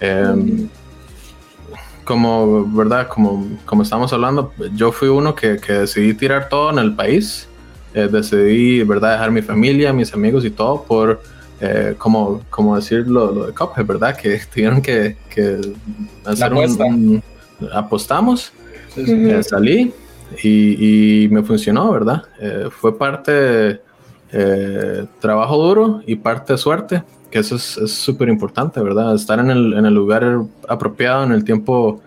Em, 0.00 0.68
como, 2.04 2.64
¿verdad? 2.74 3.08
Como, 3.08 3.48
como 3.64 3.82
estamos 3.82 4.12
hablando, 4.12 4.52
yo 4.74 4.92
fui 4.92 5.08
uno 5.08 5.34
que, 5.34 5.56
que 5.58 5.72
decidí 5.72 6.14
tirar 6.14 6.48
todo 6.48 6.70
en 6.70 6.78
el 6.78 6.94
país. 6.94 7.48
Eh, 7.94 8.08
decidí, 8.10 8.82
¿verdad? 8.82 9.12
Dejar 9.12 9.30
mi 9.30 9.40
familia, 9.40 9.94
mis 9.94 10.12
amigos 10.12 10.44
y 10.44 10.50
todo 10.50 10.84
por, 10.84 11.22
eh, 11.60 11.94
como, 11.96 12.42
como 12.50 12.76
decir 12.76 13.08
lo, 13.08 13.46
de 13.46 13.54
Cuphead, 13.54 13.86
¿verdad? 13.86 14.16
Que 14.16 14.38
tuvieron 14.54 14.82
que, 14.82 15.16
que 15.30 15.60
hacer 16.26 16.52
un 16.52 17.22
apostamos, 17.72 18.52
eh, 18.96 19.42
salí 19.42 19.92
y, 20.42 21.28
me 21.30 21.42
funcionó, 21.42 21.90
¿verdad? 21.92 22.24
Eh, 22.40 22.68
fue 22.70 22.96
parte 22.96 23.80
eh, 24.32 25.06
trabajo 25.20 25.56
duro 25.56 26.02
y 26.06 26.16
parte 26.16 26.56
suerte, 26.58 27.02
que 27.30 27.38
eso 27.40 27.56
es 27.56 27.92
súper 27.92 28.28
importante, 28.28 28.80
¿verdad? 28.80 29.14
Estar 29.14 29.38
en 29.38 29.50
el, 29.50 29.74
en 29.74 29.86
el, 29.86 29.94
lugar 29.94 30.42
apropiado, 30.68 31.24
en 31.24 31.32
el 31.32 31.44
tiempo, 31.44 32.00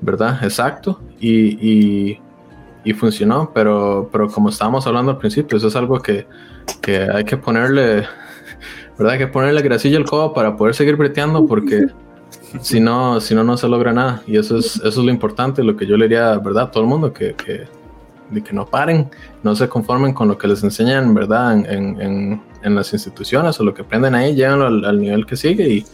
¿verdad? 0.00 0.42
Exacto 0.42 1.00
y, 1.20 2.18
y, 2.84 2.92
funcionó, 2.94 3.52
pero, 3.54 4.08
pero 4.10 4.28
como 4.28 4.48
estábamos 4.48 4.86
hablando 4.86 5.12
al 5.12 5.18
principio, 5.18 5.58
eso 5.58 5.68
es 5.68 5.76
algo 5.76 6.00
que, 6.00 6.26
que 6.80 7.02
hay 7.02 7.24
que 7.24 7.36
ponerle, 7.36 8.04
¿verdad? 8.98 9.12
Hay 9.12 9.18
que 9.18 9.26
ponerle 9.28 9.62
grasilla 9.62 9.98
al 9.98 10.04
codo 10.04 10.32
para 10.32 10.56
poder 10.56 10.74
seguir 10.74 10.96
breteando 10.96 11.46
porque 11.46 11.86
si 12.60 12.80
no, 12.80 13.20
si 13.20 13.34
no, 13.34 13.44
no 13.44 13.56
se 13.56 13.68
logra 13.68 13.92
nada. 13.92 14.22
Y 14.26 14.36
eso 14.36 14.58
es, 14.58 14.76
eso 14.76 14.88
es 14.88 14.96
lo 14.96 15.10
importante, 15.10 15.62
lo 15.62 15.76
que 15.76 15.86
yo 15.86 15.96
le 15.96 16.06
diría, 16.06 16.36
¿verdad? 16.38 16.64
A 16.64 16.70
todo 16.70 16.82
el 16.82 16.88
mundo, 16.88 17.12
que, 17.12 17.34
que, 17.34 17.66
que 18.42 18.52
no 18.52 18.66
paren, 18.66 19.10
no 19.42 19.54
se 19.54 19.68
conformen 19.68 20.12
con 20.12 20.28
lo 20.28 20.38
que 20.38 20.48
les 20.48 20.62
enseñan, 20.62 21.14
¿verdad? 21.14 21.54
En, 21.54 22.00
en, 22.00 22.42
en 22.62 22.74
las 22.74 22.92
instituciones 22.92 23.58
o 23.60 23.64
lo 23.64 23.74
que 23.74 23.82
aprenden 23.82 24.14
ahí, 24.14 24.34
lléganlo 24.34 24.66
al, 24.66 25.00
nivel 25.00 25.26
que 25.26 25.36
sigue 25.36 25.68
y, 25.68 25.86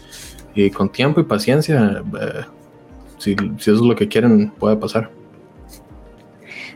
y, 0.54 0.70
con 0.70 0.88
tiempo 0.88 1.20
y 1.20 1.24
paciencia, 1.24 2.02
eh, 2.20 2.44
si, 3.18 3.34
si 3.34 3.70
eso 3.70 3.74
es 3.74 3.80
lo 3.80 3.94
que 3.94 4.08
quieren, 4.08 4.50
puede 4.50 4.76
pasar. 4.76 5.10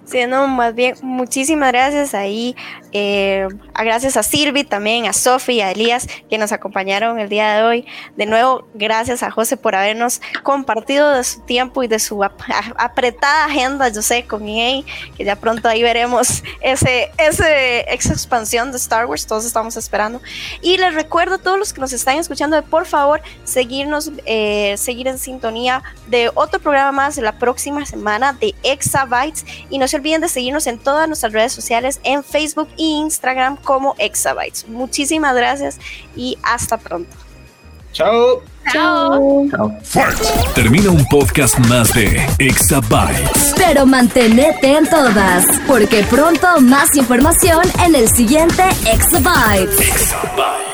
Sí, 0.04 0.18
no, 0.28 0.48
más 0.48 0.74
bien, 0.74 0.96
muchísimas 1.02 1.70
gracias 1.70 2.14
ahí. 2.14 2.56
Eh, 2.92 3.46
gracias 3.74 4.16
a 4.16 4.22
Silvi 4.22 4.64
también, 4.64 5.06
a 5.06 5.12
Sofi 5.12 5.54
y 5.54 5.60
a 5.60 5.70
Elías 5.70 6.06
que 6.28 6.38
nos 6.38 6.52
acompañaron 6.52 7.18
el 7.18 7.28
día 7.28 7.54
de 7.54 7.62
hoy. 7.62 7.86
De 8.16 8.26
nuevo, 8.26 8.66
gracias 8.74 9.22
a 9.22 9.30
José 9.30 9.56
por 9.56 9.74
habernos 9.74 10.20
compartido 10.42 11.10
de 11.12 11.24
su 11.24 11.40
tiempo 11.42 11.82
y 11.82 11.88
de 11.88 11.98
su 11.98 12.22
apretada 12.24 13.44
agenda, 13.44 13.88
yo 13.88 14.02
sé, 14.02 14.24
con 14.26 14.48
EA, 14.48 14.82
que 15.16 15.24
ya 15.24 15.36
pronto 15.36 15.68
ahí 15.68 15.82
veremos 15.82 16.42
ese, 16.60 17.10
ese, 17.18 17.92
esa 17.92 18.12
expansión 18.12 18.72
de 18.72 18.78
Star 18.78 19.06
Wars, 19.06 19.26
todos 19.26 19.44
estamos 19.44 19.76
esperando. 19.76 20.20
Y 20.62 20.76
les 20.76 20.94
recuerdo 20.94 21.36
a 21.36 21.38
todos 21.38 21.58
los 21.58 21.72
que 21.72 21.80
nos 21.80 21.92
están 21.92 22.18
escuchando 22.18 22.56
de 22.56 22.62
por 22.62 22.86
favor 22.86 23.20
seguirnos, 23.44 24.10
eh, 24.26 24.74
seguir 24.76 25.08
en 25.08 25.18
sintonía 25.18 25.82
de 26.08 26.30
otro 26.34 26.60
programa 26.60 26.92
más 26.92 27.16
la 27.18 27.38
próxima 27.38 27.84
semana 27.86 28.32
de 28.32 28.54
Exabytes 28.62 29.44
y 29.68 29.78
no 29.78 29.86
se 29.86 29.96
olviden 29.96 30.20
de 30.20 30.28
seguirnos 30.28 30.66
en 30.66 30.78
todas 30.78 31.06
nuestras 31.06 31.32
redes 31.32 31.52
sociales, 31.52 32.00
en 32.04 32.24
Facebook 32.24 32.68
Instagram 32.80 33.56
como 33.56 33.94
Exabytes. 33.98 34.68
Muchísimas 34.68 35.34
gracias 35.34 35.78
y 36.16 36.38
hasta 36.42 36.78
pronto. 36.78 37.16
Chao. 37.92 38.42
Chao. 38.72 39.48
Termina 40.54 40.90
un 40.90 41.04
podcast 41.06 41.58
más 41.66 41.92
de 41.92 42.24
Exabytes. 42.38 43.54
Pero 43.56 43.84
mantenete 43.84 44.76
en 44.76 44.88
todas, 44.88 45.44
porque 45.66 46.04
pronto 46.04 46.60
más 46.60 46.94
información 46.96 47.62
en 47.84 47.94
el 47.94 48.08
siguiente 48.08 48.62
Exabytes. 48.86 49.80
Exabytes. 49.80 50.69